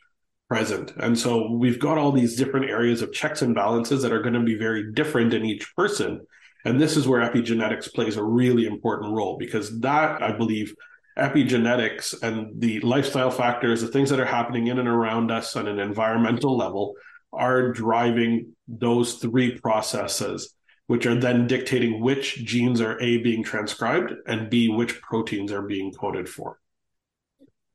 present. 0.48 0.92
And 0.96 1.16
so 1.16 1.52
we've 1.52 1.78
got 1.78 1.98
all 1.98 2.10
these 2.10 2.36
different 2.36 2.68
areas 2.68 3.02
of 3.02 3.12
checks 3.12 3.42
and 3.42 3.54
balances 3.54 4.02
that 4.02 4.12
are 4.12 4.22
going 4.22 4.34
to 4.34 4.40
be 4.40 4.56
very 4.56 4.92
different 4.92 5.32
in 5.32 5.44
each 5.44 5.74
person. 5.76 6.26
And 6.64 6.80
this 6.80 6.96
is 6.96 7.08
where 7.08 7.20
epigenetics 7.20 7.92
plays 7.92 8.16
a 8.16 8.24
really 8.24 8.66
important 8.66 9.12
role 9.12 9.38
because 9.38 9.80
that, 9.80 10.22
I 10.22 10.36
believe, 10.36 10.74
epigenetics 11.18 12.22
and 12.22 12.60
the 12.60 12.80
lifestyle 12.80 13.30
factors, 13.30 13.80
the 13.80 13.88
things 13.88 14.10
that 14.10 14.20
are 14.20 14.26
happening 14.26 14.68
in 14.68 14.78
and 14.78 14.88
around 14.88 15.30
us 15.30 15.56
on 15.56 15.66
an 15.68 15.78
environmental 15.78 16.56
level, 16.56 16.94
are 17.32 17.72
driving 17.72 18.52
those 18.66 19.14
three 19.14 19.58
processes, 19.58 20.54
which 20.86 21.06
are 21.06 21.14
then 21.14 21.46
dictating 21.46 22.00
which 22.00 22.44
genes 22.44 22.80
are 22.80 23.00
A, 23.00 23.18
being 23.18 23.44
transcribed, 23.44 24.12
and 24.26 24.50
B, 24.50 24.68
which 24.68 25.00
proteins 25.00 25.52
are 25.52 25.62
being 25.62 25.92
coded 25.92 26.28
for. 26.28 26.58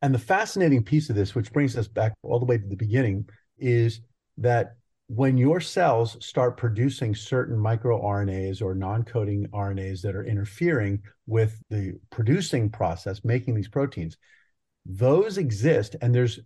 And 0.02 0.14
the 0.14 0.20
fascinating 0.20 0.84
piece 0.84 1.10
of 1.10 1.16
this, 1.16 1.34
which 1.34 1.52
brings 1.52 1.78
us 1.78 1.88
back 1.88 2.14
all 2.22 2.40
the 2.40 2.46
way 2.46 2.58
to 2.58 2.68
the 2.68 2.76
beginning, 2.76 3.28
is 3.58 4.02
that 4.38 4.76
when 5.08 5.38
your 5.38 5.60
cells 5.60 6.18
start 6.26 6.58
producing 6.58 7.14
certain 7.14 7.58
microRNAs 7.58 8.62
or 8.62 8.74
non-coding 8.74 9.48
RNAs 9.54 10.02
that 10.02 10.16
are 10.16 10.26
interfering 10.26 11.02
with 11.28 11.62
the 11.70 11.94
producing 12.10 12.70
process, 12.70 13.24
making 13.24 13.54
these 13.54 13.68
proteins, 13.68 14.18
those 14.86 15.38
exist 15.38 15.96
and 16.02 16.14
there's 16.14 16.40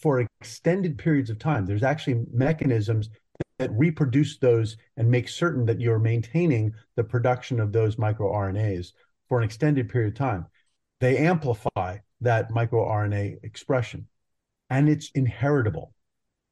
for 0.00 0.26
extended 0.40 0.96
periods 0.96 1.28
of 1.30 1.38
time. 1.38 1.66
There's 1.66 1.82
actually 1.82 2.24
mechanisms 2.32 3.10
that 3.58 3.70
reproduce 3.72 4.38
those 4.38 4.76
and 4.96 5.10
make 5.10 5.28
certain 5.28 5.66
that 5.66 5.80
you're 5.80 5.98
maintaining 5.98 6.72
the 6.96 7.04
production 7.04 7.60
of 7.60 7.72
those 7.72 7.96
microRNAs 7.96 8.92
for 9.28 9.38
an 9.38 9.44
extended 9.44 9.88
period 9.88 10.12
of 10.12 10.18
time. 10.18 10.46
They 11.00 11.18
amplify 11.18 11.98
that 12.20 12.50
microRNA 12.50 13.44
expression 13.44 14.06
and 14.70 14.88
it's 14.88 15.10
inheritable. 15.14 15.92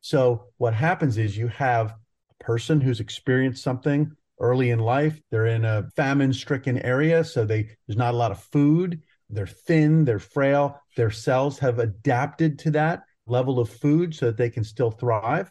So 0.02 0.48
what 0.58 0.74
happens 0.74 1.16
is 1.16 1.36
you 1.36 1.48
have 1.48 1.94
a 2.30 2.44
person 2.44 2.80
who's 2.80 3.00
experienced 3.00 3.62
something 3.62 4.12
early 4.38 4.70
in 4.70 4.80
life. 4.80 5.20
They're 5.30 5.46
in 5.46 5.64
a 5.64 5.88
famine 5.96 6.32
stricken 6.32 6.78
area. 6.80 7.24
So 7.24 7.46
they, 7.46 7.70
there's 7.86 7.96
not 7.96 8.12
a 8.12 8.16
lot 8.16 8.32
of 8.32 8.42
food. 8.42 9.00
they're 9.30 9.46
thin, 9.46 10.04
they're 10.04 10.18
frail, 10.18 10.78
their 10.96 11.10
cells 11.10 11.58
have 11.60 11.78
adapted 11.78 12.58
to 12.60 12.70
that 12.72 13.04
level 13.26 13.58
of 13.58 13.70
food 13.70 14.14
so 14.14 14.26
that 14.26 14.36
they 14.36 14.50
can 14.50 14.64
still 14.64 14.90
thrive. 14.90 15.50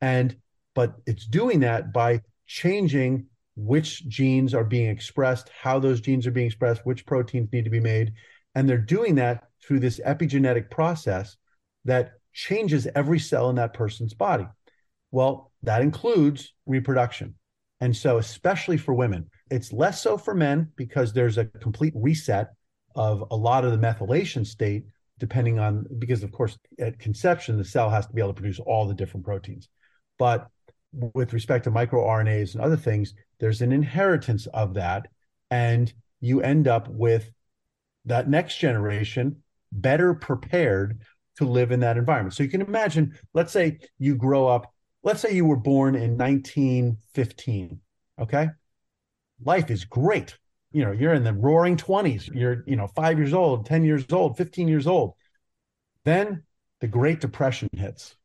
And 0.00 0.36
but 0.74 0.94
it's 1.06 1.26
doing 1.26 1.60
that 1.60 1.92
by 1.92 2.22
changing 2.46 3.26
which 3.56 4.08
genes 4.08 4.54
are 4.54 4.64
being 4.64 4.88
expressed, 4.88 5.50
how 5.60 5.80
those 5.80 6.00
genes 6.00 6.26
are 6.26 6.30
being 6.30 6.46
expressed, 6.46 6.86
which 6.86 7.04
proteins 7.04 7.52
need 7.52 7.64
to 7.64 7.70
be 7.70 7.80
made. 7.80 8.12
And 8.54 8.68
they're 8.68 8.78
doing 8.78 9.16
that 9.16 9.48
through 9.62 9.80
this 9.80 10.00
epigenetic 10.06 10.70
process 10.70 11.36
that 11.84 12.12
changes 12.38 12.86
every 12.94 13.18
cell 13.18 13.50
in 13.50 13.56
that 13.56 13.74
person's 13.74 14.14
body. 14.14 14.46
Well, 15.10 15.50
that 15.64 15.82
includes 15.82 16.54
reproduction. 16.66 17.34
And 17.80 17.96
so, 17.96 18.18
especially 18.18 18.76
for 18.76 18.94
women, 18.94 19.28
it's 19.50 19.72
less 19.72 20.00
so 20.00 20.16
for 20.16 20.34
men 20.34 20.70
because 20.76 21.12
there's 21.12 21.36
a 21.36 21.46
complete 21.46 21.94
reset 21.96 22.50
of 22.94 23.24
a 23.32 23.36
lot 23.36 23.64
of 23.64 23.72
the 23.72 23.78
methylation 23.78 24.46
state, 24.46 24.84
depending 25.18 25.58
on, 25.58 25.84
because 25.98 26.22
of 26.22 26.30
course, 26.30 26.56
at 26.78 27.00
conception, 27.00 27.58
the 27.58 27.64
cell 27.64 27.90
has 27.90 28.06
to 28.06 28.12
be 28.12 28.20
able 28.20 28.32
to 28.32 28.40
produce 28.40 28.60
all 28.60 28.86
the 28.86 28.94
different 28.94 29.26
proteins. 29.26 29.68
But 30.16 30.46
with 30.92 31.32
respect 31.32 31.64
to 31.64 31.72
microRNAs 31.72 32.54
and 32.54 32.62
other 32.62 32.76
things, 32.76 33.14
there's 33.40 33.62
an 33.62 33.72
inheritance 33.72 34.46
of 34.46 34.74
that. 34.74 35.06
And 35.50 35.92
you 36.20 36.40
end 36.40 36.68
up 36.68 36.86
with 36.88 37.30
that 38.04 38.28
next 38.28 38.58
generation 38.58 39.42
better 39.72 40.14
prepared 40.14 41.00
to 41.38 41.48
live 41.48 41.72
in 41.72 41.80
that 41.80 41.96
environment. 41.96 42.34
So 42.34 42.42
you 42.42 42.48
can 42.48 42.60
imagine, 42.60 43.16
let's 43.32 43.52
say 43.52 43.78
you 43.98 44.16
grow 44.16 44.46
up, 44.46 44.72
let's 45.02 45.20
say 45.20 45.32
you 45.32 45.44
were 45.44 45.56
born 45.56 45.94
in 45.94 46.16
1915. 46.16 47.80
Okay. 48.20 48.48
Life 49.44 49.70
is 49.70 49.84
great. 49.84 50.36
You 50.72 50.84
know, 50.84 50.92
you're 50.92 51.14
in 51.14 51.24
the 51.24 51.32
roaring 51.32 51.76
20s. 51.76 52.34
You're, 52.34 52.64
you 52.66 52.76
know, 52.76 52.88
five 52.88 53.18
years 53.18 53.32
old, 53.32 53.66
10 53.66 53.84
years 53.84 54.04
old, 54.12 54.36
15 54.36 54.68
years 54.68 54.86
old. 54.86 55.14
Then 56.04 56.42
the 56.80 56.88
Great 56.88 57.20
Depression 57.20 57.68
hits. 57.72 58.16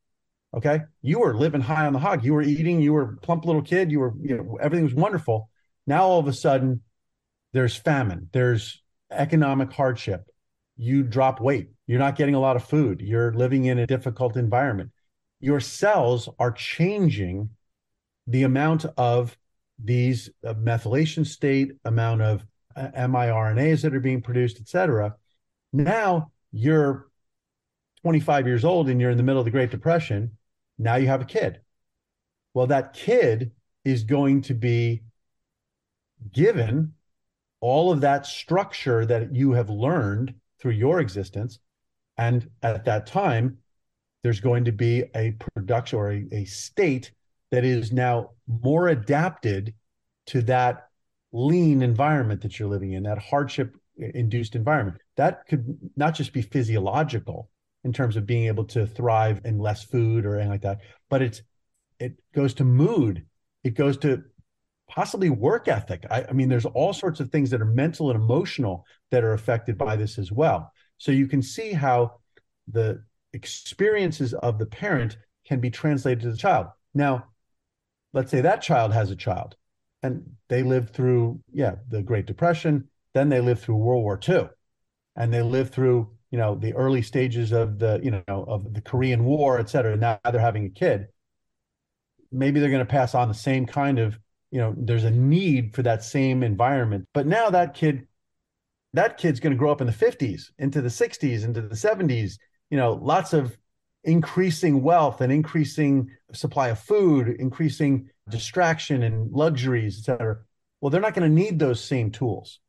Okay. 0.55 0.81
You 1.01 1.19
were 1.19 1.35
living 1.35 1.61
high 1.61 1.85
on 1.85 1.93
the 1.93 1.99
hog. 1.99 2.25
You 2.25 2.33
were 2.33 2.41
eating, 2.41 2.81
you 2.81 2.93
were 2.93 3.17
plump 3.21 3.45
little 3.45 3.61
kid. 3.61 3.91
You 3.91 3.99
were, 3.99 4.13
you 4.21 4.37
know, 4.37 4.57
everything 4.59 4.85
was 4.85 4.93
wonderful. 4.93 5.49
Now 5.85 6.03
all 6.03 6.19
of 6.19 6.27
a 6.27 6.33
sudden, 6.33 6.81
there's 7.53 7.75
famine, 7.75 8.29
there's 8.33 8.81
economic 9.11 9.71
hardship. 9.71 10.25
You 10.77 11.03
drop 11.03 11.39
weight. 11.39 11.69
You're 11.87 11.99
not 11.99 12.15
getting 12.15 12.35
a 12.35 12.39
lot 12.39 12.55
of 12.55 12.63
food. 12.63 13.01
You're 13.01 13.33
living 13.33 13.65
in 13.65 13.79
a 13.79 13.87
difficult 13.87 14.37
environment. 14.37 14.91
Your 15.39 15.59
cells 15.59 16.29
are 16.39 16.51
changing 16.51 17.49
the 18.27 18.43
amount 18.43 18.85
of 18.97 19.37
these 19.83 20.29
uh, 20.45 20.53
methylation 20.53 21.25
state, 21.25 21.73
amount 21.83 22.21
of 22.21 22.45
uh, 22.75 22.89
miRNAs 22.95 23.81
that 23.81 23.93
are 23.93 23.99
being 23.99 24.21
produced, 24.21 24.59
et 24.59 24.67
cetera. 24.67 25.15
Now 25.73 26.31
you're 26.51 27.07
25 28.01 28.47
years 28.47 28.65
old 28.65 28.89
and 28.89 29.01
you're 29.01 29.11
in 29.11 29.17
the 29.17 29.23
middle 29.23 29.41
of 29.41 29.45
the 29.45 29.51
Great 29.51 29.71
Depression 29.71 30.31
now 30.77 30.95
you 30.95 31.07
have 31.07 31.21
a 31.21 31.25
kid. 31.25 31.61
Well, 32.53 32.67
that 32.67 32.93
kid 32.93 33.51
is 33.83 34.03
going 34.03 34.41
to 34.43 34.53
be 34.53 35.03
given 36.31 36.93
all 37.59 37.91
of 37.91 38.01
that 38.01 38.25
structure 38.25 39.05
that 39.05 39.33
you 39.33 39.53
have 39.53 39.69
learned 39.69 40.35
through 40.63 40.71
your 40.71 41.01
existence. 41.01 41.59
And 42.17 42.49
at 42.63 42.85
that 42.85 43.05
time, 43.05 43.57
there's 44.23 44.39
going 44.39 44.63
to 44.63 44.71
be 44.71 45.03
a 45.13 45.35
production 45.55 45.99
or 45.99 46.11
a, 46.13 46.25
a 46.31 46.45
state 46.45 47.11
that 47.51 47.65
is 47.65 47.91
now 47.91 48.31
more 48.47 48.87
adapted 48.87 49.73
to 50.27 50.41
that 50.43 50.87
lean 51.33 51.81
environment 51.81 52.41
that 52.41 52.57
you're 52.57 52.69
living 52.69 52.93
in, 52.93 53.03
that 53.03 53.17
hardship 53.17 53.75
induced 53.97 54.55
environment. 54.55 54.99
That 55.17 55.45
could 55.47 55.77
not 55.97 56.15
just 56.15 56.31
be 56.31 56.41
physiological, 56.41 57.49
in 57.83 57.91
terms 57.91 58.15
of 58.15 58.25
being 58.25 58.45
able 58.45 58.63
to 58.63 58.87
thrive 58.87 59.41
in 59.43 59.59
less 59.59 59.83
food 59.83 60.25
or 60.25 60.35
anything 60.35 60.51
like 60.51 60.61
that. 60.61 60.79
But 61.09 61.21
it's 61.21 61.41
it 61.99 62.13
goes 62.33 62.53
to 62.55 62.63
mood. 62.63 63.25
It 63.65 63.71
goes 63.71 63.97
to 63.97 64.23
possibly 64.93 65.29
work 65.29 65.67
ethic. 65.67 66.05
I, 66.11 66.25
I 66.29 66.33
mean, 66.33 66.49
there's 66.49 66.65
all 66.65 66.93
sorts 66.93 67.19
of 67.19 67.29
things 67.29 67.49
that 67.49 67.61
are 67.61 67.65
mental 67.65 68.11
and 68.11 68.21
emotional 68.21 68.85
that 69.11 69.23
are 69.23 69.33
affected 69.33 69.77
by 69.77 69.95
this 69.95 70.19
as 70.19 70.31
well. 70.31 70.71
So 70.99 71.11
you 71.11 71.27
can 71.27 71.41
see 71.41 71.73
how 71.73 72.19
the 72.67 73.03
experiences 73.33 74.33
of 74.35 74.59
the 74.59 74.67
parent 74.67 75.17
can 75.45 75.59
be 75.59 75.71
translated 75.71 76.21
to 76.21 76.31
the 76.31 76.37
child. 76.37 76.67
Now, 76.93 77.25
let's 78.13 78.29
say 78.29 78.41
that 78.41 78.61
child 78.61 78.93
has 78.93 79.09
a 79.09 79.15
child 79.15 79.55
and 80.03 80.23
they 80.47 80.61
lived 80.61 80.93
through, 80.93 81.39
yeah, 81.51 81.75
the 81.89 82.03
Great 82.03 82.27
Depression, 82.27 82.87
then 83.13 83.29
they 83.29 83.41
lived 83.41 83.61
through 83.61 83.77
World 83.77 84.03
War 84.03 84.19
II, 84.27 84.49
and 85.15 85.33
they 85.33 85.41
lived 85.41 85.73
through 85.73 86.11
you 86.29 86.39
know 86.39 86.55
the 86.55 86.73
early 86.73 87.03
stages 87.03 87.51
of 87.51 87.77
the 87.77 87.99
you 88.01 88.09
know 88.09 88.23
of 88.27 88.73
the 88.73 88.81
Korean 88.81 89.23
War, 89.23 89.59
et 89.59 89.69
cetera. 89.69 89.95
Now 89.95 90.19
they're 90.23 90.41
having 90.41 90.65
a 90.65 90.69
kid. 90.69 91.07
Maybe 92.31 92.59
they're 92.59 92.71
going 92.71 92.79
to 92.79 92.91
pass 92.91 93.13
on 93.13 93.27
the 93.27 93.35
same 93.35 93.67
kind 93.67 93.99
of 93.99 94.17
you 94.53 94.59
know. 94.59 94.73
There's 94.77 95.03
a 95.03 95.11
need 95.11 95.75
for 95.75 95.81
that 95.83 96.03
same 96.03 96.43
environment, 96.43 97.07
but 97.13 97.27
now 97.27 97.49
that 97.49 97.73
kid, 97.73 98.07
that 98.93 99.17
kid's 99.17 99.39
going 99.41 99.51
to 99.51 99.57
grow 99.57 99.71
up 99.71 99.81
in 99.81 99.87
the 99.87 99.93
50s, 99.93 100.51
into 100.57 100.81
the 100.81 100.89
60s, 100.89 101.43
into 101.43 101.61
the 101.61 101.75
70s. 101.75 102.37
You 102.69 102.77
know, 102.77 102.93
lots 102.93 103.33
of 103.33 103.57
increasing 104.03 104.81
wealth 104.81 105.19
and 105.21 105.33
increasing 105.33 106.09
supply 106.33 106.69
of 106.69 106.79
food, 106.79 107.35
increasing 107.39 108.09
distraction 108.29 109.03
and 109.03 109.31
luxuries, 109.31 109.99
et 109.99 110.05
cetera. 110.05 110.37
Well, 110.79 110.89
they're 110.89 111.01
not 111.01 111.13
going 111.13 111.29
to 111.29 111.35
need 111.43 111.59
those 111.59 111.83
same 111.83 112.11
tools 112.11 112.59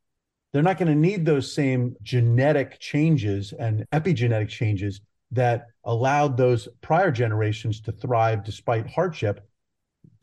they're 0.55 0.63
not 0.63 0.77
going 0.77 0.87
to 0.87 0.95
need 0.95 1.25
those 1.25 1.53
same 1.53 1.97
genetic 2.01 2.79
changes 2.79 3.51
and 3.59 3.85
epigenetic 3.91 4.47
changes 4.47 5.01
that 5.31 5.65
allowed 5.83 6.37
those 6.37 6.69
prior 6.79 7.11
generations 7.11 7.81
to 7.81 7.91
thrive 7.91 8.41
despite 8.45 8.87
hardship. 8.89 9.45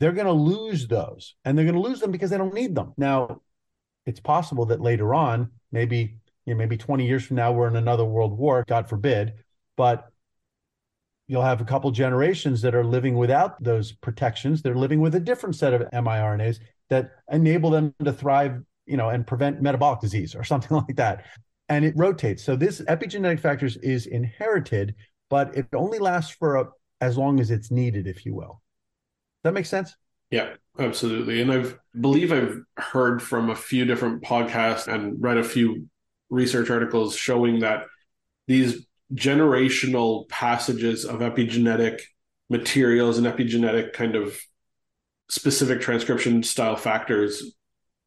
They're 0.03 0.11
going 0.11 0.27
to 0.27 0.33
lose 0.33 0.87
those 0.87 1.35
and 1.45 1.57
they're 1.57 1.63
going 1.63 1.75
to 1.75 1.81
lose 1.81 2.01
them 2.01 2.11
because 2.11 2.29
they 2.29 2.37
don't 2.37 2.53
need 2.53 2.75
them. 2.75 2.91
Now, 2.97 3.39
it's 4.05 4.19
possible 4.19 4.65
that 4.65 4.81
later 4.81 5.15
on, 5.15 5.51
maybe 5.71 6.17
you 6.45 6.53
know, 6.53 6.57
maybe 6.57 6.75
20 6.75 7.07
years 7.07 7.23
from 7.23 7.37
now, 7.37 7.53
we're 7.53 7.69
in 7.69 7.77
another 7.77 8.03
world 8.03 8.37
war, 8.37 8.65
God 8.67 8.89
forbid, 8.89 9.33
but 9.77 10.09
you'll 11.27 11.41
have 11.41 11.61
a 11.61 11.65
couple 11.65 11.89
generations 11.91 12.61
that 12.63 12.75
are 12.75 12.83
living 12.83 13.15
without 13.15 13.63
those 13.63 13.93
protections. 13.93 14.61
They're 14.61 14.75
living 14.75 14.99
with 14.99 15.15
a 15.15 15.21
different 15.21 15.55
set 15.55 15.73
of 15.73 15.89
miRNAs 15.91 16.59
that 16.89 17.11
enable 17.31 17.69
them 17.69 17.95
to 18.03 18.11
thrive 18.11 18.61
you 18.85 18.97
know, 18.97 19.09
and 19.09 19.25
prevent 19.25 19.61
metabolic 19.61 20.01
disease 20.01 20.35
or 20.35 20.43
something 20.51 20.75
like 20.75 20.97
that. 20.97 21.25
And 21.69 21.85
it 21.85 21.93
rotates. 21.95 22.43
So 22.43 22.57
this 22.57 22.81
epigenetic 22.81 23.39
factors 23.39 23.77
is 23.77 24.05
inherited, 24.05 24.95
but 25.29 25.55
it 25.55 25.67
only 25.73 25.99
lasts 25.99 26.35
for 26.35 26.57
a, 26.57 26.65
as 26.99 27.17
long 27.17 27.39
as 27.39 27.51
it's 27.51 27.71
needed, 27.71 28.05
if 28.05 28.25
you 28.25 28.35
will. 28.35 28.61
That 29.43 29.53
make 29.53 29.65
sense? 29.65 29.95
Yeah, 30.31 30.53
absolutely. 30.79 31.41
And 31.41 31.51
I've 31.51 31.77
believe 31.99 32.31
I've 32.31 32.61
heard 32.77 33.21
from 33.21 33.49
a 33.49 33.55
few 33.55 33.85
different 33.85 34.23
podcasts 34.23 34.87
and 34.87 35.21
read 35.21 35.37
a 35.37 35.43
few 35.43 35.87
research 36.29 36.69
articles 36.69 37.15
showing 37.15 37.59
that 37.59 37.85
these 38.47 38.85
generational 39.13 40.27
passages 40.29 41.05
of 41.05 41.19
epigenetic 41.19 42.01
materials 42.49 43.17
and 43.17 43.27
epigenetic 43.27 43.93
kind 43.93 44.15
of 44.15 44.39
specific 45.29 45.81
transcription 45.81 46.41
style 46.43 46.75
factors 46.75 47.53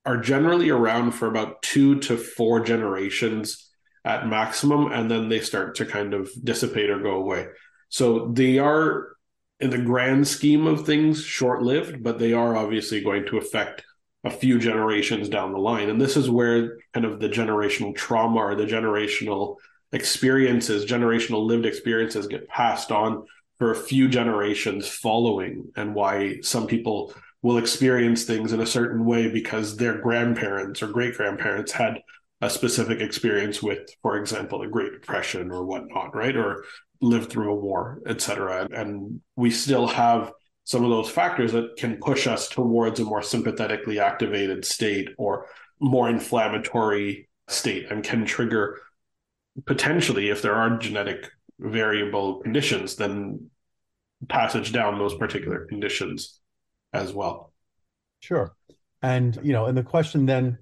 are 0.04 0.16
generally 0.16 0.70
around 0.70 1.12
for 1.12 1.26
about 1.26 1.62
two 1.62 1.98
to 2.00 2.16
four 2.16 2.60
generations 2.60 3.68
at 4.04 4.28
maximum, 4.28 4.92
and 4.92 5.10
then 5.10 5.28
they 5.28 5.40
start 5.40 5.74
to 5.76 5.84
kind 5.84 6.14
of 6.14 6.30
dissipate 6.44 6.90
or 6.90 7.00
go 7.00 7.16
away. 7.16 7.46
So 7.88 8.28
they 8.32 8.58
are, 8.58 9.15
in 9.60 9.70
the 9.70 9.78
grand 9.78 10.28
scheme 10.28 10.66
of 10.66 10.84
things, 10.84 11.22
short 11.22 11.62
lived, 11.62 12.02
but 12.02 12.18
they 12.18 12.32
are 12.32 12.56
obviously 12.56 13.02
going 13.02 13.26
to 13.26 13.38
affect 13.38 13.84
a 14.24 14.30
few 14.30 14.58
generations 14.58 15.28
down 15.28 15.52
the 15.52 15.58
line. 15.58 15.88
And 15.88 16.00
this 16.00 16.16
is 16.16 16.28
where 16.28 16.78
kind 16.92 17.06
of 17.06 17.20
the 17.20 17.28
generational 17.28 17.94
trauma 17.94 18.38
or 18.38 18.54
the 18.54 18.66
generational 18.66 19.56
experiences, 19.92 20.84
generational 20.84 21.46
lived 21.46 21.64
experiences 21.64 22.26
get 22.26 22.48
passed 22.48 22.90
on 22.90 23.24
for 23.58 23.70
a 23.70 23.76
few 23.76 24.08
generations 24.08 24.86
following, 24.86 25.72
and 25.76 25.94
why 25.94 26.40
some 26.42 26.66
people 26.66 27.14
will 27.42 27.58
experience 27.58 28.24
things 28.24 28.52
in 28.52 28.60
a 28.60 28.66
certain 28.66 29.04
way 29.04 29.28
because 29.28 29.76
their 29.76 29.98
grandparents 29.98 30.82
or 30.82 30.88
great 30.88 31.14
grandparents 31.14 31.72
had 31.72 32.02
a 32.42 32.50
specific 32.50 33.00
experience 33.00 33.62
with, 33.62 33.88
for 34.02 34.18
example, 34.18 34.58
the 34.58 34.66
Great 34.66 34.92
Depression 34.92 35.50
or 35.50 35.64
whatnot, 35.64 36.14
right? 36.14 36.36
Or 36.36 36.64
lived 37.00 37.30
through 37.30 37.52
a 37.52 37.56
war, 37.56 38.00
etc. 38.06 38.68
And 38.72 39.20
we 39.36 39.50
still 39.50 39.86
have 39.86 40.32
some 40.64 40.82
of 40.82 40.90
those 40.90 41.08
factors 41.08 41.52
that 41.52 41.76
can 41.76 41.96
push 41.98 42.26
us 42.26 42.48
towards 42.48 42.98
a 42.98 43.04
more 43.04 43.22
sympathetically 43.22 44.00
activated 44.00 44.64
state 44.64 45.10
or 45.16 45.46
more 45.78 46.08
inflammatory 46.08 47.28
state 47.48 47.86
and 47.90 48.02
can 48.02 48.24
trigger 48.24 48.80
potentially 49.64 50.28
if 50.28 50.42
there 50.42 50.54
are 50.54 50.76
genetic 50.78 51.30
variable 51.58 52.40
conditions 52.40 52.96
then 52.96 53.48
passage 54.28 54.72
down 54.72 54.98
those 54.98 55.14
particular 55.14 55.66
conditions 55.66 56.40
as 56.92 57.12
well. 57.12 57.52
Sure. 58.20 58.54
And, 59.02 59.38
you 59.42 59.52
know, 59.52 59.66
and 59.66 59.76
the 59.76 59.82
question 59.82 60.26
then 60.26 60.58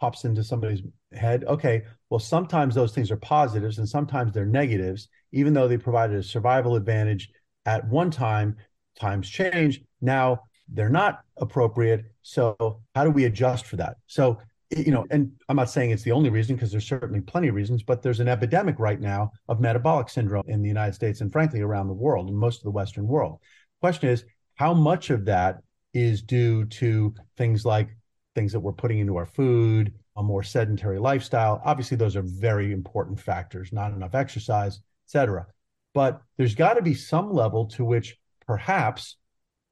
pops 0.00 0.24
into 0.24 0.44
somebody's 0.44 0.82
head, 1.14 1.44
okay, 1.44 1.82
well, 2.10 2.20
sometimes 2.20 2.74
those 2.74 2.94
things 2.94 3.10
are 3.10 3.16
positives 3.16 3.78
and 3.78 3.88
sometimes 3.88 4.32
they're 4.32 4.46
negatives, 4.46 5.08
even 5.32 5.52
though 5.52 5.68
they 5.68 5.78
provided 5.78 6.16
a 6.16 6.22
survival 6.22 6.76
advantage 6.76 7.30
at 7.66 7.86
one 7.88 8.10
time, 8.10 8.56
times 8.98 9.28
change. 9.28 9.82
Now 10.00 10.42
they're 10.68 10.88
not 10.88 11.20
appropriate. 11.38 12.04
So 12.22 12.80
how 12.94 13.04
do 13.04 13.10
we 13.10 13.24
adjust 13.24 13.66
for 13.66 13.76
that? 13.76 13.96
So 14.06 14.38
you 14.76 14.90
know, 14.90 15.06
and 15.10 15.32
I'm 15.48 15.56
not 15.56 15.70
saying 15.70 15.90
it's 15.90 16.02
the 16.02 16.12
only 16.12 16.30
reason 16.30 16.56
because 16.56 16.70
there's 16.70 16.86
certainly 16.86 17.20
plenty 17.20 17.48
of 17.48 17.54
reasons, 17.54 17.82
but 17.82 18.02
there's 18.02 18.20
an 18.20 18.28
epidemic 18.28 18.78
right 18.78 19.00
now 19.00 19.30
of 19.48 19.60
metabolic 19.60 20.08
syndrome 20.08 20.44
in 20.48 20.62
the 20.62 20.68
United 20.68 20.94
States 20.94 21.20
and 21.20 21.30
frankly 21.30 21.60
around 21.60 21.88
the 21.88 21.94
world 21.94 22.28
and 22.28 22.36
most 22.36 22.58
of 22.58 22.64
the 22.64 22.70
Western 22.70 23.06
world. 23.06 23.38
Question 23.80 24.08
is, 24.08 24.24
how 24.54 24.72
much 24.72 25.10
of 25.10 25.24
that 25.26 25.60
is 25.92 26.22
due 26.22 26.64
to 26.66 27.14
things 27.36 27.64
like 27.64 27.94
things 28.34 28.52
that 28.52 28.60
we're 28.60 28.72
putting 28.72 28.98
into 28.98 29.16
our 29.16 29.26
food, 29.26 29.92
a 30.16 30.22
more 30.22 30.42
sedentary 30.42 30.98
lifestyle? 30.98 31.60
Obviously, 31.64 31.96
those 31.96 32.16
are 32.16 32.22
very 32.22 32.72
important 32.72 33.20
factors, 33.20 33.72
not 33.72 33.92
enough 33.92 34.14
exercise, 34.14 34.76
et 34.76 35.10
cetera. 35.10 35.46
But 35.94 36.22
there's 36.36 36.54
got 36.54 36.74
to 36.74 36.82
be 36.82 36.94
some 36.94 37.32
level 37.32 37.66
to 37.68 37.84
which 37.84 38.16
perhaps 38.46 39.16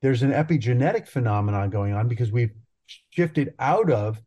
there's 0.02 0.22
an 0.22 0.32
epigenetic 0.32 1.06
phenomenon 1.06 1.70
going 1.70 1.92
on 1.92 2.08
because 2.08 2.32
we've 2.32 2.54
shifted 3.10 3.54
out 3.58 3.90
of 3.90 4.20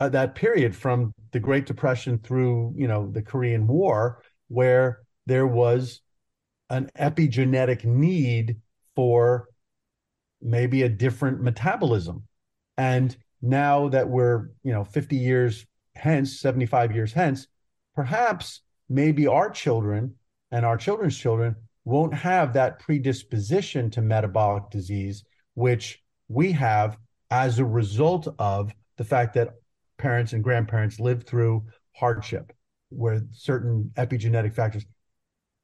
uh, 0.00 0.08
that 0.10 0.34
period 0.34 0.74
from 0.74 1.12
the 1.32 1.40
Great 1.40 1.66
Depression 1.66 2.18
through, 2.18 2.74
you 2.76 2.88
know, 2.88 3.10
the 3.10 3.22
Korean 3.22 3.66
War, 3.66 4.22
where 4.48 5.00
there 5.26 5.46
was 5.46 6.00
an 6.70 6.90
epigenetic 6.98 7.84
need 7.84 8.56
for 8.94 9.48
maybe 10.42 10.82
a 10.82 10.88
different 10.88 11.40
metabolism. 11.42 12.24
And 12.76 13.16
now 13.44 13.88
that 13.88 14.08
we're, 14.08 14.48
you 14.62 14.72
know, 14.72 14.84
50 14.84 15.16
years 15.16 15.66
hence, 15.94 16.40
75 16.40 16.94
years 16.94 17.12
hence, 17.12 17.46
perhaps 17.94 18.62
maybe 18.88 19.26
our 19.26 19.50
children 19.50 20.14
and 20.50 20.64
our 20.64 20.76
children's 20.76 21.16
children 21.16 21.54
won't 21.84 22.14
have 22.14 22.54
that 22.54 22.78
predisposition 22.78 23.90
to 23.90 24.00
metabolic 24.00 24.70
disease, 24.70 25.24
which 25.54 26.02
we 26.28 26.52
have 26.52 26.96
as 27.30 27.58
a 27.58 27.64
result 27.64 28.28
of 28.38 28.72
the 28.96 29.04
fact 29.04 29.34
that 29.34 29.50
parents 29.98 30.32
and 30.32 30.42
grandparents 30.42 30.98
lived 30.98 31.26
through 31.26 31.64
hardship 31.94 32.52
where 32.88 33.20
certain 33.32 33.90
epigenetic 33.96 34.54
factors. 34.54 34.84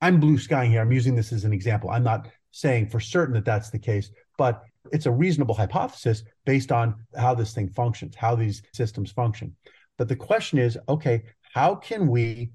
I'm 0.00 0.20
blue 0.20 0.38
skying 0.38 0.70
here. 0.70 0.80
I'm 0.80 0.92
using 0.92 1.14
this 1.14 1.32
as 1.32 1.44
an 1.44 1.52
example. 1.52 1.90
I'm 1.90 2.04
not 2.04 2.28
saying 2.50 2.88
for 2.88 3.00
certain 3.00 3.34
that 3.34 3.44
that's 3.44 3.70
the 3.70 3.78
case, 3.78 4.10
but 4.36 4.62
it's 4.92 5.06
a 5.06 5.12
reasonable 5.12 5.54
hypothesis 5.54 6.24
based 6.44 6.72
on 6.72 6.94
how 7.16 7.34
this 7.34 7.52
thing 7.52 7.68
functions, 7.68 8.14
how 8.14 8.34
these 8.34 8.62
systems 8.72 9.10
function. 9.10 9.54
But 9.98 10.08
the 10.08 10.16
question 10.16 10.58
is 10.58 10.78
okay, 10.88 11.22
how 11.54 11.74
can 11.74 12.08
we 12.08 12.50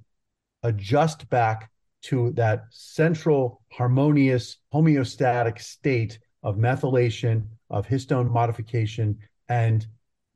adjust 0.64 1.30
back 1.30 1.70
to 2.04 2.32
that 2.32 2.66
central 2.70 3.62
harmonious 3.72 4.58
homeostatic 4.74 5.60
state 5.60 6.20
of 6.44 6.58
methylation, 6.58 7.48
of 7.70 7.88
histone 7.88 8.30
modification, 8.30 9.18
and 9.50 9.88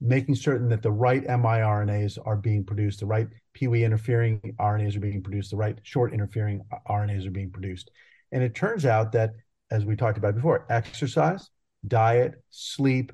making 0.01 0.35
certain 0.35 0.69
that 0.69 0.81
the 0.81 0.91
right 0.91 1.25
miRNAs 1.25 2.17
are 2.25 2.37
being 2.37 2.63
produced, 2.63 3.01
the 3.01 3.05
right 3.05 3.27
PIWI 3.53 3.83
interfering 3.83 4.55
RNAs 4.59 4.95
are 4.95 5.01
being 5.01 5.21
produced, 5.21 5.51
the 5.51 5.57
right 5.57 5.77
short 5.83 6.13
interfering 6.13 6.61
RNAs 6.87 7.27
are 7.27 7.31
being 7.31 7.51
produced. 7.51 7.91
And 8.31 8.41
it 8.43 8.55
turns 8.55 8.85
out 8.85 9.11
that, 9.11 9.31
as 9.71 9.85
we 9.85 9.95
talked 9.95 10.17
about 10.17 10.35
before, 10.35 10.65
exercise, 10.69 11.49
diet, 11.87 12.43
sleep, 12.49 13.11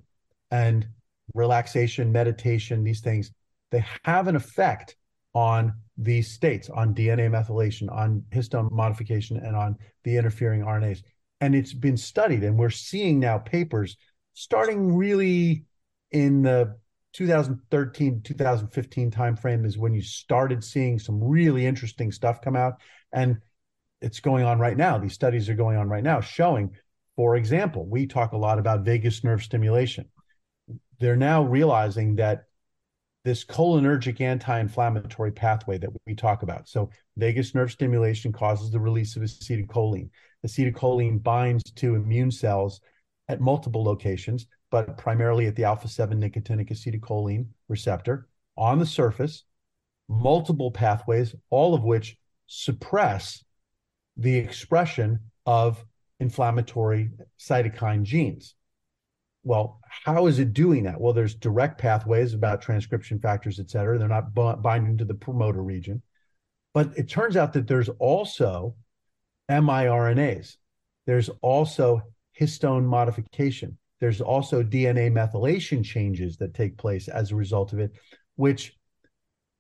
and 0.52 0.88
relaxation, 1.34 2.12
meditation, 2.12 2.84
these 2.84 3.02
things, 3.02 3.32
they 3.72 3.84
have 4.04 4.28
an 4.28 4.36
effect 4.36 4.96
on 5.34 5.74
these 5.98 6.32
states, 6.32 6.70
on 6.70 6.94
DNA 6.94 7.30
methylation, 7.30 7.92
on 7.92 8.24
histone 8.30 8.72
modification, 8.72 9.38
and 9.38 9.56
on 9.56 9.78
the 10.04 10.18
interfering 10.18 10.62
RNAs. 10.62 11.02
And 11.42 11.56
it's 11.56 11.74
been 11.74 11.98
studied, 11.98 12.44
and 12.44 12.58
we're 12.58 12.70
seeing 12.70 13.20
now 13.20 13.38
papers 13.38 13.98
starting 14.34 14.96
really 14.96 15.66
in 16.12 16.42
the 16.42 16.78
2013 17.14 18.22
2015 18.24 19.10
timeframe 19.10 19.66
is 19.66 19.78
when 19.78 19.94
you 19.94 20.02
started 20.02 20.62
seeing 20.62 21.00
some 21.00 21.24
really 21.24 21.66
interesting 21.66 22.12
stuff 22.12 22.42
come 22.42 22.58
out 22.58 22.74
and 23.14 23.38
it's 24.02 24.20
going 24.20 24.44
on 24.44 24.60
right 24.60 24.76
now 24.76 24.98
these 24.98 25.14
studies 25.14 25.48
are 25.48 25.56
going 25.56 25.78
on 25.78 25.88
right 25.88 26.04
now 26.04 26.20
showing 26.20 26.76
for 27.16 27.36
example 27.36 27.86
we 27.86 28.06
talk 28.06 28.32
a 28.32 28.38
lot 28.38 28.60
about 28.60 28.82
vagus 28.82 29.24
nerve 29.24 29.44
stimulation. 29.44 30.06
They're 31.00 31.16
now 31.16 31.44
realizing 31.44 32.16
that 32.16 32.46
this 33.24 33.44
cholinergic 33.44 34.22
anti-inflammatory 34.22 35.32
pathway 35.32 35.78
that 35.80 35.90
we 36.06 36.14
talk 36.14 36.44
about. 36.44 36.70
So 36.70 36.90
vagus 37.18 37.56
nerve 37.56 37.72
stimulation 37.72 38.32
causes 38.32 38.72
the 38.72 38.80
release 38.80 39.16
of 39.16 39.24
acetylcholine. 39.24 40.10
Acetylcholine 40.46 41.24
binds 41.24 41.64
to 41.74 41.96
immune 41.96 42.32
cells 42.32 42.82
at 43.28 43.42
multiple 43.42 43.84
locations 43.84 44.46
but 44.76 44.98
primarily 44.98 45.48
at 45.48 45.56
the 45.56 45.64
alpha 45.64 45.88
7 45.88 46.20
nicotinic 46.20 46.70
acetylcholine 46.70 47.46
receptor 47.70 48.28
on 48.58 48.78
the 48.78 48.86
surface, 48.86 49.46
multiple 50.10 50.70
pathways, 50.70 51.34
all 51.50 51.74
of 51.74 51.84
which 51.84 52.18
suppress 52.48 53.42
the 54.18 54.38
expression 54.38 55.20
of 55.46 55.86
inflammatory 56.20 57.12
cytokine 57.40 58.04
genes. 58.04 58.56
Well, 59.44 59.80
how 60.06 60.26
is 60.26 60.40
it 60.40 60.54
doing 60.54 60.84
that? 60.84 61.00
Well, 61.00 61.14
there's 61.14 61.36
direct 61.36 61.80
pathways 61.80 62.34
about 62.34 62.62
transcription 62.62 63.20
factors, 63.20 63.60
et 63.60 63.70
cetera. 63.70 64.00
They're 64.00 64.08
not 64.08 64.34
b- 64.34 64.54
binding 64.60 64.98
to 64.98 65.06
the 65.06 65.14
promoter 65.14 65.62
region. 65.62 66.02
But 66.74 66.98
it 66.98 67.08
turns 67.08 67.38
out 67.38 67.54
that 67.54 67.68
there's 67.68 67.90
also 68.00 68.76
miRNAs. 69.50 70.56
There's 71.06 71.30
also 71.42 72.02
histone 72.40 72.86
modification. 72.86 73.78
There's 74.00 74.20
also 74.20 74.64
DNA 74.64 75.12
methylation 75.12 75.86
changes 75.86 76.38
that 76.38 76.54
take 76.54 76.78
place 76.78 77.08
as 77.08 77.32
a 77.32 77.36
result 77.36 77.72
of 77.72 77.80
it, 77.80 77.92
which 78.36 78.76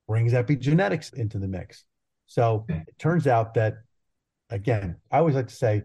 brings 0.08 0.34
epigenetics 0.34 1.14
into 1.14 1.40
the 1.40 1.48
mix. 1.48 1.86
So 2.28 2.66
hmm. 2.68 2.78
it 2.88 3.00
turns 3.00 3.28
out 3.28 3.54
that, 3.54 3.76
again, 4.50 4.98
I 5.12 5.20
always 5.20 5.36
like 5.36 5.48
to 5.48 5.56
say 5.56 5.84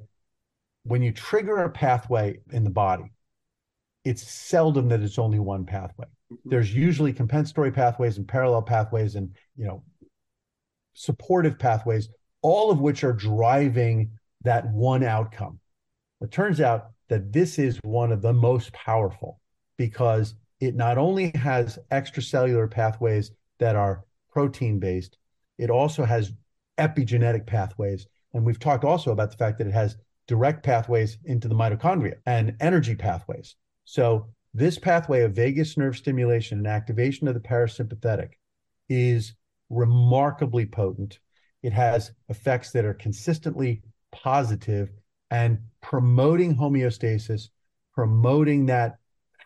when 0.85 1.03
you 1.03 1.12
trigger 1.12 1.59
a 1.59 1.70
pathway 1.70 2.39
in 2.53 2.64
the 2.64 2.70
body, 2.70 3.12
it's 4.05 4.22
seldom 4.22 4.89
that 4.89 5.03
it's 5.03 5.18
only 5.18 5.39
one 5.39 5.64
pathway. 5.66 6.07
Mm-hmm. 6.33 6.51
There's 6.51 6.74
usually 6.74 7.12
compensatory 7.12 7.70
pathways 7.70 8.16
and 8.16 8.26
parallel 8.26 8.62
pathways 8.62 9.14
and, 9.14 9.35
you 9.57 9.66
know, 9.66 9.83
supportive 10.95 11.59
pathways, 11.59 12.09
all 12.43 12.70
of 12.70 12.81
which 12.81 13.05
are 13.05 13.12
driving 13.12 14.11
that 14.43 14.66
one 14.68 15.05
outcome. 15.05 15.59
It 16.20 16.31
turns 16.31 16.61
out 16.61 16.91
that 17.09 17.33
this 17.33 17.59
is 17.59 17.78
one 17.83 18.12
of 18.12 18.22
the 18.22 18.33
most 18.33 18.72
powerful 18.72 19.41
because 19.76 20.35
it 20.61 20.74
not 20.74 20.99
only 20.99 21.33
has 21.35 21.78
extracellular 21.91 22.70
pathways 22.70 23.33
that 23.59 23.76
are 23.76 24.05
protein 24.31 24.78
based, 24.78 25.16
it 25.59 25.70
also 25.70 26.05
has 26.05 26.33
epigenetic 26.78 27.47
pathways. 27.47 28.07
And 28.33 28.45
we've 28.45 28.59
talked 28.59 28.85
also 28.85 29.11
about 29.11 29.31
the 29.31 29.37
fact 29.37 29.59
that 29.59 29.66
it 29.66 29.74
has 29.74 29.97
direct 30.31 30.62
pathways 30.62 31.18
into 31.24 31.49
the 31.49 31.57
mitochondria 31.57 32.14
and 32.24 32.55
energy 32.61 32.95
pathways. 32.95 33.57
So, 33.85 34.28
this 34.55 34.78
pathway 34.78 35.22
of 35.22 35.33
vagus 35.33 35.76
nerve 35.76 35.97
stimulation 35.97 36.59
and 36.59 36.68
activation 36.68 37.26
of 37.26 37.35
the 37.35 37.41
parasympathetic 37.41 38.31
is 38.89 39.35
remarkably 39.70 40.66
potent. 40.66 41.18
It 41.64 41.72
has 41.72 42.12
effects 42.28 42.70
that 42.72 42.85
are 42.85 42.95
consistently 42.95 43.83
positive 44.12 44.91
and 45.33 45.59
promoting 45.83 46.57
homeostasis, 46.57 47.49
promoting 47.93 48.66
that 48.66 48.99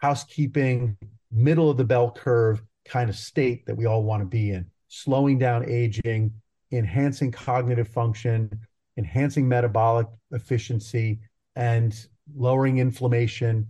housekeeping, 0.02 0.98
middle 1.32 1.70
of 1.70 1.78
the 1.78 1.84
bell 1.84 2.10
curve 2.10 2.62
kind 2.84 3.08
of 3.08 3.16
state 3.16 3.64
that 3.64 3.76
we 3.76 3.86
all 3.86 4.02
want 4.02 4.20
to 4.20 4.26
be 4.26 4.50
in, 4.50 4.66
slowing 4.88 5.38
down 5.38 5.64
aging, 5.66 6.30
enhancing 6.72 7.32
cognitive 7.32 7.88
function, 7.88 8.50
enhancing 8.96 9.48
metabolic 9.48 10.06
efficiency, 10.30 11.20
and 11.56 12.06
lowering 12.34 12.78
inflammation. 12.78 13.68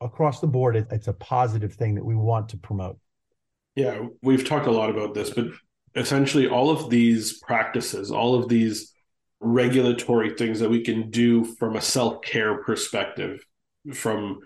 Across 0.00 0.40
the 0.40 0.46
board, 0.46 0.76
it, 0.76 0.86
it's 0.90 1.08
a 1.08 1.12
positive 1.12 1.74
thing 1.74 1.94
that 1.94 2.04
we 2.04 2.16
want 2.16 2.48
to 2.50 2.56
promote. 2.56 2.98
Yeah, 3.76 4.06
we've 4.22 4.46
talked 4.46 4.66
a 4.66 4.72
lot 4.72 4.90
about 4.90 5.14
this, 5.14 5.30
but 5.30 5.46
essentially 5.94 6.48
all 6.48 6.70
of 6.70 6.90
these 6.90 7.38
practices, 7.40 8.10
all 8.10 8.34
of 8.34 8.48
these 8.48 8.92
regulatory 9.40 10.34
things 10.34 10.60
that 10.60 10.70
we 10.70 10.82
can 10.82 11.10
do 11.10 11.44
from 11.44 11.76
a 11.76 11.80
self 11.80 12.22
care 12.22 12.62
perspective, 12.62 13.44
from 13.94 14.40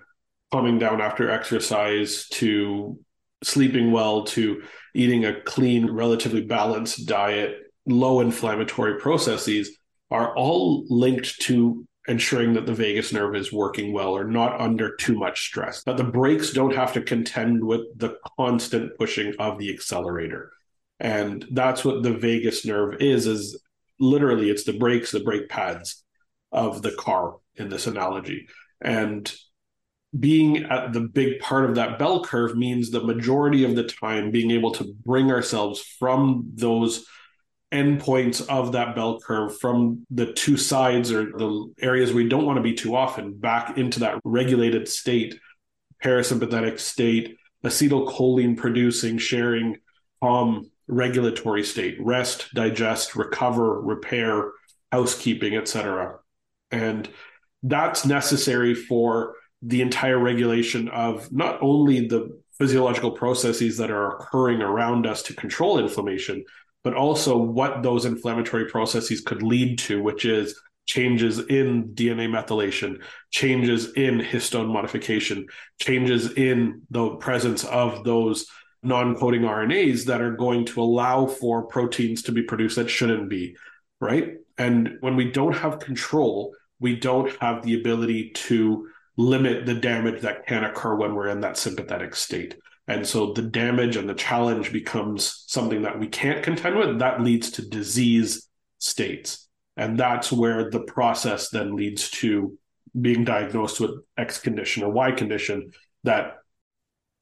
calming 0.53 0.79
down 0.79 1.01
after 1.01 1.31
exercise 1.31 2.29
to 2.29 2.99
sleeping 3.43 3.93
well 3.93 4.25
to 4.25 4.63
eating 4.95 5.25
a 5.25 5.41
clean, 5.43 5.91
relatively 5.91 6.43
balanced 6.43 7.07
diet, 7.07 7.59
low 7.87 8.21
inflammatory 8.21 8.99
processes 8.99 9.77
are 10.11 10.37
all 10.37 10.85
linked 10.89 11.41
to 11.43 11.87
ensuring 12.09 12.55
that 12.55 12.67
the 12.67 12.75
vagus 12.75 13.13
nerve 13.13 13.35
is 13.35 13.53
working 13.53 13.93
well 13.93 14.17
or 14.17 14.25
not 14.25 14.61
under 14.61 14.95
too 14.97 15.19
much 15.19 15.47
stress, 15.47 15.83
that 15.85 15.97
the 15.97 16.05
brakes 16.05 16.53
don't 16.53 16.75
have 16.75 16.93
to 16.93 17.01
contend 17.01 17.65
with 17.65 17.81
the 17.97 18.17
constant 18.39 18.97
pushing 18.99 19.35
of 19.39 19.59
the 19.59 19.73
accelerator. 19.73 20.53
And 21.01 21.45
that's 21.51 21.85
what 21.85 22.03
the 22.03 22.13
vagus 22.15 22.65
nerve 22.65 23.01
is, 23.01 23.27
is 23.27 23.61
literally 23.99 24.51
it's 24.51 24.65
the 24.65 24.73
brakes, 24.73 25.11
the 25.11 25.21
brake 25.21 25.49
pads 25.49 26.05
of 26.53 26.83
the 26.83 26.93
car 26.93 27.37
in 27.57 27.69
this 27.69 27.87
analogy. 27.87 28.49
And 28.81 29.31
being 30.19 30.65
at 30.65 30.93
the 30.93 31.01
big 31.01 31.41
part 31.41 31.69
of 31.69 31.75
that 31.75 31.99
bell 31.99 32.25
curve 32.25 32.57
means 32.57 32.91
the 32.91 33.05
majority 33.05 33.65
of 33.65 33.75
the 33.75 33.85
time 33.85 34.31
being 34.31 34.53
able 34.53 34.71
to 34.73 34.95
bring 35.05 35.31
ourselves 35.31 35.81
from 35.81 36.51
those 36.55 37.05
endpoints 37.73 38.47
of 38.49 38.73
that 38.73 38.95
bell 38.95 39.19
curve 39.21 39.59
from 39.59 40.07
the 40.11 40.33
two 40.33 40.57
sides 40.57 41.11
or 41.11 41.25
the 41.25 41.75
areas 41.81 42.13
we 42.13 42.29
don't 42.29 42.47
want 42.47 42.57
to 42.57 42.63
be 42.63 42.75
too 42.75 42.95
often 42.95 43.37
back 43.37 43.77
into 43.77 44.01
that 44.01 44.21
regulated 44.25 44.87
state 44.87 45.39
parasympathetic 46.03 46.79
state 46.79 47.37
acetylcholine 47.65 48.57
producing 48.57 49.19
sharing 49.19 49.77
calm 50.23 50.71
regulatory 50.87 51.65
state 51.65 51.99
rest 52.01 52.55
digest 52.55 53.17
recover 53.17 53.81
repair 53.81 54.53
housekeeping 54.93 55.57
etc 55.57 56.17
and 56.71 57.09
that's 57.65 58.07
necessary 58.07 58.75
for 58.75 59.35
the 59.63 59.83
entire 59.83 60.19
regulation 60.19 60.89
of 60.89 61.33
not 61.33 61.61
only 61.61 62.07
the 62.07 62.41
physiological 62.59 63.11
processes 63.11 63.77
that 63.77 63.91
are 63.91 64.17
occurring 64.17 64.63
around 64.63 65.07
us 65.07 65.23
to 65.23 65.35
control 65.35 65.79
inflammation, 65.79 66.45
but 66.87 66.95
also 66.95 67.37
what 67.37 67.83
those 67.83 68.05
inflammatory 68.05 68.67
processes 68.67 69.21
could 69.21 69.43
lead 69.43 69.77
to, 69.77 70.01
which 70.01 70.25
is 70.25 70.57
changes 70.85 71.41
in 71.41 71.89
DNA 71.95 72.29
methylation, 72.29 73.03
changes 73.33 73.93
in 73.95 74.21
histone 74.21 74.73
modification, 74.73 75.49
changes 75.81 76.31
in 76.35 76.83
the 76.91 77.17
presence 77.17 77.65
of 77.65 78.05
those 78.05 78.47
non 78.85 79.17
coding 79.17 79.43
RNAs 79.43 80.05
that 80.05 80.23
are 80.23 80.37
going 80.37 80.65
to 80.67 80.81
allow 80.81 81.27
for 81.27 81.67
proteins 81.67 82.23
to 82.23 82.31
be 82.31 82.43
produced 82.43 82.77
that 82.77 82.89
shouldn't 82.89 83.29
be, 83.29 83.57
right? 84.01 84.35
And 84.57 84.99
when 85.01 85.17
we 85.17 85.33
don't 85.33 85.57
have 85.57 85.81
control, 85.81 86.55
we 86.79 86.95
don't 86.95 87.37
have 87.41 87.65
the 87.65 87.81
ability 87.81 88.31
to 88.47 88.87
limit 89.17 89.67
the 89.67 89.75
damage 89.75 90.21
that 90.21 90.47
can 90.47 90.63
occur 90.63 90.95
when 90.95 91.17
we're 91.17 91.31
in 91.31 91.41
that 91.41 91.57
sympathetic 91.57 92.15
state. 92.15 92.55
And 92.89 93.07
so 93.07 93.33
the 93.33 93.43
damage 93.43 93.97
and 93.97 94.09
the 94.09 94.15
challenge 94.15 94.73
becomes 94.73 95.45
something 95.49 95.83
that 95.83 95.99
we 95.99 96.07
can't 96.07 96.43
contend 96.43 96.77
with. 96.77 97.01
That 97.01 97.21
leads 97.21 97.51
to 97.53 97.69
disease 97.69 98.49
states. 98.79 99.49
And 99.77 99.99
that's 99.99 100.31
where 100.31 100.71
the 100.71 100.81
process 100.81 101.51
then 101.51 101.75
leads 101.75 102.11
to 102.11 102.57
being 102.99 103.25
diagnosed 103.25 103.81
with 103.81 103.91
X 104.17 104.39
condition 104.39 104.83
or 104.85 104.91
Y 104.91 105.13
condition 105.13 105.73
that 106.05 106.37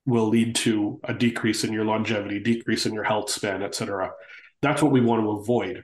will 0.06 0.28
lead 0.28 0.54
to 0.54 1.00
a 1.04 1.14
decrease 1.14 1.64
in 1.64 1.72
your 1.72 1.84
longevity, 1.84 2.38
decrease 2.38 2.84
in 2.84 2.92
your 2.92 3.04
health 3.04 3.30
span, 3.30 3.62
et 3.62 3.74
cetera. 3.74 4.12
That's 4.60 4.82
what 4.82 4.92
we 4.92 5.00
want 5.00 5.22
to 5.22 5.30
avoid. 5.30 5.82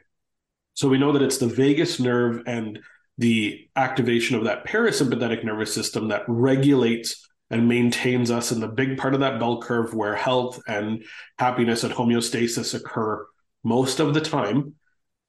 So 0.74 0.89
we 0.89 0.99
know 0.99 1.12
that 1.12 1.22
it's 1.22 1.39
the 1.39 1.47
vagus 1.47 1.99
nerve 1.99 2.43
and 2.47 2.81
the 3.18 3.68
activation 3.76 4.37
of 4.37 4.45
that 4.45 4.66
parasympathetic 4.66 5.45
nervous 5.45 5.74
system 5.74 6.09
that 6.09 6.22
regulates 6.28 7.28
and 7.51 7.69
maintains 7.69 8.31
us 8.31 8.53
in 8.53 8.61
the 8.61 8.69
big 8.69 8.97
part 8.97 9.15
of 9.15 9.21
that 9.21 9.41
bell 9.41 9.61
curve 9.61 9.93
where 9.93 10.15
health 10.15 10.61
and 10.69 11.05
happiness 11.39 11.83
and 11.83 11.93
homeostasis 11.93 12.75
occur 12.75 13.27
most 13.65 14.01
of 14.01 14.15
the 14.15 14.21
time. 14.21 14.75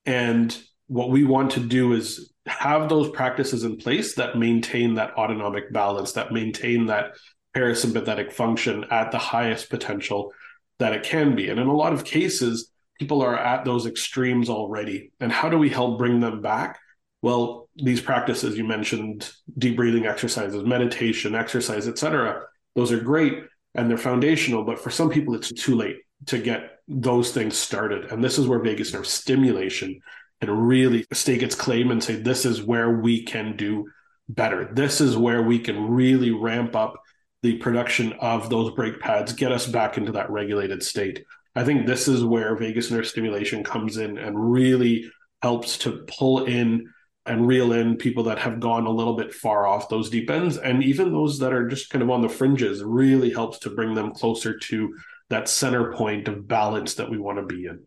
And 0.05 0.55
what 0.87 1.09
we 1.09 1.23
want 1.23 1.51
to 1.51 1.59
do 1.59 1.93
is 1.93 2.31
have 2.45 2.89
those 2.89 3.09
practices 3.09 3.63
in 3.63 3.77
place 3.77 4.15
that 4.15 4.37
maintain 4.37 4.95
that 4.95 5.15
autonomic 5.15 5.71
balance, 5.73 6.13
that 6.13 6.31
maintain 6.31 6.87
that 6.87 7.13
parasympathetic 7.55 8.31
function 8.31 8.85
at 8.91 9.11
the 9.11 9.17
highest 9.17 9.69
potential 9.69 10.31
that 10.79 10.93
it 10.93 11.03
can 11.03 11.35
be. 11.35 11.49
And 11.49 11.59
in 11.59 11.67
a 11.67 11.75
lot 11.75 11.93
of 11.93 12.03
cases, 12.03 12.71
people 12.99 13.21
are 13.21 13.37
at 13.37 13.65
those 13.65 13.85
extremes 13.85 14.49
already. 14.49 15.11
And 15.19 15.31
how 15.31 15.49
do 15.49 15.57
we 15.57 15.69
help 15.69 15.97
bring 15.97 16.19
them 16.19 16.41
back? 16.41 16.79
Well 17.21 17.69
these 17.75 18.01
practices 18.01 18.57
you 18.57 18.63
mentioned 18.63 19.31
deep 19.57 19.75
breathing 19.75 20.05
exercises 20.05 20.63
meditation 20.63 21.35
exercise 21.35 21.87
etc 21.87 22.43
those 22.75 22.91
are 22.91 22.99
great 22.99 23.43
and 23.75 23.89
they're 23.89 23.97
foundational 23.97 24.63
but 24.63 24.79
for 24.79 24.89
some 24.89 25.09
people 25.09 25.35
it's 25.35 25.51
too 25.51 25.75
late 25.75 25.97
to 26.27 26.37
get 26.37 26.71
those 26.87 27.31
things 27.31 27.57
started. 27.57 28.11
And 28.11 28.23
this 28.23 28.37
is 28.37 28.47
where 28.47 28.59
vagus 28.59 28.93
nerve 28.93 29.07
stimulation 29.07 29.99
can 30.41 30.51
really 30.51 31.05
stake 31.13 31.43
its 31.43 31.55
claim 31.55 31.91
and 31.91 32.03
say 32.03 32.15
this 32.15 32.45
is 32.45 32.61
where 32.61 32.89
we 32.89 33.23
can 33.23 33.55
do 33.55 33.87
better. 34.27 34.69
This 34.73 35.01
is 35.01 35.17
where 35.17 35.41
we 35.41 35.59
can 35.59 35.89
really 35.89 36.31
ramp 36.31 36.75
up 36.75 36.95
the 37.43 37.57
production 37.57 38.13
of 38.13 38.49
those 38.49 38.71
brake 38.73 38.99
pads 38.99 39.33
get 39.33 39.51
us 39.51 39.65
back 39.65 39.97
into 39.97 40.11
that 40.11 40.29
regulated 40.29 40.83
state. 40.83 41.23
I 41.55 41.63
think 41.63 41.85
this 41.85 42.07
is 42.07 42.23
where 42.23 42.55
vagus 42.55 42.91
nerve 42.91 43.07
stimulation 43.07 43.63
comes 43.63 43.97
in 43.97 44.17
and 44.17 44.51
really 44.51 45.11
helps 45.41 45.79
to 45.79 46.05
pull 46.07 46.45
in 46.45 46.87
and 47.25 47.47
reel 47.47 47.71
in 47.71 47.97
people 47.97 48.23
that 48.23 48.39
have 48.39 48.59
gone 48.59 48.85
a 48.85 48.91
little 48.91 49.15
bit 49.15 49.33
far 49.33 49.67
off 49.67 49.89
those 49.89 50.09
deep 50.09 50.29
ends. 50.29 50.57
And 50.57 50.83
even 50.83 51.11
those 51.11 51.39
that 51.39 51.53
are 51.53 51.67
just 51.67 51.89
kind 51.89 52.01
of 52.01 52.09
on 52.09 52.21
the 52.21 52.29
fringes 52.29 52.83
really 52.83 53.31
helps 53.31 53.59
to 53.59 53.69
bring 53.69 53.93
them 53.93 54.11
closer 54.11 54.57
to 54.57 54.95
that 55.29 55.47
center 55.47 55.93
point 55.93 56.27
of 56.27 56.47
balance 56.47 56.95
that 56.95 57.09
we 57.09 57.17
want 57.17 57.37
to 57.37 57.45
be 57.45 57.65
in. 57.65 57.83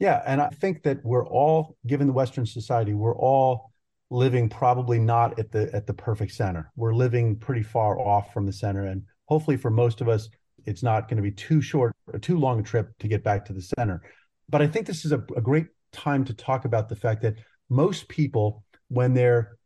Yeah 0.00 0.20
and 0.26 0.40
i 0.40 0.48
think 0.48 0.82
that 0.82 0.98
we're 1.04 1.26
all 1.26 1.76
given 1.86 2.08
the 2.08 2.12
western 2.12 2.44
society 2.44 2.94
we're 2.94 3.16
all 3.16 3.70
living 4.10 4.48
probably 4.48 4.98
not 4.98 5.38
at 5.38 5.50
the 5.50 5.70
at 5.74 5.86
the 5.86 5.94
perfect 5.94 6.32
center. 6.32 6.70
We're 6.76 6.94
living 6.94 7.36
pretty 7.36 7.62
far 7.62 7.98
off 7.98 8.32
from 8.32 8.46
the 8.46 8.52
center 8.52 8.86
and 8.86 9.02
hopefully 9.26 9.56
for 9.56 9.70
most 9.70 10.00
of 10.00 10.08
us 10.08 10.28
it's 10.66 10.82
not 10.82 11.08
going 11.08 11.16
to 11.16 11.22
be 11.22 11.32
too 11.32 11.60
short 11.60 11.94
or 12.12 12.18
too 12.18 12.38
long 12.38 12.60
a 12.60 12.62
trip 12.62 12.96
to 13.00 13.08
get 13.08 13.24
back 13.24 13.44
to 13.46 13.52
the 13.52 13.62
center. 13.62 14.02
But 14.48 14.62
i 14.62 14.66
think 14.66 14.86
this 14.86 15.04
is 15.04 15.12
a, 15.12 15.22
a 15.36 15.40
great 15.40 15.66
time 15.92 16.24
to 16.24 16.34
talk 16.34 16.64
about 16.64 16.88
the 16.88 16.96
fact 16.96 17.22
that 17.22 17.34
most 17.74 18.08
people, 18.08 18.64
when 18.88 19.14
they're 19.14 19.56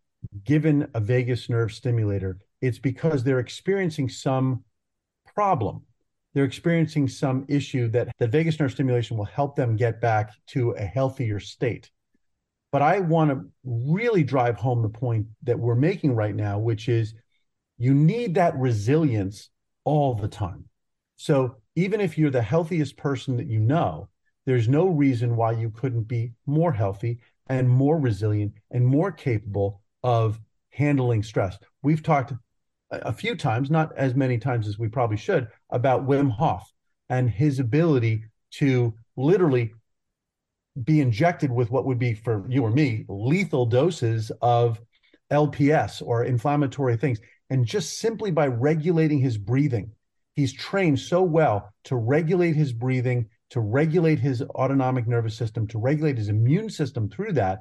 given 0.44 0.88
a 0.94 1.00
vagus 1.00 1.48
nerve 1.48 1.72
stimulator, 1.72 2.38
it's 2.60 2.78
because 2.78 3.22
they're 3.22 3.38
experiencing 3.38 4.08
some 4.08 4.64
problem. 5.34 5.82
They're 6.34 6.44
experiencing 6.44 7.08
some 7.08 7.44
issue 7.48 7.88
that 7.88 8.08
the 8.18 8.26
vagus 8.26 8.58
nerve 8.58 8.72
stimulation 8.72 9.16
will 9.16 9.24
help 9.24 9.56
them 9.56 9.76
get 9.76 10.00
back 10.00 10.32
to 10.48 10.70
a 10.72 10.84
healthier 10.84 11.40
state. 11.40 11.90
But 12.70 12.82
I 12.82 13.00
want 13.00 13.30
to 13.30 13.46
really 13.64 14.24
drive 14.24 14.56
home 14.56 14.82
the 14.82 14.88
point 14.88 15.26
that 15.44 15.58
we're 15.58 15.74
making 15.74 16.14
right 16.14 16.34
now, 16.34 16.58
which 16.58 16.88
is 16.88 17.14
you 17.78 17.94
need 17.94 18.34
that 18.34 18.56
resilience 18.56 19.50
all 19.84 20.14
the 20.14 20.28
time. 20.28 20.64
So 21.16 21.56
even 21.76 22.00
if 22.00 22.18
you're 22.18 22.30
the 22.30 22.42
healthiest 22.42 22.96
person 22.96 23.36
that 23.36 23.46
you 23.46 23.60
know, 23.60 24.08
there's 24.44 24.68
no 24.68 24.86
reason 24.86 25.36
why 25.36 25.52
you 25.52 25.70
couldn't 25.70 26.08
be 26.08 26.32
more 26.46 26.72
healthy 26.72 27.20
and 27.48 27.68
more 27.68 27.98
resilient 27.98 28.52
and 28.70 28.86
more 28.86 29.10
capable 29.10 29.80
of 30.02 30.38
handling 30.70 31.22
stress. 31.22 31.58
We've 31.82 32.02
talked 32.02 32.32
a 32.90 33.12
few 33.12 33.36
times, 33.36 33.70
not 33.70 33.96
as 33.96 34.14
many 34.14 34.38
times 34.38 34.66
as 34.68 34.78
we 34.78 34.88
probably 34.88 35.16
should, 35.16 35.48
about 35.70 36.06
Wim 36.06 36.30
Hof 36.30 36.72
and 37.08 37.28
his 37.28 37.58
ability 37.58 38.24
to 38.52 38.94
literally 39.16 39.72
be 40.84 41.00
injected 41.00 41.50
with 41.50 41.70
what 41.70 41.84
would 41.84 41.98
be 41.98 42.14
for 42.14 42.46
you 42.48 42.62
or 42.62 42.70
me 42.70 43.04
lethal 43.08 43.66
doses 43.66 44.30
of 44.40 44.80
LPS 45.30 46.02
or 46.02 46.24
inflammatory 46.24 46.96
things. 46.96 47.18
And 47.50 47.66
just 47.66 47.98
simply 47.98 48.30
by 48.30 48.46
regulating 48.46 49.18
his 49.18 49.36
breathing, 49.36 49.90
he's 50.34 50.52
trained 50.52 51.00
so 51.00 51.22
well 51.22 51.72
to 51.84 51.96
regulate 51.96 52.54
his 52.54 52.72
breathing 52.72 53.28
to 53.50 53.60
regulate 53.60 54.18
his 54.18 54.42
autonomic 54.42 55.06
nervous 55.06 55.36
system, 55.36 55.66
to 55.68 55.78
regulate 55.78 56.18
his 56.18 56.28
immune 56.28 56.68
system 56.68 57.08
through 57.08 57.32
that, 57.32 57.60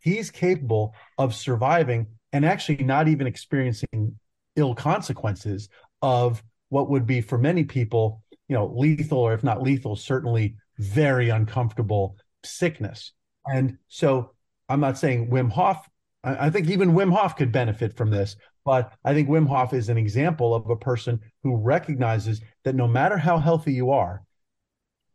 he's 0.00 0.30
capable 0.30 0.94
of 1.18 1.34
surviving 1.34 2.06
and 2.32 2.44
actually 2.44 2.82
not 2.84 3.08
even 3.08 3.26
experiencing 3.26 4.18
ill 4.56 4.74
consequences 4.74 5.68
of 6.02 6.42
what 6.68 6.90
would 6.90 7.06
be 7.06 7.20
for 7.20 7.38
many 7.38 7.64
people, 7.64 8.22
you 8.48 8.54
know, 8.54 8.72
lethal 8.74 9.18
or 9.18 9.34
if 9.34 9.44
not 9.44 9.62
lethal, 9.62 9.96
certainly 9.96 10.56
very 10.78 11.28
uncomfortable 11.28 12.16
sickness. 12.44 13.12
And 13.46 13.78
so 13.88 14.32
I'm 14.68 14.80
not 14.80 14.98
saying 14.98 15.30
Wim 15.30 15.50
Hof, 15.50 15.86
I 16.22 16.50
think 16.50 16.68
even 16.68 16.92
Wim 16.92 17.12
Hof 17.12 17.36
could 17.36 17.50
benefit 17.50 17.96
from 17.96 18.10
this, 18.10 18.36
but 18.64 18.92
I 19.04 19.14
think 19.14 19.28
Wim 19.28 19.48
Hof 19.48 19.72
is 19.72 19.88
an 19.88 19.96
example 19.96 20.54
of 20.54 20.68
a 20.68 20.76
person 20.76 21.20
who 21.42 21.56
recognizes 21.56 22.40
that 22.64 22.74
no 22.74 22.86
matter 22.86 23.16
how 23.16 23.38
healthy 23.38 23.72
you 23.72 23.90
are, 23.90 24.22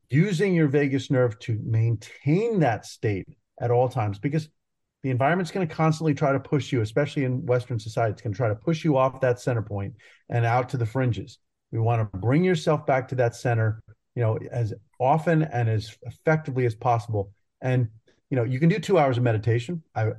using 0.09 0.53
your 0.53 0.67
vagus 0.67 1.09
nerve 1.09 1.37
to 1.39 1.59
maintain 1.63 2.59
that 2.59 2.85
state 2.85 3.27
at 3.61 3.71
all 3.71 3.89
times 3.89 4.19
because 4.19 4.49
the 5.03 5.09
environment's 5.09 5.51
going 5.51 5.67
to 5.67 5.73
constantly 5.73 6.13
try 6.13 6.31
to 6.31 6.39
push 6.39 6.71
you 6.71 6.81
especially 6.81 7.23
in 7.23 7.45
western 7.45 7.79
society 7.79 8.11
it's 8.13 8.21
going 8.21 8.33
to 8.33 8.37
try 8.37 8.47
to 8.47 8.55
push 8.55 8.83
you 8.83 8.97
off 8.97 9.21
that 9.21 9.39
center 9.39 9.61
point 9.61 9.93
and 10.29 10.45
out 10.45 10.69
to 10.69 10.77
the 10.77 10.85
fringes. 10.85 11.39
We 11.71 11.79
want 11.79 12.01
to 12.01 12.17
bring 12.17 12.43
yourself 12.43 12.85
back 12.85 13.07
to 13.09 13.15
that 13.15 13.35
center 13.35 13.81
you 14.15 14.23
know 14.23 14.37
as 14.51 14.73
often 14.99 15.43
and 15.43 15.69
as 15.69 15.95
effectively 16.03 16.65
as 16.65 16.75
possible. 16.75 17.31
And 17.61 17.89
you 18.29 18.37
know 18.37 18.43
you 18.43 18.59
can 18.59 18.69
do 18.69 18.79
2 18.79 18.97
hours 18.97 19.17
of 19.17 19.23
meditation. 19.23 19.83
I 19.93 20.11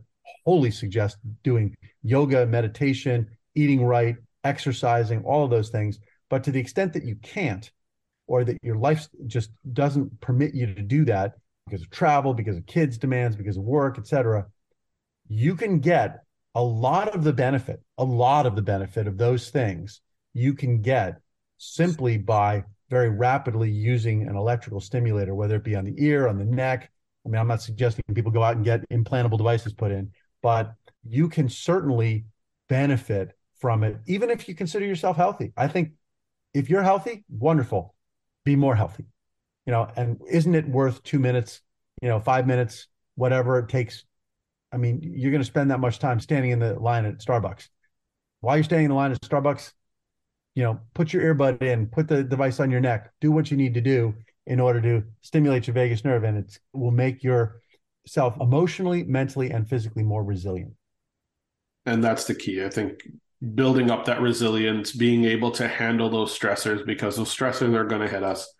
wholly 0.45 0.71
suggest 0.71 1.19
doing 1.43 1.75
yoga 2.03 2.47
meditation 2.47 3.29
eating 3.55 3.85
right 3.85 4.17
exercising 4.45 5.25
all 5.25 5.45
of 5.45 5.51
those 5.51 5.71
things. 5.71 5.99
But 6.31 6.45
to 6.45 6.53
the 6.53 6.61
extent 6.61 6.93
that 6.93 7.05
you 7.05 7.17
can't 7.17 7.71
or 8.27 8.45
that 8.45 8.59
your 8.63 8.77
life 8.77 9.09
just 9.27 9.51
doesn't 9.73 10.21
permit 10.21 10.55
you 10.55 10.67
to 10.67 10.83
do 10.83 11.05
that 11.05 11.35
because 11.67 11.83
of 11.83 11.91
travel, 11.91 12.35
because 12.35 12.57
of 12.57 12.67
kids' 12.67 12.99
demands, 12.99 13.37
because 13.37 13.57
of 13.57 13.65
work, 13.65 13.99
etc., 13.99 14.47
you 15.29 15.57
can 15.57 15.81
get 15.81 16.21
a 16.55 16.63
lot 16.63 17.15
of 17.15 17.25
the 17.25 17.33
benefit, 17.33 17.83
a 17.99 18.05
lot 18.05 18.47
of 18.47 18.57
the 18.57 18.63
benefit 18.63 19.07
of 19.07 19.19
those 19.19 19.51
things 19.51 20.01
you 20.33 20.55
can 20.55 20.81
get 20.83 21.19
simply 21.59 22.19
by 22.19 22.63
very 22.89 23.09
rapidly 23.09 23.71
using 23.71 24.29
an 24.29 24.37
electrical 24.37 24.81
stimulator, 24.81 25.35
whether 25.35 25.57
it 25.57 25.65
be 25.65 25.75
on 25.75 25.85
the 25.85 25.95
ear, 25.99 26.29
on 26.29 26.39
the 26.39 26.45
neck. 26.45 26.91
I 27.25 27.29
mean, 27.29 27.41
I'm 27.41 27.49
not 27.49 27.63
suggesting 27.63 28.05
people 28.15 28.31
go 28.31 28.43
out 28.43 28.57
and 28.57 28.65
get 28.65 28.89
implantable 28.91 29.39
devices 29.39 29.73
put 29.73 29.91
in, 29.91 30.13
but 30.43 30.75
you 31.05 31.29
can 31.29 31.49
certainly 31.49 32.27
benefit 32.69 33.37
from 33.59 33.83
it, 33.83 33.97
even 34.07 34.31
if 34.31 34.49
you 34.49 34.55
consider 34.55 34.85
yourself 34.85 35.17
healthy. 35.17 35.53
I 35.57 35.67
think 35.67 35.93
if 36.55 36.71
you're 36.71 36.83
healthy, 36.83 37.25
wonderful. 37.29 37.95
Be 38.47 38.57
more 38.57 38.77
healthy. 38.77 39.05
You 39.67 39.73
know, 39.73 39.91
and 39.97 40.21
isn't 40.31 40.55
it 40.55 40.69
worth 40.69 41.03
two 41.03 41.19
minutes, 41.19 41.61
you 42.01 42.09
know, 42.09 42.21
five 42.21 42.47
minutes, 42.47 42.87
whatever 43.17 43.59
it 43.59 43.69
takes? 43.69 44.05
I 44.73 44.77
mean, 44.77 45.01
you're 45.03 45.33
going 45.33 45.43
to 45.43 45.47
spend 45.47 45.73
that 45.73 45.81
much 45.81 45.99
time 45.99 46.21
standing 46.21 46.53
in 46.53 46.61
the 46.61 46.79
line 46.79 47.05
at 47.05 47.19
Starbucks. 47.19 47.69
While 48.41 48.57
you're 48.57 48.65
standing 48.65 48.85
in 48.85 48.91
the 48.91 48.97
line 48.97 49.11
at 49.11 49.21
Starbucks, 49.21 49.73
you 50.55 50.63
know, 50.63 50.79
put 50.95 51.13
your 51.13 51.35
earbud 51.35 51.61
in, 51.61 51.89
put 51.89 52.07
the 52.07 52.23
device 52.23 52.61
on 52.61 52.71
your 52.71 52.81
neck, 52.81 53.13
do 53.21 53.33
what 53.33 53.51
you 53.51 53.57
need 53.57 53.75
to 53.75 53.81
do 53.81 54.15
in 54.47 54.61
order 54.61 54.81
to 54.81 55.03
stimulate 55.23 55.67
your 55.67 55.75
vagus 55.75 56.05
nerve, 56.05 56.23
and 56.23 56.39
it 56.39 56.59
will 56.73 56.93
make 56.93 57.25
yourself 57.25 58.41
emotionally, 58.41 59.03
mentally, 59.03 59.51
and 59.51 59.69
physically 59.69 60.05
more 60.05 60.23
resilient. 60.23 60.73
And 61.85 62.03
that's 62.03 62.27
the 62.27 62.35
key. 62.35 62.65
I 62.65 62.69
think 62.69 63.01
building 63.55 63.91
up 63.91 64.07
that 64.07 64.21
resilience, 64.21 64.93
being 64.93 65.25
able 65.25 65.51
to 65.53 65.69
handle 65.69 66.11
those 66.11 66.37
stressors 66.37 66.87
because 66.87 67.17
those 67.17 67.35
stressors 67.35 67.75
are 67.75 67.85
going 67.85 68.01
to 68.01 68.09
hit 68.09 68.23
us 68.23 68.53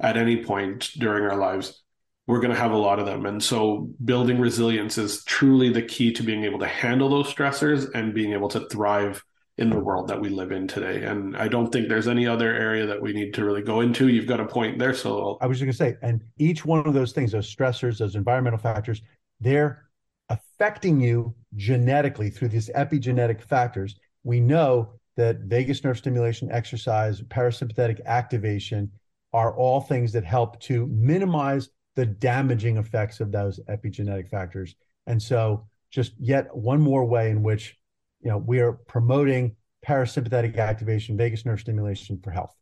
at 0.00 0.16
any 0.16 0.44
point 0.44 0.90
during 0.98 1.24
our 1.24 1.36
lives. 1.36 1.82
We're 2.26 2.40
going 2.40 2.52
to 2.52 2.60
have 2.60 2.72
a 2.72 2.76
lot 2.76 2.98
of 2.98 3.06
them. 3.06 3.26
And 3.26 3.42
so 3.42 3.90
building 4.04 4.38
resilience 4.38 4.98
is 4.98 5.24
truly 5.24 5.72
the 5.72 5.82
key 5.82 6.12
to 6.12 6.22
being 6.22 6.44
able 6.44 6.58
to 6.60 6.66
handle 6.66 7.08
those 7.08 7.32
stressors 7.32 7.90
and 7.94 8.14
being 8.14 8.32
able 8.32 8.48
to 8.50 8.68
thrive 8.68 9.24
in 9.58 9.68
the 9.68 9.78
world 9.78 10.08
that 10.08 10.20
we 10.20 10.28
live 10.28 10.52
in 10.52 10.66
today. 10.66 11.04
And 11.04 11.36
I 11.36 11.48
don't 11.48 11.70
think 11.70 11.88
there's 11.88 12.08
any 12.08 12.26
other 12.26 12.54
area 12.54 12.86
that 12.86 13.00
we 13.00 13.12
need 13.12 13.34
to 13.34 13.44
really 13.44 13.62
go 13.62 13.80
into. 13.80 14.08
You've 14.08 14.26
got 14.26 14.40
a 14.40 14.46
point 14.46 14.78
there. 14.78 14.94
So 14.94 15.38
I 15.40 15.46
was 15.46 15.58
just 15.58 15.66
going 15.66 15.90
to 15.90 15.98
say, 15.98 15.98
and 16.02 16.22
each 16.38 16.64
one 16.64 16.86
of 16.86 16.94
those 16.94 17.12
things, 17.12 17.32
those 17.32 17.54
stressors, 17.54 17.98
those 17.98 18.16
environmental 18.16 18.58
factors, 18.58 19.02
they're 19.40 19.89
affecting 20.30 21.00
you 21.00 21.34
genetically 21.56 22.30
through 22.30 22.48
these 22.48 22.70
epigenetic 22.70 23.42
factors. 23.42 23.96
We 24.22 24.40
know 24.40 24.92
that 25.16 25.40
vagus 25.40 25.84
nerve 25.84 25.98
stimulation, 25.98 26.50
exercise, 26.50 27.20
parasympathetic 27.20 28.04
activation 28.06 28.90
are 29.32 29.54
all 29.54 29.80
things 29.80 30.12
that 30.12 30.24
help 30.24 30.58
to 30.60 30.86
minimize 30.86 31.68
the 31.96 32.06
damaging 32.06 32.78
effects 32.78 33.20
of 33.20 33.30
those 33.30 33.60
epigenetic 33.68 34.28
factors. 34.28 34.74
And 35.06 35.22
so, 35.22 35.66
just 35.90 36.12
yet 36.18 36.54
one 36.56 36.80
more 36.80 37.04
way 37.04 37.30
in 37.30 37.42
which 37.42 37.76
you 38.22 38.30
know, 38.30 38.38
we 38.38 38.60
are 38.60 38.72
promoting 38.72 39.56
parasympathetic 39.86 40.56
activation, 40.56 41.16
vagus 41.16 41.44
nerve 41.44 41.60
stimulation 41.60 42.20
for 42.22 42.30
health. 42.30 42.54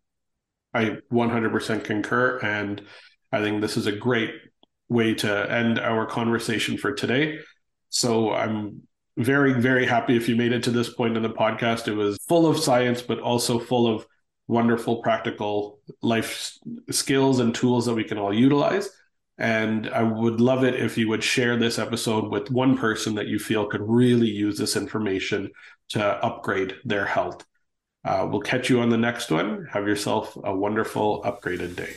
I 0.72 0.98
100% 1.12 1.84
concur. 1.84 2.38
And 2.42 2.82
I 3.32 3.42
think 3.42 3.60
this 3.60 3.76
is 3.76 3.86
a 3.86 3.92
great 3.92 4.32
way 4.88 5.14
to 5.14 5.52
end 5.52 5.78
our 5.78 6.06
conversation 6.06 6.78
for 6.78 6.92
today. 6.92 7.38
So 7.90 8.32
I'm 8.32 8.82
very, 9.16 9.54
very 9.54 9.86
happy 9.86 10.16
if 10.16 10.28
you 10.28 10.36
made 10.36 10.52
it 10.52 10.62
to 10.64 10.70
this 10.70 10.92
point 10.92 11.16
in 11.16 11.22
the 11.22 11.30
podcast. 11.30 11.88
It 11.88 11.94
was 11.94 12.18
full 12.28 12.46
of 12.46 12.58
science, 12.58 13.02
but 13.02 13.18
also 13.20 13.58
full 13.58 13.86
of 13.86 14.06
wonderful 14.46 15.02
practical 15.02 15.80
life 16.02 16.56
skills 16.90 17.40
and 17.40 17.54
tools 17.54 17.86
that 17.86 17.94
we 17.94 18.04
can 18.04 18.18
all 18.18 18.32
utilize. 18.32 18.88
And 19.36 19.88
I 19.90 20.02
would 20.02 20.40
love 20.40 20.64
it 20.64 20.74
if 20.74 20.98
you 20.98 21.08
would 21.08 21.22
share 21.22 21.56
this 21.56 21.78
episode 21.78 22.30
with 22.32 22.50
one 22.50 22.76
person 22.76 23.14
that 23.14 23.28
you 23.28 23.38
feel 23.38 23.66
could 23.66 23.82
really 23.82 24.28
use 24.28 24.58
this 24.58 24.74
information 24.74 25.50
to 25.90 26.02
upgrade 26.02 26.74
their 26.84 27.04
health. 27.04 27.44
Uh, 28.04 28.26
we'll 28.28 28.40
catch 28.40 28.68
you 28.68 28.80
on 28.80 28.88
the 28.88 28.96
next 28.96 29.30
one. 29.30 29.66
Have 29.72 29.86
yourself 29.86 30.36
a 30.42 30.54
wonderful 30.54 31.22
upgraded 31.22 31.76
day. 31.76 31.94